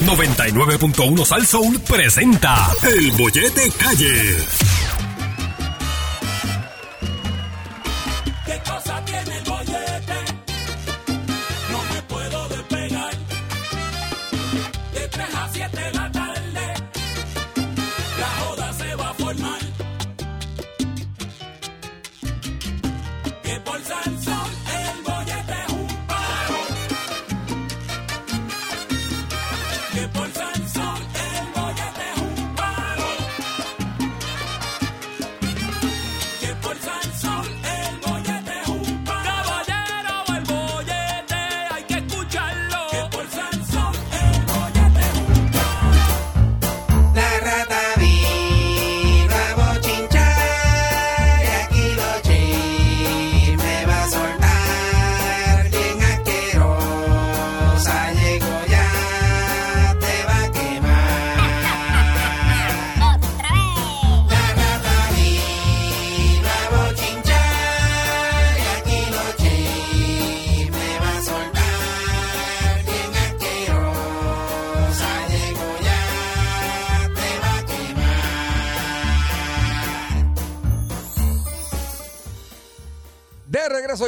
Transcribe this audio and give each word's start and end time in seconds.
99.1 0.00 1.24
Sal 1.24 1.46
Soul 1.46 1.80
presenta 1.80 2.70
El 2.82 3.12
Bollete 3.12 3.70
Calle. 3.78 4.77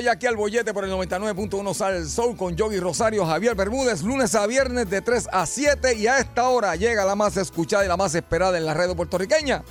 Soy 0.01 0.09
aquí 0.09 0.27
al 0.27 0.37
bollete 0.37 0.73
por 0.73 0.87
el 0.87 0.91
99.1 0.93 1.75
Sal 1.75 2.09
Soul 2.09 2.35
con 2.35 2.57
Yogi 2.57 2.81
Rosario, 2.81 3.27
Javier 3.27 3.55
Bermúdez, 3.55 4.01
lunes 4.01 4.35
a 4.35 4.47
viernes 4.47 4.89
de 4.89 5.03
3 5.03 5.29
a 5.31 5.45
7 5.45 5.95
y 5.95 6.07
a 6.07 6.21
esta 6.21 6.49
hora 6.49 6.75
llega 6.75 7.05
la 7.05 7.15
más 7.15 7.37
escuchada 7.37 7.85
y 7.85 7.89
la 7.89 7.99
más 7.99 8.15
esperada 8.15 8.57
en 8.57 8.65
la 8.65 8.73
red 8.73 8.97
puertorriqueña. 8.97 9.63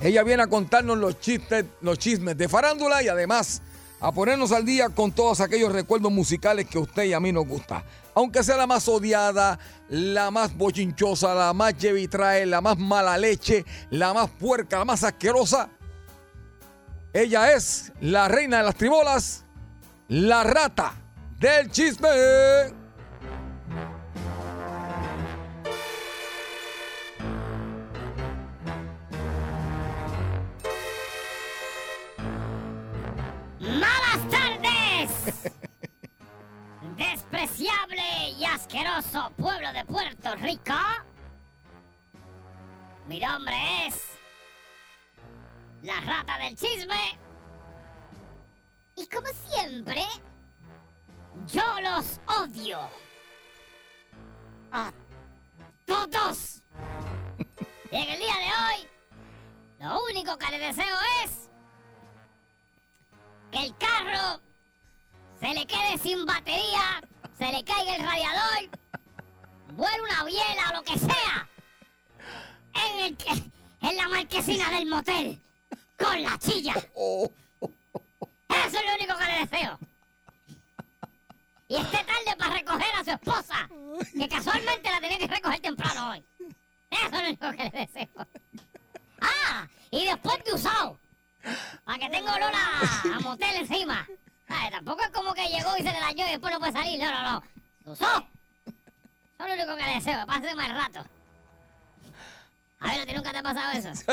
Ella 0.00 0.24
viene 0.24 0.42
a 0.42 0.48
contarnos 0.48 0.98
los 0.98 1.20
chistes, 1.20 1.64
los 1.80 1.96
chismes 1.96 2.36
de 2.36 2.48
farándula 2.48 3.04
y 3.04 3.08
además 3.08 3.62
a 4.00 4.10
ponernos 4.10 4.50
al 4.50 4.64
día 4.64 4.88
con 4.88 5.12
todos 5.12 5.40
aquellos 5.40 5.70
recuerdos 5.70 6.10
musicales 6.10 6.66
que 6.66 6.78
a 6.78 6.80
usted 6.80 7.04
y 7.04 7.12
a 7.12 7.20
mí 7.20 7.30
nos 7.30 7.46
gusta. 7.46 7.84
Aunque 8.16 8.42
sea 8.42 8.56
la 8.56 8.66
más 8.66 8.88
odiada, 8.88 9.60
la 9.90 10.32
más 10.32 10.56
bochinchosa, 10.56 11.36
la 11.36 11.52
más 11.52 11.78
llevitrae, 11.78 12.46
la 12.46 12.60
más 12.60 12.78
mala 12.78 13.16
leche, 13.16 13.64
la 13.90 14.12
más 14.12 14.28
puerca, 14.28 14.80
la 14.80 14.84
más 14.84 15.04
asquerosa. 15.04 15.68
Ella 17.12 17.52
es 17.52 17.92
la 18.00 18.26
reina 18.26 18.58
de 18.58 18.64
las 18.64 18.74
tribolas, 18.74 19.44
la 20.08 20.42
rata 20.42 20.94
del 21.38 21.70
chisme. 21.70 22.08
Malas 33.60 34.28
tardes. 34.30 35.52
Despreciable 36.96 38.30
y 38.38 38.44
asqueroso 38.46 39.30
pueblo 39.36 39.72
de 39.74 39.84
Puerto 39.84 40.34
Rico. 40.36 40.74
Mi 43.06 43.20
nombre 43.20 43.86
es 43.86 44.04
la 45.82 46.00
rata 46.00 46.38
del 46.38 46.56
chisme. 46.56 47.18
Y 48.96 49.06
como 49.06 49.28
siempre, 49.60 50.04
yo 51.52 51.62
los 51.80 52.20
odio. 52.26 52.78
A 54.70 54.92
todos. 55.86 56.62
Y 57.90 57.96
en 57.96 58.08
el 58.08 58.18
día 58.18 58.34
de 58.36 58.44
hoy, 58.44 58.88
lo 59.80 60.02
único 60.04 60.36
que 60.36 60.50
les 60.50 60.76
deseo 60.76 60.96
es 61.24 61.48
que 63.50 63.64
el 63.64 63.76
carro 63.78 64.40
se 65.40 65.54
le 65.54 65.66
quede 65.66 65.98
sin 65.98 66.26
batería, 66.26 67.00
se 67.38 67.50
le 67.50 67.64
caiga 67.64 67.96
el 67.96 68.02
radiador, 68.04 68.78
vuelva 69.74 70.02
una 70.02 70.24
biela 70.24 70.70
o 70.70 70.74
lo 70.74 70.82
que 70.82 70.98
sea 70.98 71.48
en, 72.74 73.00
el, 73.06 73.52
en 73.80 73.96
la 73.96 74.08
marquesina 74.08 74.70
del 74.70 74.86
motel 74.86 75.40
con 75.98 76.22
la 76.22 76.38
chilla. 76.38 76.74
Oh. 76.94 77.30
Eso 78.48 78.78
es 78.78 78.84
lo 78.86 78.94
único 78.94 79.16
que 79.16 79.24
le 79.24 79.38
deseo. 79.46 79.78
Y 81.68 81.76
esté 81.76 81.98
tarde 81.98 82.36
para 82.38 82.54
recoger 82.54 82.94
a 82.94 83.04
su 83.04 83.10
esposa, 83.10 83.68
que 84.18 84.28
casualmente 84.28 84.90
la 84.90 85.00
tenía 85.00 85.18
que 85.18 85.26
recoger 85.26 85.60
temprano 85.60 86.10
hoy. 86.10 86.24
Eso 86.90 87.04
es 87.04 87.12
lo 87.12 87.18
único 87.18 87.50
que 87.50 87.64
le 87.64 87.70
deseo. 87.70 88.26
Ah, 89.20 89.66
y 89.90 90.06
después 90.06 90.42
de 90.44 90.54
usado, 90.54 90.98
para 91.84 91.98
que 91.98 92.08
tenga 92.08 92.34
olor 92.34 92.52
a, 92.54 93.20
motel 93.20 93.56
encima. 93.56 94.06
Ay, 94.48 94.70
tampoco 94.70 95.02
es 95.02 95.10
como 95.10 95.34
que 95.34 95.46
llegó 95.48 95.76
y 95.76 95.82
se 95.82 95.92
le 95.92 96.00
dañó 96.00 96.26
y 96.26 96.30
después 96.30 96.52
no 96.52 96.58
puede 96.58 96.72
salir. 96.72 96.98
No, 96.98 97.10
no, 97.10 97.32
no. 97.32 97.92
Usó. 97.92 98.06
Eso 98.66 99.44
es 99.44 99.46
lo 99.46 99.54
único 99.54 99.76
que 99.76 99.82
le 99.84 99.94
deseo, 99.94 100.26
pase 100.26 100.54
más 100.54 100.68
rato. 100.72 101.04
A 102.80 102.92
ver, 102.92 103.00
¿a 103.00 103.06
ti 103.06 103.12
nunca 103.12 103.30
te 103.30 103.38
ha 103.38 103.42
pasado 103.42 103.72
eso? 103.72 104.12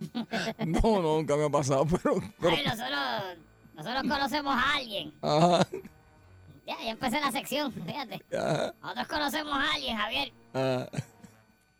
no, 0.66 1.02
nunca 1.02 1.36
me 1.36 1.46
ha 1.46 1.50
pasado, 1.50 1.86
pero... 1.86 2.20
pero... 2.40 2.56
Ay, 2.56 2.64
nosotros 2.64 3.38
nosotros 3.82 4.12
conocemos 4.12 4.54
a 4.54 4.74
alguien. 4.74 5.14
Ajá. 5.22 5.66
Ya, 6.66 6.76
ya 6.82 6.90
empecé 6.90 7.18
la 7.18 7.32
sección, 7.32 7.72
fíjate. 7.72 8.22
Nosotros 8.82 9.08
conocemos 9.08 9.54
a 9.54 9.72
alguien, 9.72 9.96
Javier. 9.96 10.32
Ajá. 10.52 10.88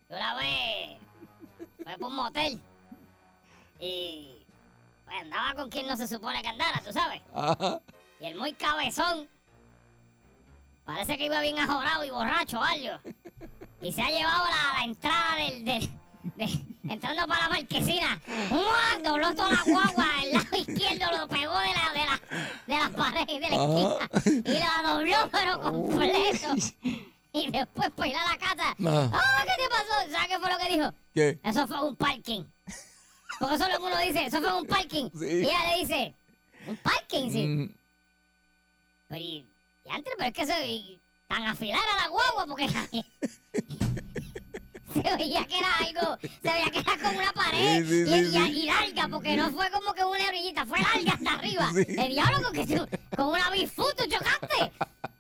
Una 0.08 0.34
vez 0.34 0.98
fue 1.84 1.98
por 1.98 2.08
un 2.08 2.16
motel 2.16 2.60
y 3.78 4.34
pues, 5.04 5.20
andaba 5.20 5.54
con 5.54 5.70
quien 5.70 5.86
no 5.86 5.96
se 5.96 6.08
supone 6.08 6.40
que 6.40 6.48
andara, 6.48 6.80
tú 6.84 6.90
sabes. 6.92 7.20
Ajá. 7.34 7.80
Y 8.18 8.24
el 8.24 8.36
muy 8.36 8.54
cabezón 8.54 9.28
parece 10.84 11.18
que 11.18 11.26
iba 11.26 11.40
bien 11.42 11.58
ajorado 11.58 12.04
y 12.04 12.10
borracho 12.10 12.62
algo. 12.62 12.98
Y 13.82 13.92
se 13.92 14.02
ha 14.02 14.08
llevado 14.08 14.44
la, 14.46 14.78
la 14.78 14.84
entrada 14.84 15.36
del, 15.36 15.64
del, 15.64 15.90
entrando 16.88 17.26
para 17.26 17.42
la 17.42 17.48
marquesina, 17.48 18.20
dobló 19.02 19.34
toda 19.34 19.50
la 19.50 19.62
guagua, 19.64 20.06
el 20.24 20.32
lado 20.32 20.56
izquierdo 20.56 21.18
lo 21.18 21.28
pegó 21.28 21.58
de 21.58 21.68
la, 21.68 21.92
de 21.92 22.06
la, 22.06 22.20
de 22.66 22.76
las 22.76 22.90
paredes 22.90 23.40
de 23.40 23.48
la 23.48 23.64
esquina 23.64 24.44
y 24.44 24.58
la 24.58 24.92
dobló 24.92 25.16
pero 25.30 25.60
completo. 25.60 26.54
Y 27.32 27.50
después 27.50 27.90
para 27.90 28.08
ir 28.08 28.16
a 28.16 28.28
la 28.28 28.38
casa, 28.38 28.76
ah. 28.86 29.44
¿qué 29.44 29.62
te 29.62 29.68
pasó? 29.68 30.10
¿Sabes 30.10 30.28
qué 30.28 30.38
fue 30.38 30.50
lo 30.50 30.58
que 30.58 30.68
dijo? 30.68 30.94
¿Qué? 31.14 31.38
Eso 31.44 31.66
fue 31.66 31.88
un 31.88 31.96
parking. 31.96 32.44
Porque 33.38 33.54
eso 33.54 33.66
es 33.66 33.72
lo 33.72 33.78
que 33.78 33.84
uno 33.84 33.98
dice, 33.98 34.26
eso 34.26 34.40
fue 34.40 34.60
un 34.60 34.66
parking. 34.66 35.10
Y 35.14 35.24
ella 35.24 35.70
le 35.70 35.80
dice, 35.80 36.14
¿un 36.66 36.76
parking? 36.76 37.30
Sí. 37.30 37.46
Mm. 37.46 37.74
Pero, 39.08 39.20
y, 39.20 39.46
antes, 39.88 40.12
pero 40.16 40.28
es 40.28 40.34
que 40.34 40.42
eso, 40.42 41.00
tan 41.28 41.44
afilada 41.44 41.96
la 41.96 42.08
guagua, 42.08 42.46
porque 42.46 42.66
se 45.02 45.16
veía 45.16 45.44
que 45.46 45.58
era 45.58 45.76
algo, 45.78 46.18
se 46.20 46.52
veía 46.52 46.70
que 46.70 46.78
era 46.78 46.98
como 46.98 47.18
una 47.18 47.32
pared 47.32 47.84
y, 47.84 48.66
larga, 48.66 49.08
porque 49.08 49.36
no 49.36 49.50
fue 49.50 49.70
como 49.70 49.92
que 49.92 50.04
una 50.04 50.28
orillita, 50.28 50.66
fue 50.66 50.78
larga 50.80 51.12
hasta 51.12 51.32
arriba. 51.32 51.70
El 51.76 52.12
diablo 52.12 52.42
con, 52.42 52.52
que 52.52 52.86
con 53.16 53.26
una 53.28 53.50
bifuto 53.50 54.04
chocaste. 54.04 54.72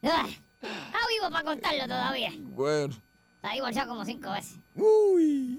Está 0.02 0.98
vivo 1.08 1.30
para 1.30 1.44
contarlo 1.44 1.84
todavía. 1.84 2.32
Bueno. 2.38 2.94
Está 3.36 3.52
divorciado 3.54 3.88
como 3.88 4.04
cinco 4.04 4.30
veces. 4.32 4.56
Uy. 4.74 5.58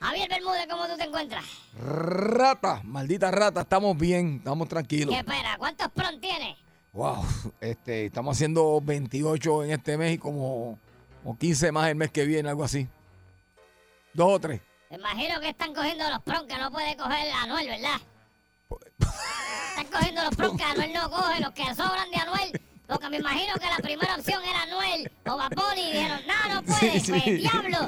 Javier 0.00 0.28
Bermúdez, 0.28 0.66
¿cómo 0.68 0.86
tú 0.86 0.96
te 0.98 1.04
encuentras? 1.04 1.44
Rata, 1.78 2.82
maldita 2.84 3.30
rata, 3.30 3.62
estamos 3.62 3.96
bien, 3.96 4.36
estamos 4.36 4.68
tranquilos. 4.68 5.14
¿Qué 5.14 5.20
espera? 5.20 5.56
¿Cuántos 5.56 5.88
pron 5.92 6.20
tienes? 6.20 6.58
Wow, 6.92 7.24
este, 7.60 8.06
estamos 8.06 8.36
haciendo 8.36 8.80
28 8.82 9.64
en 9.64 9.70
este 9.70 9.96
mes 9.96 10.14
y 10.14 10.18
como 10.18 10.78
o 11.24 11.36
15 11.36 11.72
más 11.72 11.88
el 11.88 11.96
mes 11.96 12.10
que 12.10 12.24
viene, 12.24 12.48
algo 12.48 12.64
así. 12.64 12.86
Dos 14.12 14.32
o 14.32 14.40
tres. 14.40 14.60
Me 14.90 14.96
imagino 14.96 15.40
que 15.40 15.48
están 15.48 15.74
cogiendo 15.74 16.08
los 16.08 16.22
pron 16.22 16.46
que 16.46 16.56
no 16.56 16.70
puede 16.70 16.96
coger 16.96 17.32
Anuel, 17.32 17.66
¿verdad? 17.66 18.00
están 19.70 19.86
cogiendo 19.86 20.22
los 20.22 20.36
pron 20.36 20.56
que 20.56 20.64
Anuel 20.64 20.92
no 20.92 21.10
coge, 21.10 21.40
los 21.40 21.52
que 21.52 21.64
sobran 21.74 22.10
de 22.10 22.16
Anuel. 22.18 22.60
Porque 22.86 23.08
me 23.08 23.16
imagino 23.16 23.54
que 23.54 23.66
la 23.66 23.78
primera 23.78 24.14
opción 24.14 24.44
era 24.44 24.62
Anuel 24.62 25.10
o 25.26 25.36
Vapori 25.36 25.80
y 25.80 25.92
dijeron, 25.92 26.20
no, 26.26 26.54
no 26.54 26.62
puede 26.62 27.00
Sí, 27.00 27.10
pues, 27.10 27.22
sí. 27.24 27.30
diablo. 27.36 27.78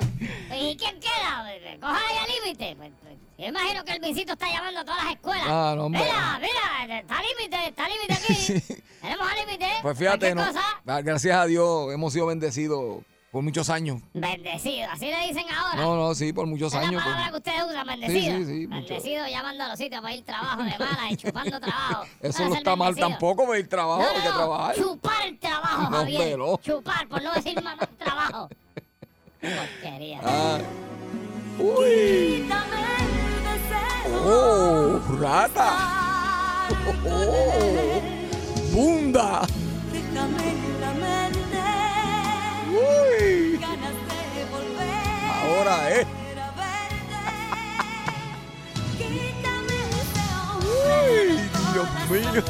¿Y 0.58 0.76
quién 0.76 0.98
queda? 0.98 1.44
Coja 1.80 2.00
ahí 2.08 2.16
al 2.16 2.44
límite. 2.44 2.76
Pues, 2.76 2.90
pues, 3.02 3.14
yo 3.36 3.46
imagino 3.46 3.84
que 3.84 3.92
el 3.92 4.00
visito 4.00 4.32
está 4.32 4.48
llamando 4.48 4.80
a 4.80 4.84
todas 4.86 5.04
las 5.04 5.12
escuelas. 5.12 5.46
Ah, 5.46 5.74
no. 5.76 5.90
Mira, 5.90 6.40
mira, 6.40 6.98
está 6.98 7.16
límite, 7.22 7.68
está 7.68 7.88
límite 7.88 8.14
aquí. 8.14 8.82
Tenemos 9.02 9.30
al 9.30 9.36
límite. 9.46 9.70
Pues 9.82 9.98
fíjate, 9.98 10.34
no, 10.34 10.42
ah, 10.86 11.00
gracias 11.02 11.36
a 11.36 11.44
Dios 11.44 11.92
hemos 11.92 12.12
sido 12.14 12.26
bendecidos 12.26 13.02
por 13.36 13.42
muchos 13.44 13.68
años. 13.68 14.00
bendecido, 14.14 14.88
así 14.90 15.04
le 15.10 15.26
dicen 15.26 15.44
ahora. 15.54 15.76
No, 15.82 15.94
no, 15.94 16.14
sí, 16.14 16.32
por 16.32 16.46
muchos 16.46 16.72
es 16.72 16.78
años. 16.78 16.94
la 16.94 17.04
palabra 17.04 17.30
por- 17.32 17.42
que 17.42 17.50
ustedes 17.50 17.70
usan, 17.70 17.86
bendecido. 17.86 18.38
Sí, 18.38 18.44
sí, 18.46 18.60
sí, 18.62 18.66
mucho. 18.66 18.86
Bendecido 18.94 19.26
llamando 19.26 19.64
a 19.64 19.68
los 19.68 19.78
sitios 19.78 20.00
para 20.00 20.14
ir 20.14 20.24
trabajo 20.24 20.62
de 20.62 20.70
mala 20.78 21.10
y 21.10 21.16
chupando 21.18 21.60
trabajo. 21.60 22.04
Eso 22.22 22.38
Para 22.38 22.48
no 22.48 22.54
está 22.54 22.76
mal 22.76 22.96
tampoco, 22.96 23.46
ver 23.46 23.60
el 23.60 23.68
trabajo, 23.68 24.00
No, 24.02 24.08
hay 24.08 24.22
que 24.22 24.28
no, 24.30 24.34
trabajar. 24.36 24.74
chupar 24.76 25.26
el 25.26 25.38
trabajo, 25.38 25.82
No, 25.90 25.96
Javier. 25.98 26.38
Chupar, 26.62 27.08
por 27.08 27.22
no 27.22 27.34
decir 27.34 27.62
más 27.62 27.76
trabajo. 27.98 28.48
Porquería. 29.42 30.20
Ah. 30.24 30.58
Uy. 31.58 32.48
Oh, 34.24 34.98
rata. 35.20 35.92
Oh, 37.08 38.00
bunda. 38.72 39.42
Uy. 42.76 43.60
Ahora 45.42 45.90
es. 45.90 46.06
Uy, 50.62 51.50
Dios 51.72 51.88
mío. 52.10 52.44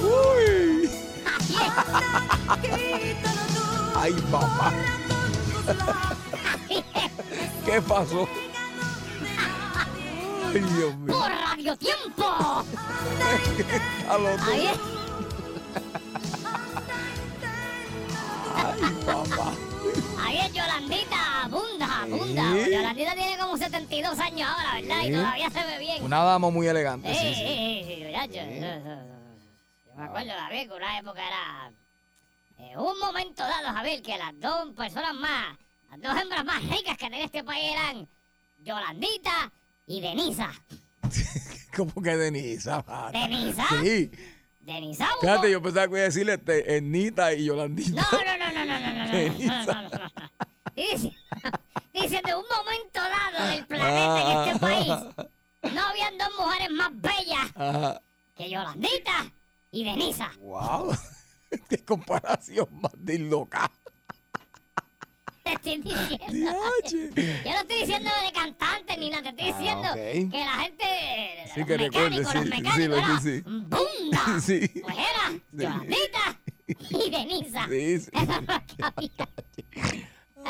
Uy. 0.00 0.90
Ay, 3.96 4.12
papá. 4.30 4.72
¿Qué 7.64 7.80
pasó? 7.82 8.28
Ay, 10.54 10.60
Dios 10.60 10.96
mío. 10.98 11.18
¡Por 11.18 11.30
Radio 11.30 11.76
Tiempo! 11.76 12.24
A 14.08 14.18
lo 14.18 14.36
tú. 14.36 14.42
Javier, 14.44 14.74
Ay, 18.56 18.80
papá. 19.04 19.52
Javier, 20.16 20.52
Yolandita, 20.52 21.48
bunda, 21.50 22.06
bunda. 22.08 22.42
Yolandita 22.68 23.14
tiene 23.14 23.38
como 23.38 23.56
72 23.56 24.18
años 24.18 24.48
ahora, 24.48 24.80
¿verdad? 24.80 25.02
Y 25.04 25.12
todavía 25.12 25.50
se 25.50 25.64
ve 25.66 25.78
bien. 25.78 26.04
Una 26.04 26.22
dama 26.22 26.50
muy 26.50 26.66
elegante, 26.66 27.12
Sí, 27.14 27.34
sí, 27.34 27.84
sí, 27.86 28.04
muchacho. 28.04 28.40
Yo 29.86 29.94
me 29.96 30.04
acuerdo, 30.04 30.32
Javier, 30.38 30.68
que 30.68 30.74
una 30.74 30.98
época 30.98 31.20
era... 31.26 31.72
eh, 32.58 32.76
un 32.78 32.98
momento 32.98 33.42
dado, 33.42 33.68
Javier, 33.74 34.02
que 34.02 34.16
las 34.16 34.38
dos 34.40 34.70
personas 34.76 35.14
más, 35.14 35.56
las 35.90 36.00
dos 36.00 36.22
hembras 36.22 36.44
más 36.44 36.62
ricas 36.62 36.96
que 36.96 37.04
tenía 37.10 37.24
este 37.24 37.42
país 37.44 37.72
eran 37.72 38.08
Yolandita 38.62 39.50
y 39.86 40.00
Denisa. 40.00 40.52
¿Cómo 41.76 42.02
que 42.02 42.16
Denisa? 42.16 42.84
Mara? 42.86 43.10
¿Denisa? 43.10 43.66
Sí. 43.82 44.10
Denisa. 44.60 45.06
¿no? 45.06 45.20
Fíjate, 45.20 45.50
yo 45.50 45.62
pensaba 45.62 45.86
que 45.86 45.92
iba 45.92 46.00
a 46.00 46.04
decirle 46.04 46.34
este, 46.34 46.76
Ernita 46.76 47.34
y 47.34 47.44
Yolandita. 47.44 48.02
No, 48.12 48.18
no, 48.24 48.38
no, 48.38 48.52
no, 48.52 48.64
no, 48.64 48.80
no, 48.80 49.04
no. 49.06 49.12
Denisa. 49.12 49.64
no, 49.66 49.82
no. 49.82 50.10
Dice, 50.74 51.12
dice, 51.92 52.20
de 52.24 52.34
un 52.34 52.44
momento 52.50 53.00
dado 53.00 53.50
del 53.52 53.66
planeta 53.66 54.32
en 54.32 54.48
este 54.48 54.58
país, 54.58 54.88
no 55.72 55.80
habían 55.82 56.18
dos 56.18 56.30
mujeres 56.36 56.70
más 56.72 56.90
bellas 57.00 58.00
que 58.34 58.50
Yolandita 58.50 59.32
y 59.70 59.84
Denisa. 59.84 60.32
¡Wow! 60.40 60.96
¡Qué 61.68 61.84
comparación 61.84 62.66
más 62.72 62.92
de 62.96 63.18
loca! 63.20 63.70
Te 65.44 65.52
estoy 65.52 65.76
diciendo. 65.76 66.26
Yo 66.32 67.50
no 67.52 67.60
estoy 67.60 67.78
diciendo 67.80 68.10
de 68.24 68.32
cantante 68.32 68.96
ni 68.96 69.10
nada, 69.10 69.22
te 69.24 69.28
estoy 69.28 69.50
Ah, 69.50 69.58
diciendo 69.58 70.30
que 70.32 70.38
la 70.38 70.52
gente, 70.52 70.84
Sí, 71.54 71.60
los 71.60 71.66
que 71.68 71.74
sí, 71.76 72.34
los 72.34 72.46
mecánicos, 72.48 73.22
sí, 73.22 73.30
sí. 73.30 73.40
bunda, 73.44 74.40
Sí. 74.40 74.68
pues 74.82 74.96
era 74.96 75.38
Yolandita 75.52 76.38
y 76.66 77.10
Denisa. 77.10 77.68
Sí, 77.68 77.98
sí. 78.00 78.10
Eso 78.14 78.32
había. 78.96 79.28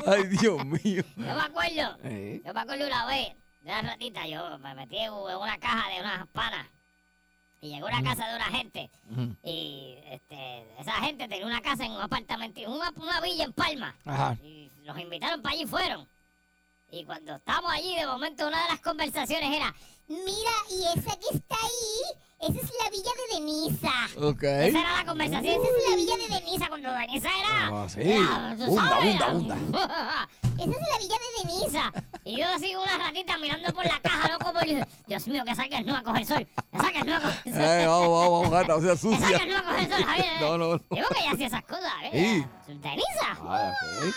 Ay, 0.06 0.23
Dios 0.29 0.64
mío. 0.64 1.02
Yo 1.17 1.25
me 1.25 1.31
acuerdo, 1.40 1.99
Eh. 2.05 2.40
yo 2.44 2.55
me 2.55 2.61
acuerdo 2.61 2.87
una 2.87 3.06
vez, 3.06 3.29
de 3.62 3.70
una 3.73 3.82
ratita, 3.82 4.26
yo 4.29 4.58
me 4.61 4.75
metí 4.76 4.97
en 4.99 5.12
una 5.12 5.58
caja 5.58 5.88
de 5.93 6.00
unas 6.02 6.26
panas 6.29 6.67
y 7.61 7.70
llegó 7.70 7.88
a 7.88 7.99
una 7.99 8.02
casa 8.14 8.29
de 8.29 8.37
una 8.37 8.44
gente 8.47 8.90
Ujú. 9.11 9.35
y 9.43 9.97
este, 10.11 10.64
esa 10.81 10.93
gente 11.00 11.26
tenía 11.26 11.47
una 11.47 11.61
casa 11.62 11.85
en 11.85 11.93
un 11.93 12.00
apartamento, 12.00 12.61
una, 12.70 12.90
una 12.97 13.20
villa 13.20 13.44
en 13.44 13.52
Palma 13.52 13.94
Ajá. 14.05 14.37
y 14.43 14.63
nos 14.84 14.98
invitaron 14.98 15.42
para 15.42 15.54
allí 15.54 15.64
y 15.64 15.66
fueron. 15.66 16.08
Y 16.90 17.04
cuando 17.04 17.34
estábamos 17.36 17.72
allí, 17.72 17.96
de 17.96 18.06
momento 18.06 18.46
una 18.46 18.62
de 18.62 18.69
las 18.69 18.81
conversaciones 18.81 19.52
era, 19.56 19.75
mira, 20.06 20.52
y 20.70 20.82
esa 20.98 21.16
que 21.16 21.36
está 21.36 21.56
ahí, 21.60 22.19
esa 22.40 22.60
es 22.60 22.72
la 22.84 22.90
villa 22.90 23.10
de 23.16 23.34
Denisa. 23.34 23.92
Ok. 24.20 24.42
Esa 24.42 24.81
era 24.81 24.96
la 24.98 25.04
conversación, 25.04 25.54
esa 25.54 25.76
es 25.76 25.90
la 25.90 25.96
villa 25.96 26.16
de 26.16 26.28
Denisa, 26.40 26.69
cuando 26.69 26.92
Denisa 26.92 27.28
era... 27.36 27.69
Ah, 27.82 27.88
sí. 27.88 28.00
era, 28.02 28.54
Bunda, 28.66 28.98
bunda, 29.00 29.28
bunda. 29.32 29.56
esa 30.58 30.70
es 30.70 30.88
la 30.92 30.98
villa 30.98 31.16
de 31.19 31.48
Denisa. 31.48 31.92
Y 32.25 32.37
yo 32.38 32.46
así 32.54 32.76
una 32.76 32.98
ratita 32.98 33.38
mirando 33.38 33.72
por 33.72 33.84
la 33.87 33.98
caja, 34.00 34.28
loco, 34.32 34.52
por 34.52 34.64
Dios 35.06 35.26
mío, 35.26 35.44
que 35.44 35.54
saques 35.56 35.84
no 35.84 35.96
a 35.96 36.02
coger 36.02 36.26
sol. 36.26 36.46
Que 36.70 36.78
saques 36.78 37.04
no 37.06 37.16
a 37.16 37.20
coger 37.20 37.52
sol. 37.54 37.62
Eh, 37.62 37.87
vamos, 37.87 38.08
vamos, 38.08 38.50
gata, 38.50 38.76
o 38.76 38.80
sea, 38.82 38.92
Que 38.92 38.98
sucia. 38.98 39.28
saques 39.30 39.48
no 39.48 39.58
a 39.58 39.62
coger 39.64 39.90
sol, 39.90 40.04
Javier. 40.04 40.40
No, 40.40 40.58
no, 40.58 40.69
no. 40.76 40.82
Digo 40.90 41.08
que 41.08 41.20
ella 41.20 41.32
hacía 41.32 41.46
esas 41.48 41.64
cosas, 41.64 41.92
¿eh? 42.04 42.44
Sí. 42.66 42.72
Denisa. 42.75 43.38
Ah, 43.40 43.72
ok. 43.72 44.14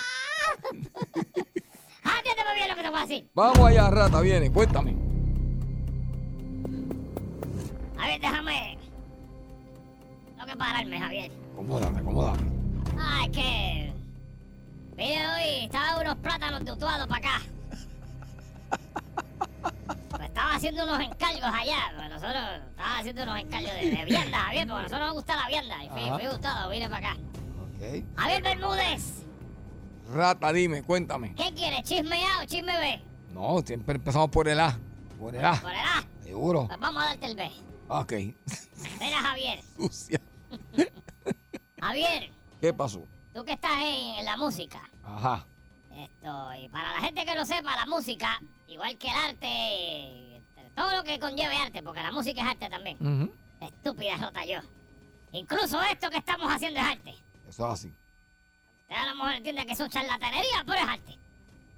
Ah, 2.04 2.22
te 2.24 2.30
muy 2.30 2.56
bien 2.56 2.70
lo 2.70 2.76
que 2.76 2.82
te 2.84 2.90
voy 2.90 3.00
a 3.00 3.02
decir. 3.02 3.30
Vamos 3.34 3.60
allá, 3.60 3.90
rata, 3.90 4.22
viene, 4.22 4.50
cuéntame. 4.50 4.96
A 8.00 8.08
ver, 8.08 8.22
déjame. 8.22 8.78
Tengo 10.36 10.46
que 10.46 10.56
pararme, 10.56 11.00
Javier. 11.00 11.32
Acomódame, 11.54 12.00
acomódame. 12.00 12.52
Ah, 12.98 13.24
es 13.26 13.30
que. 13.32 13.94
Vine 14.96 15.28
hoy, 15.28 15.66
estaba 15.66 16.00
unos 16.02 16.16
plátanos 16.16 16.64
dutuados 16.66 17.08
para 17.08 17.18
acá. 17.20 17.42
Pues 20.10 20.22
estaba 20.24 20.56
haciendo 20.56 20.84
unos 20.86 21.00
encargos 21.02 21.44
allá. 21.44 21.92
pues 21.98 22.10
nosotros 22.10 22.44
estaba 22.72 22.98
haciendo 23.00 23.24
unos 23.24 23.40
encargos 23.40 23.74
de, 23.74 23.90
de 23.92 24.06
vianda, 24.06 24.38
Javier, 24.40 24.68
porque 24.68 24.80
a 24.80 24.84
nosotros 24.84 25.00
nos 25.08 25.14
gusta 25.14 25.36
la 25.36 25.48
vianda. 25.50 25.84
Y 25.84 25.90
fui, 25.90 26.02
Ajá. 26.04 26.20
fui 26.20 26.28
gustado, 26.28 26.70
vine 26.70 26.90
para 26.90 27.10
acá. 27.10 27.18
Ok. 27.76 28.04
Javier 28.16 28.42
Bermúdez, 28.44 29.27
Rata, 30.14 30.54
dime, 30.54 30.84
cuéntame. 30.84 31.36
¿qué 31.36 31.54
quieres? 31.54 31.84
¿Chisme 31.84 32.24
A 32.24 32.42
o 32.44 32.46
chisme 32.46 32.78
B? 32.78 33.02
No, 33.34 33.60
siempre 33.66 33.96
empezamos 33.96 34.30
por 34.30 34.48
el 34.48 34.60
A. 34.60 34.78
Por 35.20 35.36
el 35.36 35.44
A, 35.44 35.60
Por 35.62 35.72
el 35.72 35.78
A. 35.80 36.06
seguro. 36.24 36.68
Pues 36.68 36.80
vamos 36.80 37.04
a 37.04 37.08
darte 37.08 37.26
el 37.26 37.36
B. 37.36 37.52
Ok. 37.90 38.12
Mira, 39.00 39.18
Javier. 39.22 39.60
Sucia. 39.78 40.22
Javier, 41.82 42.32
¿Qué 42.62 42.74
pasó? 42.74 43.04
tú 43.34 43.44
que 43.46 43.54
estás 43.54 43.72
en, 43.82 44.16
en 44.20 44.26
la 44.26 44.38
música. 44.38 44.82
Ajá. 45.04 45.46
Esto, 45.96 46.50
y 46.62 46.70
para 46.70 46.94
la 46.94 47.00
gente 47.02 47.26
que 47.26 47.36
lo 47.36 47.46
sepa, 47.46 47.76
la 47.76 47.86
música, 47.88 48.40
igual 48.68 48.98
que 48.98 49.08
el 49.08 49.16
arte, 49.16 50.42
todo 50.76 50.96
lo 50.96 51.04
que 51.04 51.20
conlleve 51.20 51.56
arte, 51.56 51.82
porque 51.84 52.02
la 52.02 52.12
música 52.12 52.42
es 52.42 52.48
arte 52.48 52.70
también. 52.70 52.98
Ujú. 53.00 53.34
Estúpida 53.62 54.16
rota 54.18 54.46
yo. 54.46 54.60
Incluso 55.32 55.82
esto 55.84 56.10
que 56.10 56.18
estamos 56.18 56.52
haciendo 56.52 56.80
es 56.80 56.86
arte. 56.86 57.16
Eso 57.48 57.68
es 57.68 57.74
así. 57.74 57.94
A 58.90 59.06
lo 59.06 59.16
mejor 59.16 59.34
entiende 59.34 59.66
que 59.66 59.74
es 59.74 59.90
charlatanería, 59.90 60.64
pero 60.66 60.80
es 60.80 60.88
arte. 60.88 61.20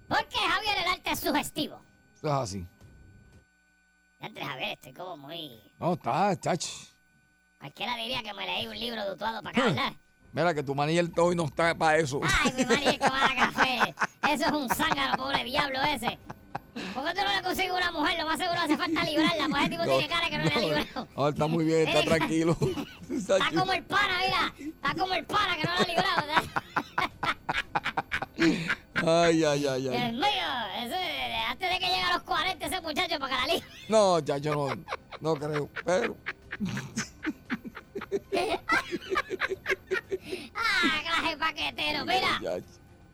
Porque 0.08 0.38
Javier, 0.38 0.78
el 0.78 0.92
arte 0.92 1.12
es 1.12 1.20
sugestivo. 1.20 1.82
Eso 2.16 2.28
es 2.28 2.34
así. 2.34 2.68
Antes, 4.20 4.44
Javier, 4.44 4.70
estoy 4.74 4.94
como 4.94 5.18
muy. 5.18 5.62
No, 5.80 5.94
está, 5.94 6.40
chach. 6.40 6.66
Cualquiera 7.58 7.96
diría 7.96 8.22
que 8.24 8.34
me 8.34 8.46
leí 8.46 8.68
un 8.68 8.80
libro 8.80 9.10
dutuado 9.10 9.42
para 9.42 9.58
acá, 9.58 9.66
¿verdad? 9.68 9.94
Mira 10.32 10.54
que 10.54 10.64
tu 10.64 10.76
manilla 10.76 11.04
hoy 11.18 11.36
no 11.36 11.46
está 11.46 11.74
para 11.76 11.98
eso. 11.98 12.22
Ay, 12.24 12.54
mi 12.56 12.66
madre, 12.66 13.00
que 13.00 13.10
mala 13.10 13.36
café. 13.36 13.96
Eso 14.30 14.46
es 14.46 14.52
un 14.52 14.70
zángano, 14.70 15.18
pobre 15.18 15.44
diablo 15.44 15.82
ese. 15.84 16.20
¿Por 16.94 17.06
qué 17.06 17.14
tú 17.14 17.22
no 17.26 17.36
le 17.36 17.42
consigues 17.44 17.72
una 17.72 17.92
mujer? 17.92 18.18
Lo 18.20 18.26
más 18.26 18.40
seguro 18.40 18.60
hace 18.60 18.78
falta 18.78 19.04
librarla, 19.04 19.48
pues 19.50 19.62
ese 19.62 19.70
tipo 19.70 19.84
tiene 19.84 20.08
cara 20.08 20.30
que 20.30 20.38
no 20.38 20.44
le 20.46 20.54
ha 20.54 20.60
librado. 20.60 21.08
No, 21.16 21.28
está 21.30 21.48
muy 21.48 21.66
bien, 21.66 21.88
está 21.88 22.04
tranquilo. 22.04 22.58
Está 23.10 23.38
como 23.54 23.74
el 23.74 23.84
pana, 23.84 24.20
mira. 24.26 24.54
Está 24.76 24.94
como 24.96 25.14
el 25.14 25.26
pana 25.26 25.58
que 25.58 25.64
no 25.64 25.72
lo 25.74 25.80
ha 25.80 25.84
librado. 25.84 26.22
¿verdad? 26.28 26.44
Ay, 29.06 29.44
ay, 29.44 29.68
ay, 29.68 29.82
Dios 29.82 29.96
ay. 29.96 30.12
mío, 30.14 30.26
ese, 30.78 30.96
antes 31.50 31.70
de 31.70 31.80
que 31.80 31.86
llegue 31.86 32.02
a 32.04 32.14
los 32.14 32.24
40 32.24 32.66
ese 32.66 32.82
muchacho 32.82 33.20
para 33.20 33.36
que 33.36 33.42
la 33.48 33.54
libre. 33.54 33.68
No, 33.88 34.22
chacho, 34.22 34.54
no, 34.56 34.76
no 35.22 35.36
creo. 35.36 35.70
Pero, 35.86 36.16
Ah, 40.56 41.02
clase 41.04 41.38
paquetero. 41.38 42.06
Mira, 42.06 42.40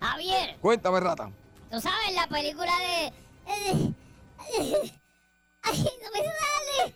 Javier, 0.02 0.58
Cuéntame, 0.62 1.00
rata. 1.00 1.30
tú 1.72 1.82
sabes 1.82 2.14
la 2.14 2.28
película 2.28 2.72
de... 2.80 3.14
Ay, 3.48 3.94
no 6.02 6.12
me 6.12 6.20
sale. 6.20 6.96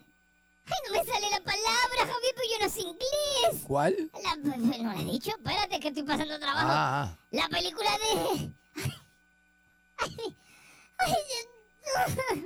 Ay, 0.65 0.79
no 0.85 0.91
me 0.93 1.03
sale 1.05 1.29
la 1.31 1.39
palabra, 1.41 1.99
Javier, 2.13 2.35
pero 2.35 2.47
yo 2.51 2.59
no 2.65 2.69
sé 2.69 2.79
inglés. 2.81 3.63
¿Cuál? 3.67 4.11
La- 4.23 4.35
no 4.35 4.93
le 4.93 5.01
he 5.01 5.05
dicho, 5.05 5.31
espérate 5.31 5.79
que 5.79 5.87
estoy 5.89 6.03
pasando 6.03 6.39
trabajo. 6.39 6.67
Ah, 6.69 7.17
La 7.31 7.47
película 7.49 7.91
de. 7.97 8.51
Ay, 9.97 10.15
ay, 10.17 10.35
ay, 10.97 11.15
ay, 11.15 11.15
ay, 11.97 12.39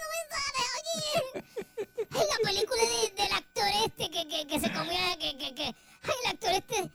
no 0.00 0.06
me 0.12 0.20
sale, 0.30 0.60
oye. 0.78 1.44
Ay, 2.10 2.26
la 2.30 2.48
película 2.48 2.82
de- 2.82 3.10
del 3.22 3.32
actor 3.32 3.68
este 3.84 4.10
que, 4.10 4.28
que, 4.28 4.46
que 4.46 4.60
se 4.60 4.72
comía, 4.72 5.16
que, 5.18 5.36
que, 5.38 5.54
que. 5.54 5.64
Ay, 5.64 6.14
el 6.24 6.30
actor 6.30 6.50
este. 6.52 6.90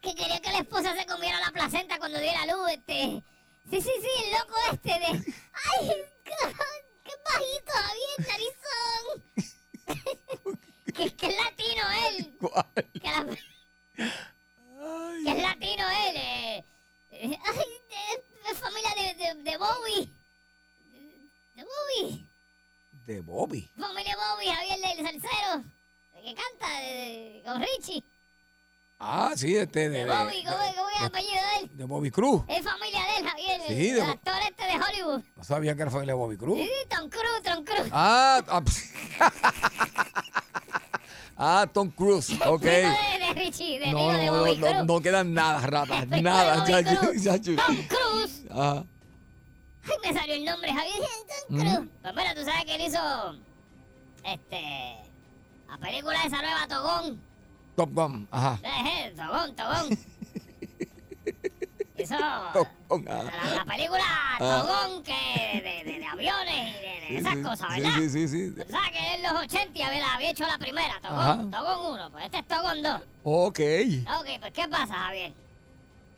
Que 0.00 0.14
quería 0.16 0.40
que 0.40 0.50
la 0.50 0.58
esposa 0.58 0.94
se 0.96 1.06
comiera 1.06 1.38
la 1.40 1.52
placenta 1.52 1.98
cuando 1.98 2.18
diera 2.18 2.44
luz, 2.46 2.68
este. 2.70 3.22
Sí, 3.70 3.80
sí, 3.80 3.90
sí, 4.00 4.08
el 4.24 4.32
loco 4.32 4.54
este 4.72 4.90
de. 4.90 5.06
Ay, 5.06 6.04
qué 6.24 7.12
bajito, 7.24 7.72
Javier, 7.72 8.18
narizón. 8.28 9.04
que, 10.94 11.16
que 11.16 11.26
es 11.26 11.36
latino 11.36 11.82
él. 12.08 12.36
¿Cuál? 12.38 12.66
Que 12.74 13.08
la- 13.08 13.26
que 15.24 15.30
es 15.30 15.42
latino 15.42 15.84
él. 15.88 16.16
eh. 16.16 16.64
Ay, 17.10 17.28
de- 17.28 18.50
es 18.50 18.58
familia 18.58 18.90
de, 18.96 19.14
de, 19.14 19.42
de 19.50 19.56
Bobby. 19.56 20.12
De 21.54 21.64
Bobby. 21.64 22.28
De 22.90 23.20
Bobby. 23.20 23.70
Familia 23.78 24.16
Bobby, 24.16 24.46
Javier 24.46 24.78
del 24.80 25.06
Salcero. 25.06 25.64
Que 26.12 26.34
canta 26.34 26.68
de- 26.80 27.42
con 27.44 27.60
Richie. 27.62 28.04
Ah, 29.04 29.32
sí, 29.34 29.56
este 29.56 29.80
de, 29.80 29.88
De 29.90 30.04
de, 30.04 30.06
Bobby, 30.06 30.44
¿cómo, 30.44 30.62
es- 30.62 30.74
cómo 30.76 30.88
es 30.90 31.00
el 31.00 31.06
apellido 31.06 31.32
de 31.32 31.60
él? 31.64 31.70
de 31.76 31.84
Bobby 31.84 32.10
Cruz. 32.12 32.42
Es 32.46 32.62
familia 32.64 33.00
de 33.02 33.16
él, 33.18 33.26
Javier. 33.28 33.60
Sí, 33.66 33.88
el 33.88 33.96
de- 33.96 34.02
actor 34.02 34.34
este 34.48 34.64
de 34.64 34.72
Hollywood. 34.84 35.22
No 35.36 35.44
sabía 35.44 35.74
que 35.74 35.82
era 35.82 35.90
familia 35.90 36.14
de 36.14 36.18
Bobby 36.20 36.36
Cruz. 36.36 36.58
Sí, 36.58 36.70
Tom 36.88 37.10
Cruise, 37.10 37.42
Tom 37.42 37.64
Cruise. 37.64 37.90
Ah, 37.92 38.40
ah, 38.48 38.62
ah, 41.36 41.66
Tom 41.72 41.90
Cruise. 41.90 42.30
Ok. 42.46 42.62
De, 42.62 42.70
de 42.82 43.32
Richie, 43.34 43.78
de 43.80 43.90
No, 43.90 44.08
de 44.12 44.30
Bobby 44.30 44.56
no, 44.58 44.66
Cruz. 44.66 44.76
no, 44.76 44.84
no 44.84 45.00
quedan 45.00 45.34
nada, 45.34 45.66
rata. 45.66 45.98
El 46.00 46.08
primo 46.08 46.22
Nada, 46.30 46.64
de 46.64 46.72
chacho, 46.84 47.00
chacho. 47.22 47.56
Tom 47.66 47.76
Cruise. 47.88 48.42
Ajá. 48.50 48.84
Ay, 49.84 49.96
me 50.12 50.12
salió 50.18 50.34
el 50.36 50.44
nombre, 50.44 50.72
Javier 50.72 50.94
Tom 51.48 51.58
Cruise. 51.58 51.88
Pues 52.02 52.14
mira, 52.14 52.34
tú 52.34 52.44
sabes 52.44 52.64
que 52.66 52.74
él 52.76 52.80
hizo. 52.82 53.36
Este. 54.24 54.96
La 55.68 55.78
película 55.78 56.22
esa 56.24 56.40
nueva, 56.40 56.68
Togón. 56.68 57.31
Top 57.76 57.90
Gun. 57.92 58.28
Ajá. 58.30 58.58
Eh, 58.62 59.06
eh, 59.06 59.14
Togón, 59.16 59.56
Togón. 59.56 59.98
Hizo. 61.96 62.16
Top 62.52 62.68
Gun. 62.88 63.08
ajá. 63.08 63.22
La, 63.24 63.54
la 63.54 63.64
película 63.64 64.04
Togón 64.38 65.02
que 65.02 65.12
de, 65.84 65.90
de, 65.92 65.98
de 65.98 66.06
aviones 66.06 66.68
y 66.68 66.80
de, 66.80 67.06
de 67.14 67.16
esas 67.18 67.34
Sí, 67.34 67.42
cosas, 67.42 67.68
¿verdad? 67.70 67.90
Sí, 67.98 68.08
sí, 68.10 68.28
sí. 68.28 68.50
Tú 68.50 68.64
sabes 68.70 68.90
que 68.90 69.14
en 69.14 69.22
los 69.22 69.32
80 69.32 69.86
había, 69.86 70.14
había 70.14 70.30
hecho 70.30 70.46
la 70.46 70.58
primera, 70.58 70.98
Ajá. 71.02 71.36
Togón, 71.36 71.50
Togón 71.50 71.92
1, 71.94 72.10
pues 72.10 72.24
este 72.26 72.38
es 72.38 72.46
Togón 72.48 72.82
2. 72.82 73.00
Ok. 73.24 73.60
Ok, 74.20 74.26
pues 74.40 74.52
¿qué 74.52 74.68
pasa, 74.68 74.94
Javier? 74.94 75.32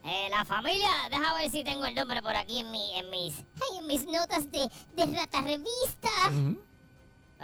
Eh, 0.07 0.29
la 0.31 0.45
familia, 0.45 0.91
deja 1.11 1.33
ver 1.35 1.51
si 1.51 1.65
tengo 1.65 1.87
el 1.87 1.95
nombre 1.95 2.21
por 2.21 2.37
aquí 2.37 2.59
en, 2.59 2.71
mi, 2.71 2.95
en 2.99 3.09
mis 3.11 3.37
ay, 3.39 3.79
en 3.79 3.87
mis 3.87 4.05
notas 4.05 4.51
de, 4.51 4.69
de 4.97 5.07
rata 5.17 5.41
revista. 5.41 6.11
Pues 6.25 6.57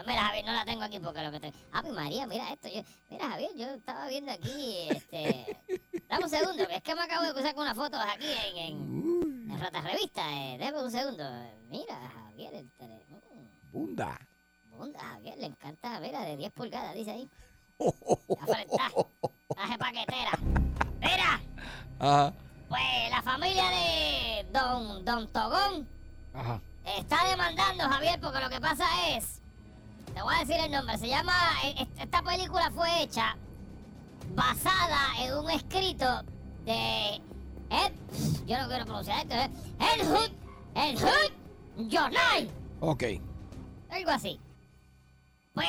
mira, 0.07 0.25
Javier, 0.25 0.45
no 0.45 0.53
la 0.53 0.65
tengo 0.65 0.83
aquí 0.83 0.99
porque 0.99 1.23
lo 1.23 1.31
que 1.31 1.41
te... 1.41 1.53
Ah, 1.73 1.83
mi 1.83 1.91
María, 1.91 2.27
mira 2.27 2.53
esto. 2.53 2.69
Yo, 2.69 2.83
mira, 3.09 3.29
Javier, 3.31 3.51
yo 3.57 3.67
estaba 3.69 4.07
viendo 4.09 4.33
aquí, 4.33 4.89
este... 4.91 5.59
Dame 6.09 6.25
un 6.25 6.31
segundo, 6.31 6.67
que 6.67 6.75
es 6.77 6.83
que 6.83 6.95
me 6.95 7.03
acabo 7.03 7.25
de 7.25 7.33
cruzar 7.33 7.55
con 7.55 7.63
unas 7.63 7.77
fotos 7.77 8.01
aquí 8.01 8.27
en, 8.27 8.57
en, 8.57 9.51
en 9.51 9.61
Rata 9.61 9.81
Revista. 9.81 10.23
Eh. 10.33 10.59
Dame 10.59 10.83
un 10.83 10.91
segundo. 10.91 11.25
Mira, 11.69 11.97
Javier, 12.15 12.55
el 12.55 12.71
teléfono. 12.73 13.21
Bunda. 13.73 14.19
Bunda, 14.71 14.99
Javier, 14.99 15.39
le 15.39 15.47
encanta, 15.47 16.01
mira, 16.01 16.23
de 16.23 16.37
10 16.37 16.53
pulgadas, 16.53 16.95
dice 16.95 17.11
ahí. 17.13 17.31
La 17.79 17.85
traje 19.55 19.79
paquetera. 19.79 20.39
Mira, 21.01 21.41
Ajá. 21.99 22.33
pues 22.69 23.11
la 23.11 23.23
familia 23.23 23.65
de 23.71 24.47
Don, 24.53 25.05
Don 25.05 25.29
Togón 25.29 25.89
Ajá. 26.35 26.61
está 26.85 27.29
demandando, 27.29 27.85
Javier, 27.85 28.21
porque 28.21 28.41
lo 28.41 28.51
que 28.51 28.61
pasa 28.61 28.85
es... 29.11 29.41
Te 30.15 30.23
voy 30.23 30.35
a 30.35 30.39
decir 30.45 30.57
el 30.57 30.71
nombre. 30.71 30.99
Se 30.99 31.09
llama... 31.09 31.33
e- 31.65 31.83
e- 31.83 31.89
Esta 32.03 32.23
película 32.23 32.71
fue 32.73 33.03
hecha 33.03 33.37
basada 34.35 35.09
en 35.21 35.35
un 35.37 35.51
escrito 35.51 36.23
de... 36.65 37.21
Ed, 37.73 37.93
yo 38.47 38.59
no 38.59 38.69
quiero 38.69 38.85
pronunciar 38.85 39.21
esto. 39.21 39.35
¿eh? 39.35 39.51
El 39.95 40.07
Hood... 40.07 40.31
El 40.75 40.97
Hood 40.99 41.89
Journal. 41.89 42.51
Ok. 42.81 43.05
Algo 43.91 44.11
así. 44.11 44.41
Pues 45.55 45.67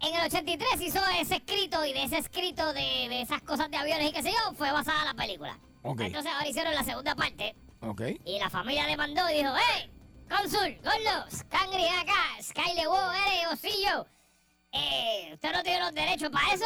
en 0.00 0.14
el 0.14 0.26
83 0.26 0.80
hizo 0.80 1.00
ese 1.20 1.36
escrito 1.36 1.84
y 1.84 1.92
de 1.92 2.04
ese 2.04 2.18
escrito 2.18 2.72
de, 2.72 2.80
de 3.08 3.22
esas 3.22 3.40
cosas 3.42 3.70
de 3.70 3.76
aviones 3.76 4.10
y 4.10 4.12
qué 4.12 4.22
sé 4.22 4.30
yo, 4.32 4.54
fue 4.54 4.72
basada 4.72 5.04
la 5.04 5.14
película. 5.14 5.58
Ok. 5.82 6.00
Entonces 6.00 6.32
ahora 6.32 6.48
hicieron 6.48 6.74
la 6.74 6.84
segunda 6.84 7.14
parte 7.14 7.54
Ok. 7.80 8.02
y 8.24 8.38
la 8.38 8.50
familia 8.50 8.86
demandó 8.86 9.28
y 9.30 9.34
dijo, 9.38 9.52
¡Hey! 9.54 9.90
Cónsul, 10.36 10.76
Gordo, 10.82 11.30
Scangri 11.30 11.86
acá, 11.88 12.42
Skyle 12.42 12.86
Wo, 12.88 12.98
eres 13.12 13.52
Osillo. 13.52 14.06
Eh, 14.72 15.30
¿usted 15.34 15.52
no 15.52 15.62
tiene 15.62 15.80
los 15.80 15.92
derechos 15.94 16.30
para 16.30 16.54
eso? 16.54 16.64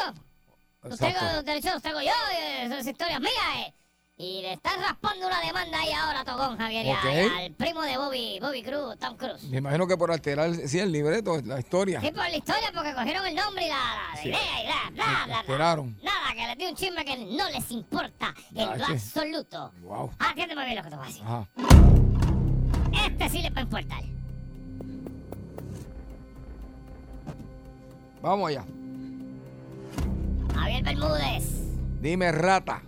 Los 0.85 0.99
tengo, 1.01 1.19
los 1.35 1.45
derechos 1.45 1.73
los 1.75 1.83
tengo 1.83 2.01
yo, 2.01 2.13
eh, 2.39 2.65
esas 2.67 2.87
historias 2.87 3.21
mías, 3.21 3.33
eh. 3.57 3.73
Y 4.19 4.41
le 4.43 4.53
están 4.55 4.81
raspando 4.81 5.27
una 5.27 5.41
demanda 5.41 5.79
ahí 5.81 5.91
ahora 5.93 6.21
a 6.21 6.25
Togón, 6.25 6.57
Javier, 6.57 6.87
y 6.87 6.91
a- 6.91 6.95
Ok. 6.99 7.05
y 7.05 7.45
al 7.45 7.53
primo 7.55 7.83
de 7.83 7.99
Bobby, 7.99 8.39
Bobby 8.41 8.63
Cruz, 8.63 8.97
Tom 8.99 9.17
Cruise. 9.17 9.43
Me 9.51 9.59
imagino 9.59 9.87
que 9.87 9.97
por 9.97 10.11
alterar 10.13 10.55
sí, 10.55 10.79
el 10.79 10.91
libreto, 10.93 11.39
la 11.45 11.59
historia. 11.59 12.01
Sí, 12.01 12.07
por 12.13 12.21
la 12.31 12.37
historia, 12.37 12.71
porque 12.73 12.95
cogieron 12.95 13.27
el 13.27 13.35
nombre 13.35 13.67
y 13.67 13.69
la, 13.69 13.75
la- 13.75 14.11
la 14.15 14.23
Sí. 14.23 14.29
idea 14.29 14.63
y 14.63 14.67
bla, 14.67 14.91
bla, 14.93 15.23
bla, 15.27 15.39
alteraron. 15.41 15.99
Nada, 16.03 16.33
que 16.35 16.47
les 16.47 16.57
di 16.57 16.65
un 16.67 16.77
chisme 16.77 17.05
que 17.05 17.17
no 17.19 17.51
les 17.51 17.71
importa 17.73 18.33
en 18.55 18.79
lo 18.79 18.85
Ah, 18.87 18.89
absoluto. 18.91 19.73
Wow. 19.83 20.13
Atiéndeme 20.19 20.65
bien 20.65 20.77
lo 20.77 20.83
que 20.85 20.91
te 20.91 20.97
voy 20.97 21.05
a 21.05 21.09
decir. 21.09 21.23
Ajá. 21.25 21.47
Este 23.19 23.31
sí 23.31 23.43
les 23.43 23.51
va 23.55 23.61
a 23.61 23.63
importar. 23.63 24.03
Vamos 28.21 28.51
allá. 28.51 28.65
Javier 30.55 30.85
Bermúdez, 30.85 31.45
Dime, 32.03 32.31
rata. 32.31 32.83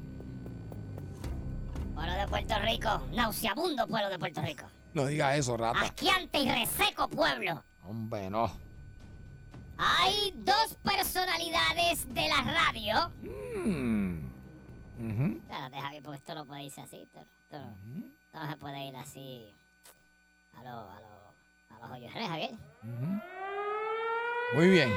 pueblo 1.94 2.12
de 2.12 2.28
Puerto 2.28 2.58
Rico, 2.58 3.02
nauseabundo 3.14 3.86
pueblo 3.86 4.10
de 4.10 4.18
Puerto 4.18 4.42
Rico. 4.42 4.66
No 4.92 5.06
digas 5.06 5.38
eso, 5.38 5.56
rata. 5.56 5.80
Asquiante 5.80 6.40
y 6.40 6.50
reseco 6.50 7.08
pueblo. 7.08 7.64
Hombre, 7.84 8.28
no. 8.28 8.50
Hay 9.78 10.34
dos 10.44 10.76
personalidades 10.82 12.06
de 12.12 12.28
la 12.28 12.42
radio. 12.42 13.12
Mm. 13.64 14.18
Ujú. 14.98 15.38
Espérate, 15.38 15.80
Javier, 15.80 16.02
porque 16.02 16.18
esto 16.18 16.34
no 16.34 16.44
puede 16.44 16.64
irse 16.64 16.82
así. 16.82 16.98
Esto, 16.98 17.20
esto 17.20 17.58
no 18.34 18.50
se 18.50 18.56
puede 18.58 18.88
ir 18.88 18.96
así 18.96 19.54
a 20.58 20.62
lo, 20.64 20.70
a 20.70 21.78
los 21.80 21.90
hoyos, 21.90 22.12
¿eh, 22.14 22.26
Javier. 22.26 22.50
Muy 24.54 24.68
bien. 24.68 24.90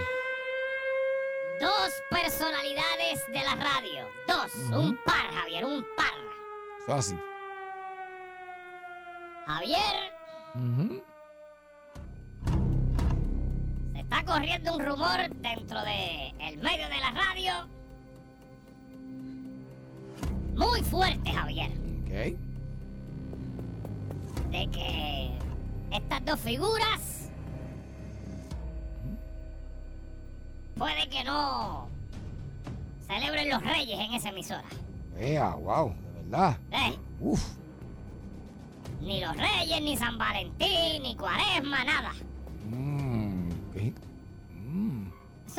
Dos 1.59 1.91
personalidades 2.09 3.25
de 3.27 3.43
la 3.43 3.55
radio. 3.55 4.07
Dos. 4.27 4.53
Un 4.71 4.97
par, 5.05 5.31
Javier, 5.33 5.65
un 5.65 5.85
par. 5.95 6.97
Así. 6.97 7.15
Javier, 9.45 10.13
se 13.93 13.99
está 13.99 14.23
corriendo 14.25 14.75
un 14.75 14.85
rumor 14.85 15.29
dentro 15.35 15.81
de 15.83 16.33
el 16.39 16.57
medio 16.59 16.87
de 16.87 16.97
la 16.97 17.11
radio. 17.11 17.53
Muy 20.55 20.81
fuerte, 20.83 21.31
Javier. 21.31 21.71
Ok. 22.03 22.37
De 24.51 24.69
que 24.71 25.31
estas 25.91 26.23
dos 26.25 26.39
figuras 26.39 27.29
puede 30.77 31.07
que 31.09 31.23
no 31.23 31.87
celebren 33.07 33.49
los 33.49 33.61
reyes 33.61 33.99
en 33.99 34.13
esa 34.13 34.29
emisora. 34.29 34.63
Vea, 35.15 35.55
wow, 35.55 35.93
de 35.93 36.21
verdad. 36.23 36.57
¿eh? 36.71 36.97
Uf. 37.19 37.43
Ni 39.01 39.19
los 39.19 39.35
reyes, 39.35 39.81
ni 39.81 39.97
San 39.97 40.17
Valentín, 40.17 41.03
ni 41.03 41.15
Cuaresma, 41.15 41.83
nada. 41.83 42.13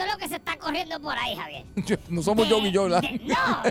Eso 0.03 0.07
es 0.07 0.13
lo 0.13 0.19
que 0.19 0.29
se 0.29 0.37
está 0.37 0.57
corriendo 0.59 1.01
por 1.01 1.17
ahí, 1.17 1.37
Javier. 1.37 1.65
No 2.09 2.23
somos 2.23 2.49
yo 2.49 2.59
y 2.59 2.73
yo, 2.73 2.85
¿verdad? 2.85 3.03
De- 3.03 3.19
no, 3.25 3.63
no, 3.63 3.71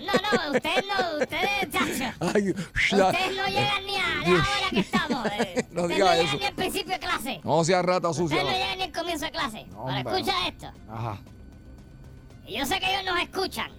no, 0.50 0.52
ustedes 0.58 0.86
no, 0.88 1.18
ustedes, 1.24 1.70
chacho. 1.72 2.16
Ay, 2.34 2.54
la- 2.98 3.08
Ustedes 3.10 3.36
no 3.38 3.48
llegan 3.48 3.86
ni 3.86 3.96
a 3.96 4.08
la 4.24 4.40
hora 4.40 4.70
que 4.72 4.80
estamos. 4.80 5.26
eh. 5.28 5.66
No 5.72 5.84
ustedes 5.84 6.00
no 6.00 6.12
eso. 6.12 6.24
llegan 6.24 6.40
ni 6.40 6.46
al 6.46 6.54
principio 6.56 6.94
de 6.94 7.00
clase. 7.00 7.42
No 7.44 7.64
sea 7.64 7.82
rata 7.82 8.14
sucia. 8.14 8.38
Ustedes 8.38 8.44
no 8.46 8.52
llegan 8.52 8.78
ni 8.78 8.84
al 8.86 8.92
comienzo 8.92 9.26
de 9.26 9.32
clase. 9.32 9.66
No, 9.68 9.78
Ahora 9.82 9.98
hombre, 9.98 10.14
escucha 10.20 10.48
esto. 10.48 10.72
Ajá. 10.90 11.18
Yo 12.48 12.66
sé 12.66 12.80
que 12.80 12.92
ellos 12.94 13.06
nos 13.06 13.22
escuchan. 13.22 13.72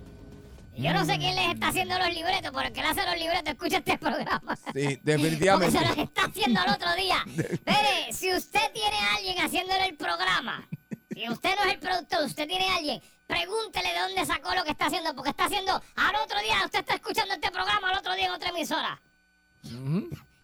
Yo 0.74 0.90
no 0.94 1.04
sé 1.04 1.18
quién 1.18 1.34
les 1.36 1.52
está 1.52 1.68
haciendo 1.68 1.98
los 1.98 2.08
libretos, 2.14 2.50
pero 2.54 2.66
el 2.68 2.72
que 2.72 2.80
le 2.80 2.88
hace 2.88 3.04
los 3.04 3.18
libretos 3.18 3.48
escucha 3.52 3.76
este 3.78 3.98
programa. 3.98 4.56
Sí, 4.56 4.62
Porque 4.72 5.00
definitivamente. 5.04 5.78
se 5.78 5.84
los 5.86 5.98
está 5.98 6.24
haciendo 6.24 6.60
al 6.62 6.70
otro 6.70 6.94
día. 6.96 7.22
Mire, 7.26 8.12
si 8.12 8.32
usted 8.32 8.72
tiene 8.72 8.96
a 8.96 9.16
alguien 9.16 9.36
haciéndole 9.44 9.84
el 9.88 9.96
programa, 9.96 10.66
si 11.14 11.28
usted 11.28 11.56
no 11.56 11.62
es 11.64 11.74
el 11.74 11.78
productor, 11.78 12.24
usted 12.24 12.46
tiene 12.48 12.68
a 12.68 12.76
alguien, 12.76 13.02
pregúntele 13.26 13.92
de 13.92 14.00
dónde 14.00 14.26
sacó 14.26 14.54
lo 14.54 14.64
que 14.64 14.70
está 14.70 14.86
haciendo, 14.86 15.14
porque 15.14 15.30
está 15.30 15.44
haciendo 15.46 15.72
al 15.96 16.16
otro 16.16 16.40
día, 16.40 16.62
usted 16.64 16.80
está 16.80 16.94
escuchando 16.94 17.34
este 17.34 17.50
programa 17.50 17.90
al 17.90 17.98
otro 17.98 18.14
día 18.14 18.26
en 18.26 18.32
otra 18.32 18.50
emisora. 18.50 19.00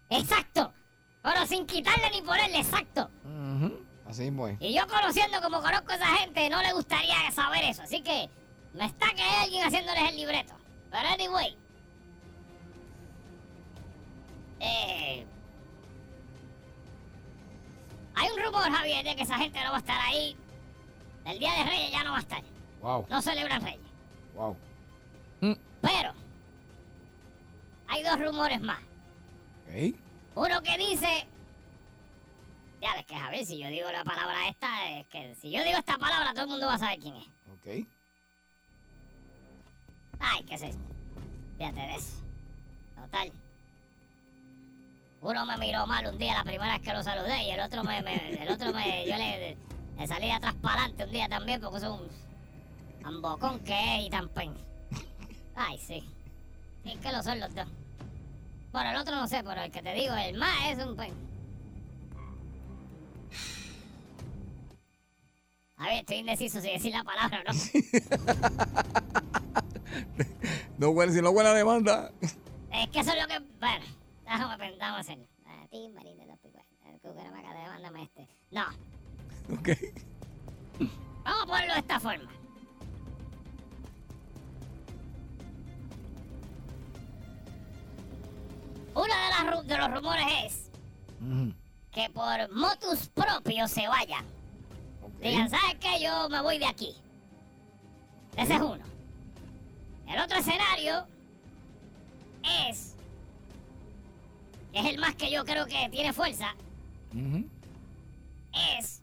Exacto. 0.09 0.73
Pero 1.21 1.45
sin 1.45 1.65
quitarle 1.65 2.09
ni 2.11 2.21
ponerle 2.21 2.59
exacto. 2.59 3.09
ujú. 3.23 3.85
Así 4.09 4.23
mismo 4.23 4.47
es. 4.47 4.57
Y 4.59 4.73
yo 4.73 4.87
conociendo 4.87 5.39
como 5.39 5.61
conozco 5.61 5.91
a 5.91 5.95
esa 5.95 6.07
gente, 6.17 6.49
no 6.49 6.61
le 6.63 6.73
gustaría 6.73 7.29
saber 7.31 7.63
eso. 7.65 7.83
Así 7.83 8.01
que 8.01 8.27
me 8.73 8.85
está 8.85 9.07
que 9.13 9.21
hay 9.21 9.43
alguien 9.43 9.67
haciéndoles 9.67 10.09
el 10.09 10.15
libreto. 10.15 10.55
Pero 10.89 11.07
anyway. 11.09 11.55
Eh, 14.61 15.25
hay 18.15 18.29
un 18.31 18.43
rumor, 18.43 18.71
Javier, 18.71 19.05
de 19.05 19.15
que 19.15 19.23
esa 19.23 19.37
gente 19.37 19.63
no 19.63 19.69
va 19.69 19.77
a 19.77 19.79
estar 19.79 19.99
ahí. 20.01 20.35
El 21.29 21.39
Día 21.39 21.53
de 21.53 21.63
Reyes 21.63 21.91
ya 21.91 22.03
no 22.03 22.11
va 22.11 22.17
a 22.17 22.21
estar. 22.21 22.41
Wow, 22.81 23.05
No 23.09 23.21
celebran 23.21 23.61
Reyes. 23.61 23.79
wow. 24.35 24.55
Pero 25.81 26.13
hay 27.87 28.03
dos 28.03 28.19
rumores 28.19 28.59
más. 28.61 28.79
Ok. 29.67 29.95
Uno 30.35 30.61
que 30.61 30.77
dice. 30.77 31.25
Ya 32.81 32.93
ves 32.95 33.05
que 33.05 33.15
Javier, 33.15 33.45
si 33.45 33.57
yo 33.59 33.67
digo 33.69 33.91
la 33.91 34.03
palabra 34.03 34.47
esta, 34.47 34.89
es 34.91 35.07
que 35.07 35.35
si 35.35 35.51
yo 35.51 35.63
digo 35.63 35.77
esta 35.77 35.97
palabra, 35.97 36.31
todo 36.33 36.43
el 36.45 36.49
mundo 36.49 36.65
va 36.67 36.75
a 36.75 36.79
saber 36.79 36.99
quién 36.99 37.15
es. 37.15 37.27
Ok. 37.53 37.87
Ay, 40.19 40.43
qué 40.43 40.57
sé. 40.57 40.71
Fíjate 41.57 41.79
de 41.79 41.95
eso. 41.95 42.23
Total. 42.95 43.31
Uno 45.21 45.45
me 45.45 45.57
miró 45.57 45.85
mal 45.87 46.05
un 46.07 46.17
día 46.17 46.33
la 46.35 46.43
primera 46.43 46.73
vez 46.77 46.81
que 46.81 46.93
lo 46.93 47.03
saludé 47.03 47.43
y 47.43 47.51
el 47.51 47.59
otro 47.59 47.83
me, 47.83 48.01
me- 48.01 48.41
el 48.41 48.49
otro 48.49 48.71
me, 48.73 49.05
yo 49.05 49.17
le, 49.17 49.57
de 50.07 50.31
atrás 50.31 50.55
para 50.61 50.75
adelante 50.75 51.03
un 51.03 51.11
día 51.11 51.27
también 51.27 51.59
porque 51.59 51.77
es 51.77 51.83
un 51.83 52.07
ambocón 53.03 53.59
que 53.59 53.97
es 53.97 54.07
y 54.07 54.09
tan 54.09 54.29
pen. 54.29 54.53
Ay, 55.55 55.77
sí. 55.77 56.03
Sí, 56.83 56.97
que 57.01 57.11
lo 57.11 57.21
son 57.21 57.39
los 57.39 57.53
dos. 57.53 57.67
Bueno, 58.71 58.91
el 58.91 58.97
otro 58.97 59.15
no 59.15 59.27
sé, 59.27 59.43
pero 59.43 59.61
el 59.61 59.71
que 59.71 59.81
te 59.81 59.93
digo, 59.93 60.15
el 60.15 60.37
más 60.37 60.55
es 60.69 60.85
un 60.85 60.95
pen. 60.95 61.13
A 65.77 65.87
ver, 65.87 65.99
estoy 65.99 66.17
indeciso 66.17 66.61
si 66.61 66.71
decir 66.71 66.93
la 66.93 67.03
palabra 67.03 67.41
o 67.41 67.53
no. 67.53 67.59
No 70.77 70.91
huele, 70.91 71.11
si 71.11 71.21
no 71.21 71.31
huele 71.31 71.49
a 71.49 71.53
demanda. 71.53 72.11
Es 72.21 72.87
que 72.89 73.01
eso 73.01 73.11
es 73.11 73.21
lo 73.21 73.27
que. 73.27 73.39
Bueno, 73.59 73.85
déjame 74.23 74.57
pensar, 74.57 74.79
vamos 74.79 74.97
a 74.97 74.99
hacerlo. 75.01 75.27
A 75.45 75.67
ti, 75.67 75.89
Marina, 75.93 76.25
no 76.25 76.37
pico. 76.37 76.63
El 76.85 76.99
cucaramaca 77.01 77.53
de 77.53 77.67
mándame 77.67 78.03
este. 78.03 78.27
No, 78.51 78.63
Ok. 79.51 79.69
vamos 81.23 81.43
a 81.43 81.45
ponerlo 81.45 81.73
de 81.73 81.79
esta 81.79 81.99
forma. 81.99 82.31
Uno 88.93 89.03
de, 89.03 89.53
las 89.53 89.67
de 89.67 89.77
los 89.77 89.91
rumores 89.93 90.25
es 90.45 90.69
que 91.91 92.09
por 92.09 92.51
motus 92.51 93.07
propios 93.09 93.71
se 93.71 93.87
vayan. 93.87 94.25
Ok. 95.01 95.19
Digan, 95.21 95.49
¿sabes 95.49 95.75
qué? 95.79 96.03
Yo 96.03 96.29
me 96.29 96.41
voy 96.41 96.59
de 96.59 96.65
aquí. 96.65 96.95
Ese 98.35 98.55
es 98.55 98.61
uno. 98.61 98.83
El 100.07 100.19
otro 100.19 100.37
escenario 100.39 101.05
es, 102.67 102.95
que 104.71 104.79
es 104.79 104.85
el 104.85 104.97
más 104.97 105.15
que 105.15 105.29
yo 105.29 105.45
creo 105.45 105.65
que 105.65 105.87
tiene 105.91 106.13
fuerza, 106.13 106.55
es 108.79 108.98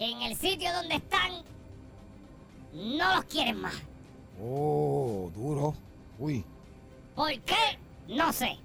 que 0.00 0.10
en 0.10 0.22
el 0.22 0.34
sitio 0.34 0.72
donde 0.72 0.94
están 0.94 1.44
no 2.72 3.16
los 3.16 3.24
quieren 3.26 3.60
más. 3.60 3.74
Oh, 4.42 5.30
duro. 5.34 5.74
Uy. 6.18 6.42
¿Por 7.14 7.38
qué? 7.40 7.78
No 8.08 8.32
sé. 8.32 8.56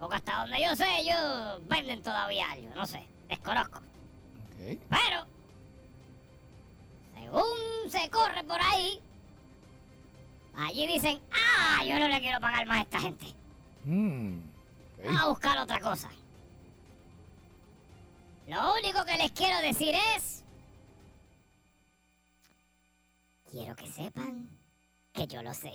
Porque 0.00 0.16
hasta 0.16 0.40
donde 0.40 0.60
yo 0.60 0.74
sé, 0.74 0.84
ellos 0.98 1.60
venden 1.68 2.02
todavía 2.02 2.50
algo. 2.50 2.74
No 2.74 2.84
sé. 2.88 3.06
Desconozco. 3.28 3.78
Ok. 3.78 4.80
Pero, 4.90 5.26
según 7.14 7.90
se 7.90 8.10
corre 8.10 8.42
por 8.42 8.60
ahí, 8.60 9.00
allí 10.56 10.88
dicen, 10.88 11.20
ah, 11.30 11.84
yo 11.84 12.00
no 12.00 12.08
le 12.08 12.20
quiero 12.20 12.40
pagar 12.40 12.66
más 12.66 12.78
a 12.78 12.82
esta 12.82 12.98
gente. 12.98 13.26
Mm. 13.84 14.40
Vamos 15.04 15.22
a 15.22 15.28
buscar 15.28 15.58
otra 15.58 15.78
cosa. 15.78 16.10
Lo 18.48 18.74
único 18.74 19.04
que 19.04 19.18
les 19.18 19.30
quiero 19.30 19.56
decir 19.60 19.94
es, 20.16 20.42
quiero 23.50 23.74
que 23.76 23.86
sepan 23.86 24.48
que 25.12 25.26
yo 25.26 25.42
lo 25.42 25.52
sé. 25.54 25.72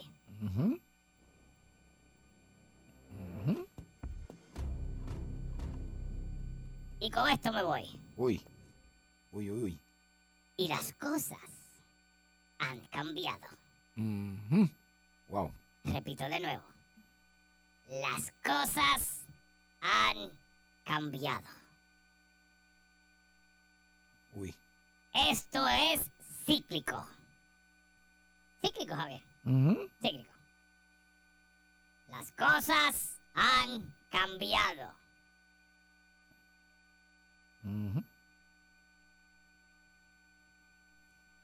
Y 6.99 7.09
con 7.09 7.29
esto 7.29 7.51
me 7.51 7.63
voy. 7.63 7.99
Uy. 8.15 8.41
Uy, 9.31 9.51
uy, 9.51 9.63
uy. 9.63 9.79
Y 10.57 10.67
las 10.67 10.93
cosas 10.93 11.39
han 12.59 12.79
cambiado. 12.87 13.47
Wow. 15.27 15.51
Repito 15.83 16.23
de 16.29 16.39
nuevo. 16.39 16.63
Las 17.89 18.31
cosas 18.43 19.25
han 19.81 20.31
cambiado. 20.85 21.47
Uy. 24.35 24.55
Esto 25.13 25.67
es 25.67 26.01
cíclico. 26.45 27.05
Cíclico, 28.63 28.95
Javier. 28.95 29.21
Ujú. 29.43 29.89
Cíclico. 30.01 30.33
Las 32.09 32.31
cosas 32.31 33.17
han 33.33 33.93
cambiado. 34.09 34.93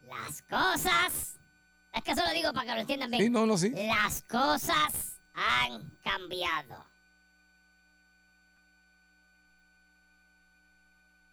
Las 0.08 0.42
cosas... 0.44 1.36
Es 1.92 2.04
que 2.04 2.12
eso 2.12 2.24
lo 2.24 2.32
digo 2.32 2.54
para 2.54 2.68
que 2.68 2.74
lo 2.76 2.82
entiendan 2.82 3.12
bien. 3.12 3.24
Sí, 3.24 3.30
no, 3.30 3.46
no, 3.46 3.58
sí. 3.58 3.72
Las 3.72 4.22
cosas 4.24 5.18
han 5.34 5.90
cambiado. 6.04 6.86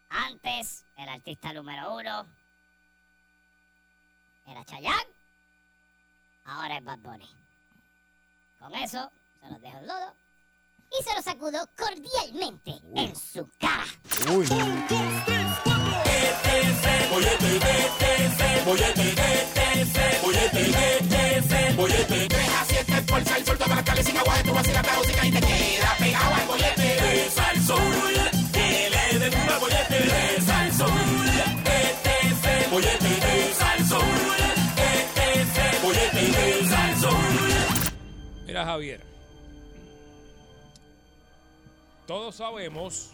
Antes, 0.09 0.85
el 0.97 1.09
artista 1.09 1.53
número 1.53 1.95
uno 1.95 2.27
era 4.47 4.65
Chayanne. 4.65 5.16
Ahora 6.47 6.79
es 6.79 6.85
Bad 6.85 6.99
Bunny. 6.99 7.29
Con 8.59 8.75
eso, 8.75 9.11
se 9.41 9.51
los 9.51 9.61
dejo 9.61 9.79
en 9.79 9.87
lodo. 9.87 10.15
Y 10.99 11.03
se 11.03 11.15
los 11.15 11.25
sacudo 11.25 11.69
cordialmente 11.77 12.81
en 12.95 13.17
su 13.17 13.51
cara. 13.59 13.85
Uy. 14.33 14.47
Mira, 38.57 38.65
Javier. 38.65 39.03
Todos 42.07 42.37
sabemos 42.37 43.13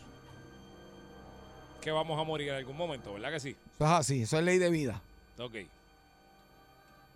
que 1.80 1.90
vamos 1.90 2.16
a 2.20 2.22
morir 2.22 2.50
en 2.50 2.54
algún 2.54 2.76
momento, 2.76 3.14
¿verdad 3.14 3.32
que 3.32 3.40
sí? 3.40 3.56
Eso 3.74 3.84
es 3.84 3.90
así, 3.90 4.22
eso 4.22 4.38
es 4.38 4.44
ley 4.44 4.58
de 4.58 4.70
vida. 4.70 5.02
Ok. 5.40 5.56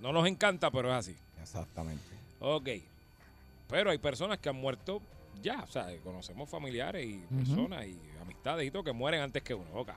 No 0.01 0.13
nos 0.13 0.27
encanta, 0.27 0.73
pero 0.73 0.91
es 0.91 0.97
así. 0.97 1.17
Exactamente. 1.41 2.03
Ok. 2.41 2.69
Pero 3.69 3.91
hay 3.91 3.99
personas 3.99 4.41
que 4.41 4.49
han 4.49 4.57
muerto 4.57 5.01
ya, 5.41 5.63
o 5.63 5.69
sea, 5.69 5.87
conocemos 6.03 6.51
familiares 6.51 7.07
y 7.07 7.19
personas 7.33 7.87
y 7.87 7.97
amistades 8.21 8.67
y 8.67 8.73
todo 8.73 8.83
que 8.83 8.93
mueren 8.93 9.21
antes 9.21 9.41
que 9.45 9.55
uno. 9.55 9.71
Ok. 9.73 9.93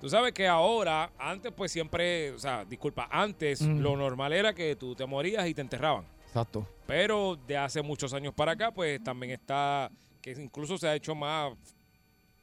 Tú 0.00 0.08
sabes 0.08 0.32
que 0.32 0.48
ahora, 0.48 1.10
antes 1.18 1.52
pues 1.52 1.70
siempre, 1.70 2.30
o 2.30 2.38
sea, 2.38 2.64
disculpa, 2.64 3.10
antes 3.10 3.60
lo 3.60 3.94
normal 3.94 4.32
era 4.32 4.54
que 4.54 4.74
tú 4.74 4.94
te 4.94 5.04
morías 5.04 5.46
y 5.46 5.52
te 5.52 5.60
enterraban. 5.60 6.15
Exacto. 6.36 6.68
Pero 6.86 7.38
de 7.46 7.56
hace 7.56 7.80
muchos 7.80 8.12
años 8.12 8.34
para 8.34 8.52
acá, 8.52 8.70
pues 8.70 9.02
también 9.02 9.32
está, 9.32 9.90
que 10.20 10.32
incluso 10.32 10.76
se 10.76 10.86
ha 10.86 10.94
hecho 10.94 11.14
más, 11.14 11.54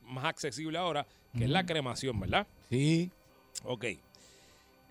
más 0.01 0.25
accesible 0.25 0.79
ahora, 0.79 1.05
que 1.37 1.43
es 1.43 1.49
la 1.49 1.63
cremación, 1.63 2.19
¿verdad? 2.19 2.47
Sí. 2.71 3.11
Ok. 3.63 3.85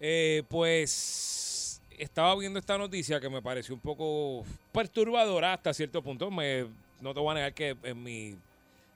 Eh, 0.00 0.44
pues 0.48 1.80
estaba 1.98 2.36
viendo 2.36 2.60
esta 2.60 2.78
noticia 2.78 3.18
que 3.18 3.28
me 3.28 3.42
pareció 3.42 3.74
un 3.74 3.80
poco 3.80 4.44
perturbadora 4.70 5.54
hasta 5.54 5.74
cierto 5.74 6.00
punto. 6.00 6.30
Me, 6.30 6.66
no 7.00 7.12
te 7.12 7.18
voy 7.18 7.32
a 7.32 7.34
negar 7.34 7.54
que 7.54 7.76
en 7.82 8.00
mi 8.00 8.36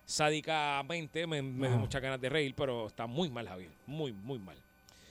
sádica 0.05 0.85
mente 0.89 1.27
me, 1.27 1.43
me 1.43 1.67
dio 1.69 1.79
muchas 1.79 2.01
ganas 2.01 2.21
de 2.21 2.29
reír, 2.29 2.55
pero 2.57 2.87
está 2.87 3.09
muy 3.09 3.29
mal, 3.29 3.49
Javier. 3.49 3.71
Muy, 3.87 4.13
muy 4.13 4.39
mal. 4.39 4.57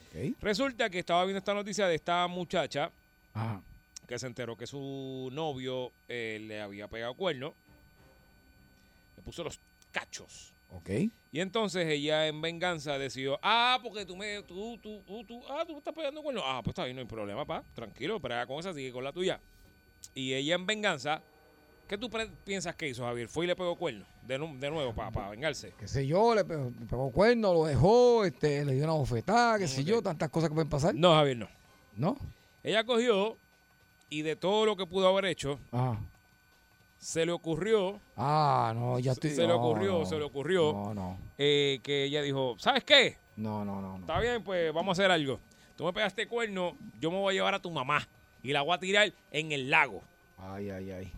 Ok. 0.10 0.38
Resulta 0.42 0.90
que 0.90 1.00
estaba 1.00 1.26
viendo 1.26 1.40
esta 1.40 1.54
noticia 1.54 1.86
de 1.86 1.96
esta 1.96 2.26
muchacha 2.28 2.92
Ajá. 3.34 3.62
Que 4.06 4.20
se 4.20 4.28
enteró 4.28 4.56
que 4.56 4.68
su 4.68 5.30
novio 5.32 5.92
eh, 6.08 6.40
le 6.42 6.62
había 6.62 6.88
pegado 6.88 7.14
cuerno. 7.16 7.54
Le 9.18 9.24
puso 9.24 9.44
los 9.44 9.60
cachos. 9.92 10.54
Ok. 10.72 10.90
Y 11.32 11.40
entonces 11.40 11.88
ella 11.88 12.28
en 12.28 12.42
venganza 12.42 12.98
decidió, 12.98 13.40
ah, 13.42 13.80
porque 13.84 14.06
tú 14.06 14.16
me, 14.16 14.42
tú, 14.44 14.78
tú, 14.82 15.02
tú, 15.06 15.24
tú, 15.26 15.42
ah, 15.50 15.64
tú 15.66 15.74
me 15.74 15.80
estás 15.80 15.94
pegando 15.94 16.22
cuerno. 16.22 16.42
Ah, 16.44 16.62
pues 16.64 16.72
está 16.72 16.84
bien, 16.86 16.96
no 16.96 17.02
hay 17.02 17.08
problema, 17.08 17.46
pa. 17.46 17.64
Tranquilo, 17.74 18.20
pero 18.20 18.46
con 18.48 18.60
esa 18.60 18.74
sigue 18.74 18.92
con 18.92 19.04
la 19.04 19.12
tuya. 19.14 19.40
Y 20.14 20.34
ella 20.34 20.56
en 20.56 20.66
venganza, 20.66 21.22
¿qué 21.88 21.98
tú 21.98 22.10
piensas 22.44 22.76
que 22.76 22.88
hizo 22.90 23.04
Javier? 23.04 23.28
Fue 23.28 23.46
y 23.46 23.48
le 23.48 23.56
pegó 23.56 23.76
cuerno. 23.76 24.06
De, 24.26 24.38
de 24.38 24.70
nuevo, 24.72 24.94
para 24.94 25.30
vengarse. 25.30 25.74
Qué 25.80 25.88
sé 25.88 26.08
yo, 26.08 26.34
le 26.34 26.44
pegó, 26.44 26.72
le 26.80 26.86
pegó 26.86 27.12
cuerno, 27.12 27.54
lo 27.54 27.66
dejó, 27.66 28.26
este, 28.26 28.66
le 28.66 28.74
dio 28.74 28.84
una 28.86 28.94
bofetada, 28.94 29.60
qué 29.60 29.68
sé 29.68 29.82
Ok. 29.82 29.88
yo, 29.88 30.02
tantas 30.02 30.30
cosas 30.30 30.50
que 30.50 30.56
pueden 30.56 30.70
pasar. 30.70 30.96
No, 30.96 31.14
Javier, 31.14 31.38
no. 31.38 31.48
¿No? 31.96 32.18
Ella 32.64 32.84
cogió 32.84 33.38
y 34.18 34.22
de 34.22 34.36
todo 34.38 34.66
lo 34.66 34.76
que 34.78 34.86
pudo 34.86 35.08
haber 35.10 35.26
hecho, 35.26 35.60
se 36.98 37.26
le 37.26 37.32
ocurrió 37.32 38.00
Ah, 38.16 38.72
no, 38.76 38.98
ya 39.00 39.14
Se- 39.14 39.20
estoy. 39.28 39.32
se 39.32 39.48
le 39.48 39.54
ocurrió, 39.54 40.00
no. 40.00 40.06
se 40.06 40.18
le 40.18 40.24
ocurrió. 40.24 40.72
No, 40.74 40.94
no. 40.94 41.18
eh, 41.38 41.80
que 41.84 42.06
ella 42.06 42.22
dijo, 42.22 42.56
¿sabes 42.58 42.84
qué? 42.84 43.18
No, 43.36 43.66
no, 43.66 43.82
no. 43.82 43.94
no. 43.98 44.00
Está 44.00 44.20
bien, 44.20 44.44
pues 44.44 44.74
vamos 44.74 44.98
a 44.98 45.02
hacer 45.02 45.12
algo. 45.12 45.40
Tú 45.76 45.84
me 45.84 45.92
pegaste 45.94 46.28
cuerno, 46.28 46.78
yo 47.00 47.12
me 47.12 47.18
voy 47.18 47.34
a 47.34 47.38
llevar 47.38 47.54
a 47.54 47.60
tu 47.62 47.70
mamá 47.70 48.08
y 48.42 48.54
la 48.54 48.62
voy 48.62 48.74
a 48.76 48.80
tirar 48.80 49.12
en 49.32 49.52
el 49.52 49.70
lago. 49.70 50.02
Ay, 50.38 50.70
ay, 50.70 50.92
ay. 50.92 51.12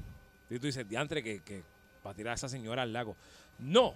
Y 0.49 0.57
tú 0.59 0.65
dices, 0.65 0.87
diantre, 0.89 1.21
que, 1.21 1.41
que 1.43 1.61
va 2.05 2.11
a 2.11 2.13
tirar 2.15 2.31
a 2.31 2.35
esa 2.35 2.49
señora 2.49 2.81
al 2.81 2.91
lago. 2.93 3.15
No, 3.59 3.93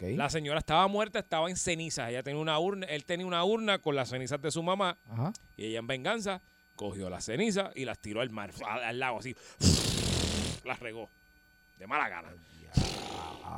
la 0.00 0.30
señora 0.30 0.58
estaba 0.60 0.86
muerta, 0.88 1.18
estaba 1.18 1.50
en 1.50 1.56
cenizas. 1.56 2.08
Ella 2.08 2.22
tenía 2.22 2.40
una 2.40 2.58
urna, 2.58 2.86
él 2.86 3.04
tenía 3.04 3.26
una 3.26 3.44
urna 3.44 3.78
con 3.78 3.94
las 3.94 4.08
cenizas 4.08 4.40
de 4.40 4.50
su 4.50 4.62
mamá 4.62 4.96
Ajá. 5.10 5.32
y 5.56 5.66
ella 5.66 5.80
en 5.80 5.86
venganza 5.86 6.40
cogió 6.80 7.10
las 7.10 7.26
cenizas 7.26 7.70
y 7.76 7.84
las 7.84 7.98
tiró 7.98 8.22
al 8.22 8.30
mar, 8.30 8.50
al, 8.66 8.82
al 8.84 8.98
lago 8.98 9.18
así. 9.18 9.36
Las 10.64 10.80
regó. 10.80 11.10
De 11.78 11.86
mala 11.86 12.08
gana. 12.08 12.28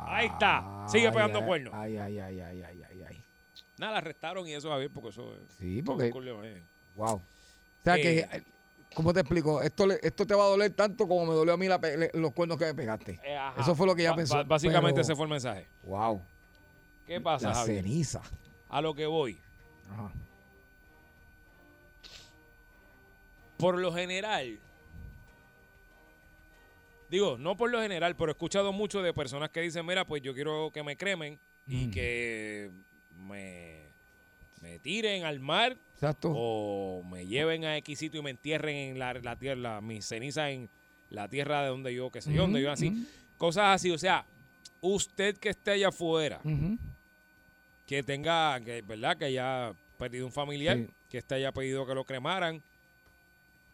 Ahí 0.06 0.26
está. 0.26 0.86
Sigue 0.88 1.10
pegando 1.12 1.38
ay, 1.38 1.44
cuernos. 1.46 1.74
Ay, 1.74 1.96
ay, 1.98 2.18
ay, 2.18 2.40
ay, 2.40 2.62
ay, 2.62 2.82
ay, 2.90 3.02
ay. 3.08 3.24
Nada, 3.78 3.92
la 3.92 3.98
arrestaron 3.98 4.46
y 4.48 4.54
eso, 4.54 4.68
Javier, 4.70 4.90
porque 4.92 5.10
eso 5.10 5.34
es. 5.34 5.40
Sí, 5.58 5.82
porque. 5.82 6.10
Coño, 6.10 6.44
eh. 6.44 6.62
Wow. 6.96 7.14
O 7.14 7.22
sea 7.84 7.94
que, 7.96 8.18
Eh. 8.20 8.28
eh, 8.32 8.42
¿cómo 8.94 9.12
te 9.12 9.20
explico? 9.20 9.62
Esto, 9.62 9.88
esto 9.90 10.26
te 10.26 10.34
va 10.34 10.44
a 10.44 10.48
doler 10.48 10.72
tanto 10.72 11.06
como 11.06 11.26
me 11.26 11.34
dolió 11.34 11.54
a 11.54 11.56
mí 11.56 11.68
la 11.68 11.80
los 12.14 12.32
cuernos 12.32 12.58
que 12.58 12.64
me 12.66 12.74
pegaste. 12.74 13.20
Eh. 13.22 13.38
Eso 13.58 13.74
fue 13.76 13.86
lo 13.86 13.94
que 13.94 14.08
Ba- 14.08 14.16
pensó, 14.16 14.44
básicamente 14.44 14.94
pero- 14.94 15.02
ese 15.02 15.14
fue 15.14 15.24
el 15.26 15.30
mensaje. 15.30 15.68
Wow. 15.84 16.20
¿Qué 17.06 17.20
pasa, 17.20 17.48
La 17.50 17.54
Javier? 17.54 17.82
ceniza. 17.84 18.20
A 18.68 18.80
lo 18.80 18.94
que 18.94 19.06
voy. 19.06 19.38
Ajá. 19.92 20.10
Por 23.62 23.78
lo 23.78 23.92
general. 23.92 24.58
Digo, 27.08 27.36
no 27.38 27.56
por 27.56 27.70
lo 27.70 27.80
general, 27.80 28.16
pero 28.16 28.30
he 28.30 28.32
escuchado 28.32 28.72
mucho 28.72 29.02
de 29.02 29.12
personas 29.12 29.50
que 29.50 29.60
dicen, 29.60 29.84
mira, 29.84 30.04
pues 30.06 30.22
yo 30.22 30.34
quiero 30.34 30.70
que 30.72 30.82
me 30.82 30.96
cremen 30.96 31.38
y 31.66 31.86
Mm. 31.86 31.90
que 31.90 32.70
me, 33.18 33.82
me 34.62 34.78
tiren 34.78 35.24
al 35.24 35.38
mar 35.38 35.76
Exacto. 35.94 36.32
o 36.34 37.02
me 37.04 37.26
lleven 37.26 37.64
a 37.66 37.76
X 37.76 37.98
sitio 37.98 38.20
y 38.20 38.22
me 38.24 38.30
entierren 38.30 38.74
en 38.76 38.98
la, 38.98 39.12
la 39.14 39.36
tierra, 39.36 39.80
mis 39.80 40.06
cenizas 40.06 40.50
en 40.50 40.68
la 41.10 41.28
tierra 41.28 41.62
de 41.62 41.68
donde 41.68 41.94
yo, 41.94 42.10
qué 42.10 42.22
sé 42.22 42.32
yo, 42.32 42.42
donde 42.42 42.62
yo 42.62 42.68
nací. 42.68 42.88
Ujú, 42.88 42.98
Cosas 43.36 43.74
así, 43.76 43.90
o 43.90 43.98
sea, 43.98 44.24
usted 44.80 45.36
que 45.36 45.50
esté 45.50 45.72
allá 45.72 45.88
afuera, 45.88 46.40
ujú. 46.44 46.78
que 47.86 48.02
tenga, 48.02 48.58
que, 48.64 48.80
¿verdad? 48.82 49.16
Que 49.18 49.26
haya 49.26 49.72
perdido 49.98 50.24
un 50.26 50.32
familiar, 50.32 50.78
Sí. 50.78 50.88
que 51.10 51.18
este 51.18 51.34
haya 51.34 51.52
pedido 51.52 51.86
que 51.86 51.94
lo 51.94 52.04
cremaran. 52.04 52.62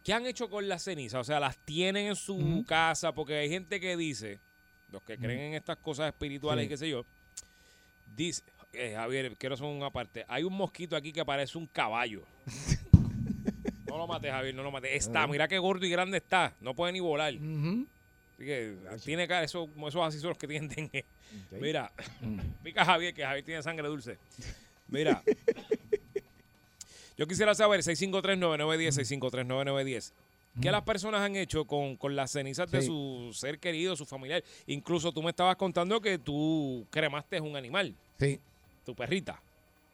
¿Qué 0.04 0.12
han 0.12 0.26
hecho 0.26 0.48
con 0.48 0.68
las 0.68 0.84
cenizas? 0.84 1.20
O 1.20 1.24
sea, 1.24 1.38
las 1.40 1.58
tienen 1.58 2.06
en 2.06 2.16
su 2.16 2.64
casa, 2.66 3.12
porque 3.12 3.34
hay 3.34 3.48
gente 3.50 3.78
que 3.80 3.96
dice, 3.96 4.40
los 4.90 5.02
que 5.02 5.18
creen 5.18 5.40
en 5.40 5.54
estas 5.54 5.76
cosas 5.78 6.08
espirituales 6.08 6.62
Sí. 6.62 6.66
y 6.66 6.68
qué 6.70 6.76
sé 6.76 6.88
yo, 6.88 7.04
dice, 8.16 8.42
eh, 8.72 8.94
Javier, 8.96 9.36
quiero 9.36 9.54
hacer 9.54 9.66
una 9.66 9.90
parte. 9.90 10.24
Hay 10.28 10.44
un 10.44 10.54
mosquito 10.54 10.96
aquí 10.96 11.12
que 11.12 11.24
parece 11.24 11.58
un 11.58 11.66
caballo. 11.66 12.22
no 13.86 13.98
lo 13.98 14.06
mates, 14.06 14.30
Javier, 14.30 14.54
no 14.54 14.62
lo 14.62 14.70
mates. 14.70 14.90
Está, 14.94 15.26
mira 15.26 15.46
qué 15.48 15.58
gordo 15.58 15.84
y 15.84 15.90
grande 15.90 16.18
está. 16.18 16.54
No 16.60 16.74
puede 16.74 16.92
ni 16.92 17.00
volar. 17.00 17.34
Así 17.34 18.44
que 18.44 18.76
tiene 19.04 19.26
cara, 19.28 19.44
eso, 19.44 19.68
esos 19.88 19.96
así 20.06 20.20
son 20.20 20.30
los 20.30 20.38
que 20.38 20.46
tienen. 20.46 20.90
Mira, 21.50 21.92
Mm. 22.20 22.38
pica 22.62 22.84
Javier, 22.84 23.12
que 23.12 23.24
Javier 23.24 23.44
tiene 23.44 23.62
sangre 23.62 23.88
dulce. 23.88 24.16
Mira, 24.88 25.22
yo 27.18 27.26
quisiera 27.26 27.54
saber, 27.54 27.80
653-9910, 27.80 29.20
653-9910, 29.20 30.12
¿qué 30.62 30.70
las 30.70 30.82
personas 30.82 31.20
han 31.20 31.36
hecho 31.36 31.64
con, 31.66 31.96
con 31.96 32.16
las 32.16 32.30
cenizas 32.30 32.70
de 32.70 32.82
su 32.82 33.30
ser 33.34 33.58
querido, 33.58 33.94
su 33.96 34.06
familiar? 34.06 34.42
Incluso 34.66 35.12
tú 35.12 35.22
me 35.22 35.30
estabas 35.30 35.56
contando 35.56 36.00
que 36.00 36.18
tú 36.18 36.86
cremaste 36.90 37.40
un 37.40 37.56
animal, 37.56 37.94
Sí. 38.18 38.40
tu 38.86 38.94
perrita. 38.94 39.40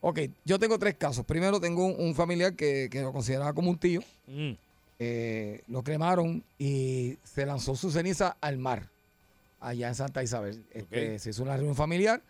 Ok, 0.01 0.19
yo 0.43 0.59
tengo 0.59 0.77
tres 0.77 0.95
casos. 0.95 1.25
Primero 1.25 1.59
tengo 1.59 1.83
un, 1.85 1.99
un 1.99 2.13
familiar 2.15 2.53
que, 2.55 2.89
que 2.91 3.01
lo 3.01 3.11
consideraba 3.11 3.53
como 3.53 3.71
un 3.71 3.77
tío. 3.79 4.01
Mm. 4.27 4.51
Eh, 4.99 5.61
lo 5.67 5.83
cremaron 5.83 6.43
y 6.59 7.17
se 7.23 7.45
lanzó 7.45 7.75
su 7.75 7.89
ceniza 7.91 8.37
al 8.39 8.57
mar, 8.57 8.87
allá 9.59 9.87
en 9.87 9.95
Santa 9.95 10.21
Isabel. 10.23 10.63
Este, 10.71 11.13
Ok. 11.15 11.19
Se 11.19 11.31
hizo 11.31 11.41
una 11.43 11.55
reunión 11.55 11.75
familiar. 11.75 12.21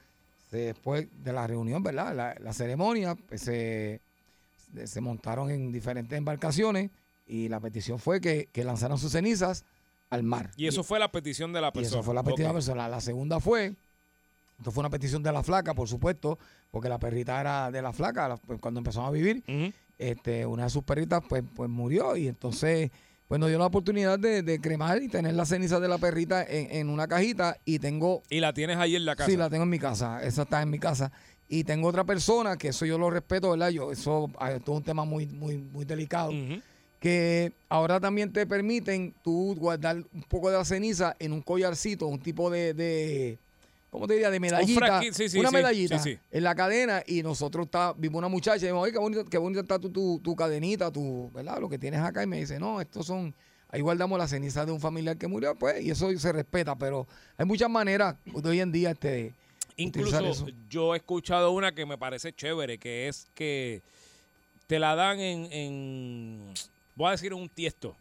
Después 0.52 1.08
de 1.24 1.34
la 1.34 1.48
reunión, 1.48 1.84
¿verdad? 1.84 2.16
La, 2.16 2.36
la 2.40 2.54
ceremonia, 2.54 3.16
pues, 3.16 3.42
se, 3.42 4.00
se 4.86 5.02
montaron 5.02 5.50
en 5.50 5.72
diferentes 5.72 6.18
embarcaciones 6.18 6.92
y 7.28 7.50
la 7.50 7.60
petición 7.60 8.00
fue 8.00 8.22
que, 8.22 8.50
que 8.52 8.64
lanzaran 8.64 8.98
sus 8.98 9.12
cenizas 9.12 9.66
al 10.10 10.24
mar. 10.24 10.52
Y 10.58 10.68
eso 10.68 10.84
fue 10.84 11.00
la 11.00 11.12
petición 11.12 11.52
de 11.54 11.62
la 11.62 11.70
Y 11.70 11.72
persona. 11.72 11.88
eso 12.00 12.04
fue 12.04 12.14
la 12.14 12.24
petición 12.24 12.44
de 12.44 12.50
la 12.50 12.54
persona. 12.54 12.88
La 12.90 13.02
segunda 13.02 13.40
fue, 13.40 13.76
esto 14.58 14.72
fue 14.72 14.82
una 14.82 14.90
petición 14.90 15.24
de 15.24 15.32
la 15.32 15.42
flaca, 15.44 15.74
por 15.74 15.88
supuesto, 15.88 16.38
porque 16.72 16.88
la 16.90 17.00
perrita 17.00 17.40
era 17.42 17.72
de 17.72 17.82
la 17.82 17.92
flaca 17.94 18.28
la- 18.30 18.38
pues, 18.38 18.60
cuando 18.60 18.80
empezó 18.80 19.04
a 19.06 19.12
vivir. 19.12 19.44
Este, 19.98 20.46
una 20.46 20.64
de 20.66 20.70
sus 20.70 20.84
perritas 20.84 21.24
pues, 21.28 21.42
pues 21.56 21.70
murió 21.70 22.18
y 22.18 22.28
entonces 22.28 22.92
pues 23.30 23.40
nos 23.40 23.50
dio 23.50 23.58
la 23.58 23.66
oportunidad 23.66 24.20
de, 24.20 24.44
de 24.44 24.60
cremar 24.60 25.02
y 25.02 25.08
tener 25.08 25.34
la 25.34 25.46
ceniza 25.46 25.80
de 25.80 25.88
la 25.88 25.98
perrita 25.98 26.44
en, 26.44 26.70
en 26.72 26.90
una 26.90 27.08
cajita 27.08 27.58
y 27.66 27.80
tengo, 27.80 28.22
Y 28.30 28.40
la 28.40 28.54
tienes 28.54 28.78
ahí 28.78 28.96
en 28.96 29.04
la 29.06 29.16
casa. 29.16 29.32
sí, 29.32 29.36
la 29.38 29.50
tengo 29.50 29.64
en 29.64 29.70
mi 29.70 29.80
casa, 29.80 30.22
esa 30.24 30.44
está 30.44 30.62
en 30.62 30.70
mi 30.70 30.78
casa. 30.78 31.12
Y 31.48 31.64
tengo 31.64 31.88
otra 31.88 32.04
persona, 32.04 32.58
que 32.58 32.70
eso 32.70 32.86
yo 32.86 32.98
lo 32.98 33.10
respeto, 33.10 33.52
¿verdad? 33.52 33.70
Yo, 33.70 33.92
eso 33.92 34.32
ah, 34.40 34.52
esto 34.52 34.72
es 34.72 34.78
un 34.78 34.84
tema 34.84 35.06
muy, 35.06 35.28
muy, 35.28 35.58
muy 35.58 35.86
delicado 35.86 36.32
que 37.06 37.54
ahora 37.70 38.00
también 38.00 38.34
te 38.34 38.48
permiten 38.48 39.14
tú 39.24 39.56
guardar 39.56 39.98
un 40.12 40.24
poco 40.24 40.50
de 40.50 40.58
la 40.58 40.66
ceniza 40.66 41.16
en 41.20 41.34
un 41.34 41.42
collarcito, 41.44 42.08
un 42.08 42.20
tipo 42.20 42.50
de, 42.50 42.74
de 42.74 43.38
¿cómo 43.92 44.08
te 44.08 44.14
diría? 44.14 44.32
De 44.32 44.40
medallita. 44.40 45.02
sí, 45.12 45.30
sí, 45.30 45.38
una 45.38 45.50
sí, 45.50 45.56
medallita 45.56 46.02
en 46.32 46.44
la 46.44 46.56
cadena 46.56 47.04
y 47.06 47.22
nosotros 47.22 47.66
está, 47.66 47.94
vimos 47.94 48.18
una 48.18 48.28
muchacha 48.28 48.58
y 48.58 48.62
dijimos, 48.62 48.82
oye, 48.82 48.92
qué 48.92 48.98
bonita, 48.98 49.24
qué 49.30 49.38
bonita 49.38 49.62
está 49.62 49.78
tu, 49.78 49.92
tu, 49.92 50.20
tu 50.24 50.36
cadenita, 50.36 50.90
tu, 50.92 51.30
¿verdad? 51.32 51.60
Lo 51.60 51.70
que 51.70 51.78
tienes 51.78 52.00
acá. 52.00 52.24
Y 52.24 52.28
me 52.28 52.40
dice, 52.40 52.60
no, 52.60 52.82
estos 52.82 53.06
son, 53.06 53.36
ahí 53.70 53.82
guardamos 53.82 54.18
la 54.18 54.28
ceniza 54.28 54.66
de 54.66 54.72
un 54.72 54.80
familiar 54.80 55.16
que 55.16 55.28
murió, 55.28 55.54
pues, 55.54 55.84
y 55.84 55.92
eso 55.92 56.12
se 56.18 56.32
respeta, 56.32 56.76
pero 56.76 57.08
hay 57.38 57.46
muchas 57.46 57.70
maneras 57.70 58.16
de 58.26 58.50
hoy 58.50 58.62
en 58.62 58.72
día 58.72 58.90
este, 58.90 59.32
Incluso 59.78 60.46
yo 60.70 60.94
he 60.94 60.98
escuchado 60.98 61.52
una 61.52 61.74
que 61.74 61.86
me 61.86 61.98
parece 61.98 62.34
chévere, 62.34 62.78
que 62.78 63.08
es 63.08 63.28
que 63.36 63.82
te 64.68 64.80
la 64.80 64.96
dan 64.96 65.20
en, 65.20 65.48
en 65.52 66.54
voy 66.96 67.10
a 67.10 67.12
decir 67.12 67.34
un 67.34 67.50
tiesto 67.50 67.96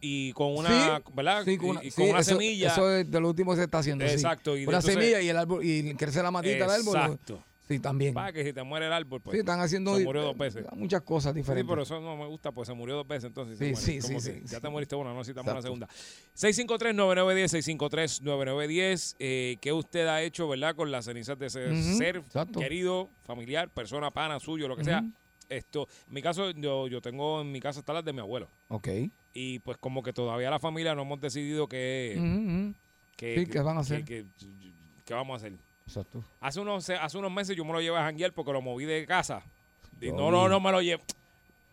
y- 0.00 0.28
y, 0.28 0.32
con 0.32 0.56
una, 0.56 0.96
Sí, 0.98 1.02
¿verdad? 1.14 1.44
Sí, 1.44 1.56
con 1.56 1.68
una, 1.70 1.84
y 1.84 1.90
sí, 1.90 2.00
con 2.02 2.10
una 2.10 2.18
eso, 2.20 2.30
semilla. 2.32 2.72
Eso 2.72 2.92
es 2.96 3.10
de 3.10 3.20
lo 3.20 3.28
último 3.28 3.52
que 3.52 3.58
se 3.58 3.64
está 3.64 3.78
haciendo. 3.78 4.04
Exacto, 4.04 4.56
y 4.56 4.66
una 4.66 4.78
entonces- 4.78 4.94
semilla 4.94 5.20
y 5.20 5.28
el 5.28 5.36
árbol, 5.36 5.64
y 5.64 5.94
crece 5.94 6.22
la 6.22 6.30
matita 6.32 6.66
del 6.66 6.70
árbol. 6.70 6.96
Exacto. 6.96 7.42
Sí, 7.70 7.78
también. 7.78 8.12
Para 8.14 8.32
que 8.32 8.42
si 8.44 8.52
te 8.52 8.64
muere 8.64 8.86
el 8.86 8.92
árbol, 8.92 9.20
pues 9.20 9.34
sí, 9.36 9.38
están 9.40 9.60
haciendo 9.60 9.96
se 9.96 10.02
murió 10.04 10.22
dos 10.22 10.36
veces. 10.36 10.66
muchas 10.72 11.02
cosas 11.02 11.32
Sí, 11.32 11.38
diferentes. 11.38 11.68
pero 11.70 11.82
eso 11.82 12.00
no 12.00 12.16
me 12.16 12.26
gusta, 12.26 12.50
pues 12.50 12.66
se 12.66 12.74
murió 12.74 12.96
dos 12.96 13.06
veces, 13.06 13.26
entonces 13.26 13.56
Sí, 13.58 13.76
sí, 13.76 14.00
sí, 14.02 14.14
que 14.14 14.20
sí, 14.20 14.40
Ya 14.44 14.56
sí. 14.56 14.60
te 14.60 14.68
moriste 14.68 14.96
una, 14.96 15.10
no 15.10 15.18
necesitamos 15.18 15.52
una 15.52 15.62
segunda. 15.62 15.88
653-9910, 16.34 17.48
653-9910. 18.20 19.14
Eh, 19.20 19.56
¿Qué 19.60 19.72
usted 19.72 20.06
ha 20.08 20.20
hecho, 20.22 20.48
verdad, 20.48 20.74
con 20.74 20.90
las 20.90 21.04
cenizas 21.04 21.38
de 21.38 21.46
ese 21.46 21.94
ser 21.94 22.22
querido, 22.58 23.08
familiar, 23.24 23.68
persona, 23.68 24.10
pana, 24.10 24.40
suyo, 24.40 24.66
lo 24.66 24.76
que 24.76 24.82
sea? 24.84 25.04
Esto, 25.48 25.86
en 26.08 26.14
mi 26.14 26.22
caso, 26.22 26.50
yo, 26.52 26.88
yo 26.88 27.00
tengo 27.00 27.40
en 27.40 27.52
mi 27.52 27.60
casa 27.60 27.80
hasta 27.80 27.92
las 27.92 28.04
de 28.04 28.12
mi 28.12 28.18
abuelo. 28.20 28.48
Ok. 28.68 28.88
Y 29.32 29.60
pues 29.60 29.78
como 29.78 30.02
que 30.02 30.12
todavía 30.12 30.50
la 30.50 30.58
familia 30.58 30.94
no 30.96 31.02
hemos 31.02 31.20
decidido 31.20 31.64
ujú. 31.64 31.70
qué, 31.70 32.74
Sí, 33.16 33.46
¿qué 33.46 33.60
van 33.60 33.76
a 33.76 33.80
hacer? 33.80 34.04
qué- 34.04 34.26
qué 35.04 35.14
vamos 35.14 35.34
a 35.34 35.36
hacer. 35.46 35.58
Exacto. 35.90 36.22
Hace 36.40 36.60
unos, 36.60 36.88
hace 36.88 37.18
unos 37.18 37.32
meses 37.32 37.56
yo 37.56 37.64
me 37.64 37.72
lo 37.72 37.80
llevé 37.80 37.98
a 37.98 38.04
janguear 38.04 38.32
porque 38.32 38.52
lo 38.52 38.62
moví 38.62 38.84
de 38.84 39.04
casa. 39.06 39.42
Y 40.00 40.12
no, 40.12 40.30
no, 40.30 40.48
no 40.48 40.60
me 40.60 40.70
lo 40.70 40.80
llevé. 40.80 41.02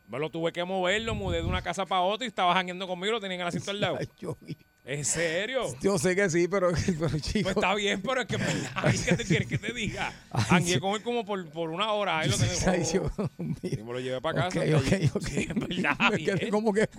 Me 0.08 0.18
lo 0.20 0.32
tuve 0.32 0.52
que 0.52 0.64
mover, 0.64 1.02
lo 1.02 1.14
mudé 1.14 1.42
de 1.42 1.48
una 1.48 1.62
casa 1.62 1.86
para 1.86 2.02
otra 2.02 2.26
y 2.26 2.30
estaba 2.30 2.54
jangueando 2.54 2.88
conmigo, 2.88 3.12
lo 3.12 3.20
tenía 3.20 3.36
en 3.36 3.42
el 3.42 3.48
asiento 3.48 3.72
al 3.72 3.82
lado. 3.82 3.98
Ay. 4.48 4.58
¿En 4.90 5.04
serio? 5.04 5.64
Yo 5.82 5.98
sé 6.00 6.16
que 6.16 6.30
sí, 6.30 6.48
pero, 6.48 6.70
pero 6.98 7.10
Pues 7.10 7.22
chico. 7.22 7.50
está 7.50 7.76
bien, 7.76 8.02
pero 8.02 8.22
es 8.22 8.28
que 8.28 8.38
ay, 8.76 8.98
¿qué 8.98 9.16
te 9.18 9.26
quieres 9.26 9.46
que 9.48 9.58
te 9.58 9.74
diga? 9.74 10.14
Sí. 10.64 10.80
con 10.80 10.94
él 10.96 11.04
como 11.04 11.26
por, 11.26 11.46
por 11.50 11.70
una 11.72 11.92
hora. 11.92 12.20
Ahí 12.20 12.30
lo 12.30 12.38
tenemos. 12.38 12.66
Ay, 12.68 12.84
Y 13.64 13.84
me 13.84 13.92
lo 13.94 14.00
llevé 14.00 14.22
para 14.22 14.44
casa. 14.50 14.60
Ok, 14.60 14.66
hasta 14.66 14.78
ok, 14.78 14.94
allí. 14.94 15.12
ok. 15.14 15.24
Sí, 15.28 15.40
es 15.50 15.56
verdad, 15.56 16.50
como 16.52 16.72
que. 16.74 16.82
es 16.84 16.90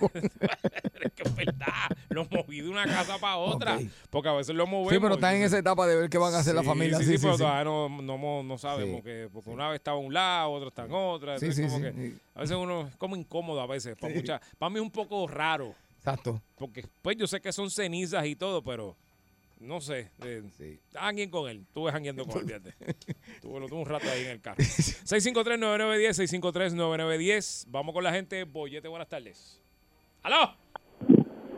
que 1.15 1.23
es 1.23 1.35
verdad. 1.35 1.89
Lo 2.09 2.25
moví 2.25 2.61
de 2.61 2.69
una 2.69 2.85
casa 2.85 3.17
para 3.17 3.37
otra. 3.37 3.79
Porque 4.11 4.29
a 4.29 4.33
veces 4.33 4.55
lo 4.55 4.67
movemos. 4.67 4.93
Sí, 4.93 4.99
pero 4.99 5.15
están 5.15 5.35
en 5.37 5.43
esa 5.43 5.57
etapa 5.57 5.87
de 5.87 5.95
ver 5.95 6.09
qué 6.11 6.19
van 6.19 6.33
a 6.35 6.39
hacer 6.39 6.53
la 6.53 6.61
Sí, 6.61 6.67
familia. 6.67 6.97
Sí, 6.99 7.05
Sí, 7.05 7.11
sí, 7.17 7.17
pero 7.23 7.37
todavía 7.39 7.63
no, 7.63 7.89
no, 7.89 8.43
no 8.43 8.57
sabemos. 8.59 9.01
Que, 9.03 9.29
porque 9.33 9.49
una 9.49 9.67
vez 9.69 9.77
estaba 9.79 9.97
a 9.97 9.99
un 9.99 10.13
lado, 10.13 10.51
otro 10.51 10.69
está 10.69 10.85
en 10.85 10.91
otra. 10.93 11.39
Sí, 11.39 11.45
entonces 11.47 11.65
sí, 11.71 11.79
como 11.79 11.89
sí, 11.89 11.95
que. 11.97 12.13
A 12.35 12.41
veces 12.41 12.55
uno 12.55 12.87
es 12.87 12.95
como 12.97 13.15
incómodo 13.15 13.59
a 13.61 13.65
veces. 13.67 13.95
Para, 13.99 14.13
mucha- 14.13 14.39
para 14.59 14.69
mí 14.69 14.75
es 14.75 14.83
un 14.83 14.91
poco 14.91 15.27
raro. 15.27 15.73
Exacto. 15.99 16.41
Porque 16.57 16.83
pues 17.01 17.15
yo 17.17 17.27
sé 17.27 17.39
que 17.41 17.51
son 17.51 17.69
cenizas 17.69 18.25
y 18.25 18.35
todo, 18.35 18.63
pero 18.63 18.95
no 19.59 19.79
sé. 19.81 20.09
Eh, 20.23 20.43
Sí. 20.57 20.79
Jangueen 20.93 21.29
con 21.29 21.49
él. 21.49 21.59
Estuve 21.67 21.91
jangueando 21.91 22.25
con 22.25 22.39
él, 22.39 22.45
fíjate. 22.47 22.73
Tuve, 23.41 23.59
lo 23.59 23.67
tuve 23.67 23.79
un 23.81 23.85
rato 23.85 24.07
ahí 24.09 24.21
en 24.23 24.31
el 24.31 24.41
carro. 24.41 24.57
653-9910, 24.63 26.15
653-9910. 26.41 27.65
Vamos 27.69 27.93
con 27.93 28.03
la 28.03 28.11
gente. 28.13 28.43
Boyete, 28.45 28.87
buenas 28.87 29.07
tardes. 29.07 29.61
¡Aló! 30.23 30.53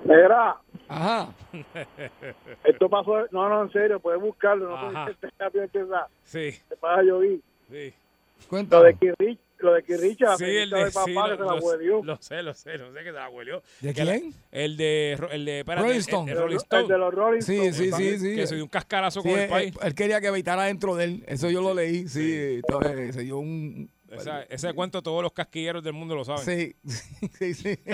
Era, 0.10 0.58
Ajá. 0.88 1.34
esto 2.66 2.90
pasó, 2.90 3.28
no, 3.32 3.48
no, 3.48 3.64
en 3.64 3.72
serio, 3.72 4.00
puedes 4.00 4.20
buscarlo, 4.20 4.68
no 4.70 4.76
Ajá. 4.76 5.06
puedes 5.06 5.72
que 5.72 5.80
esa- 5.80 6.08
Sí, 6.26 6.60
te 6.68 6.76
pasa 6.76 7.04
yo 7.04 7.20
vi. 7.20 7.42
sí. 7.70 7.94
Lo 8.42 8.48
Cuéntame. 8.50 8.88
de 8.88 8.94
Kirich, 8.96 9.40
lo 9.62 9.74
de 9.74 9.84
Kirricha, 9.84 10.38
Sí, 10.38 10.44
el 10.46 10.70
de, 10.70 10.86
de 10.86 10.92
papá 10.92 11.06
sí, 11.06 11.12
que 11.14 11.20
lo, 11.20 11.28
se 11.38 11.44
la 11.44 11.56
lo- 11.56 11.58
huelió. 11.58 12.02
lo 12.04 12.18
sé, 12.22 12.44
lo 12.44 12.54
sé, 12.54 12.78
lo 12.78 12.92
sé 12.94 13.00
que 13.00 13.06
se 13.06 13.12
la 13.12 13.30
huelió. 13.30 13.62
¿De 13.82 13.94
quién? 13.94 14.34
el 14.52 14.78
de, 14.78 15.18
el 15.32 15.46
de, 15.46 15.60
espérate, 15.60 15.82
Rolling 15.84 15.96
el- 15.96 16.02
Stone. 16.02 16.32
El, 16.32 16.38
El, 16.38 16.44
Rolling 16.44 16.58
el 16.72 16.88
de 16.88 16.98
los 16.98 17.14
Rolling 17.14 17.42
Sí, 17.42 17.54
Stones, 17.56 17.76
sí, 17.78 17.90
también. 17.90 18.20
sí, 18.20 18.30
sí. 18.32 18.36
Que 18.36 18.48
se 18.48 18.56
dio 18.56 18.64
un 18.64 18.70
cascarazo 18.70 19.22
Sí, 19.22 19.30
con 19.30 19.38
el 19.38 19.44
él, 19.46 19.50
país. 19.50 19.74
él 19.82 19.96
quería 19.96 20.22
que 20.22 20.28
habitara 20.28 20.64
dentro 20.64 20.96
de 20.96 21.04
él. 21.06 21.24
Eso 21.28 21.50
yo 21.50 21.62
lo 21.62 21.74
leí. 21.74 22.08
Sí, 22.08 22.60
entonces, 22.66 23.16
se 23.16 23.22
dio 23.22 23.38
un. 23.38 23.90
Esa- 24.12 24.44
ese 24.44 24.74
cuento 24.74 25.02
todos 25.02 25.24
los 25.24 25.32
casquilleros 25.32 25.82
del 25.84 25.94
mundo 25.94 26.16
lo 26.16 26.26
saben. 26.26 26.44
Sí, 26.44 26.76
sí, 27.40 27.54
sí. 27.54 27.80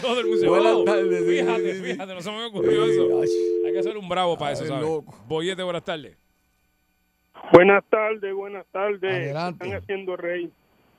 Todo 0.00 0.18
el 0.20 0.26
mundo 0.26 0.36
dice, 0.36 0.48
Buenas 0.48 0.72
"Oh, 0.76 0.84
tardes, 0.84 1.24
sí, 1.24 1.30
Fíjate, 1.30 1.72
sí, 1.74 1.78
sí. 1.78 1.84
fíjate, 1.92 2.14
no 2.14 2.20
se 2.22 2.30
me 2.30 2.44
ocurrió 2.46 2.84
eso. 2.86 3.20
Hay 3.66 3.72
que 3.74 3.82
ser 3.82 3.96
un 3.98 4.08
bravo 4.08 4.38
para 4.38 4.52
eso, 4.52 4.64
¿sabes? 4.66 4.82
loco. 4.82 5.14
Boyete, 5.28 5.62
buenas 5.62 5.84
tardes. 5.84 6.16
Buenas 7.52 7.84
tardes, 7.86 8.34
buenas 8.34 8.66
tardes. 8.68 9.02
Adelante. 9.12 9.64
Están 9.64 9.82
haciendo 9.82 10.16
reír. 10.16 10.50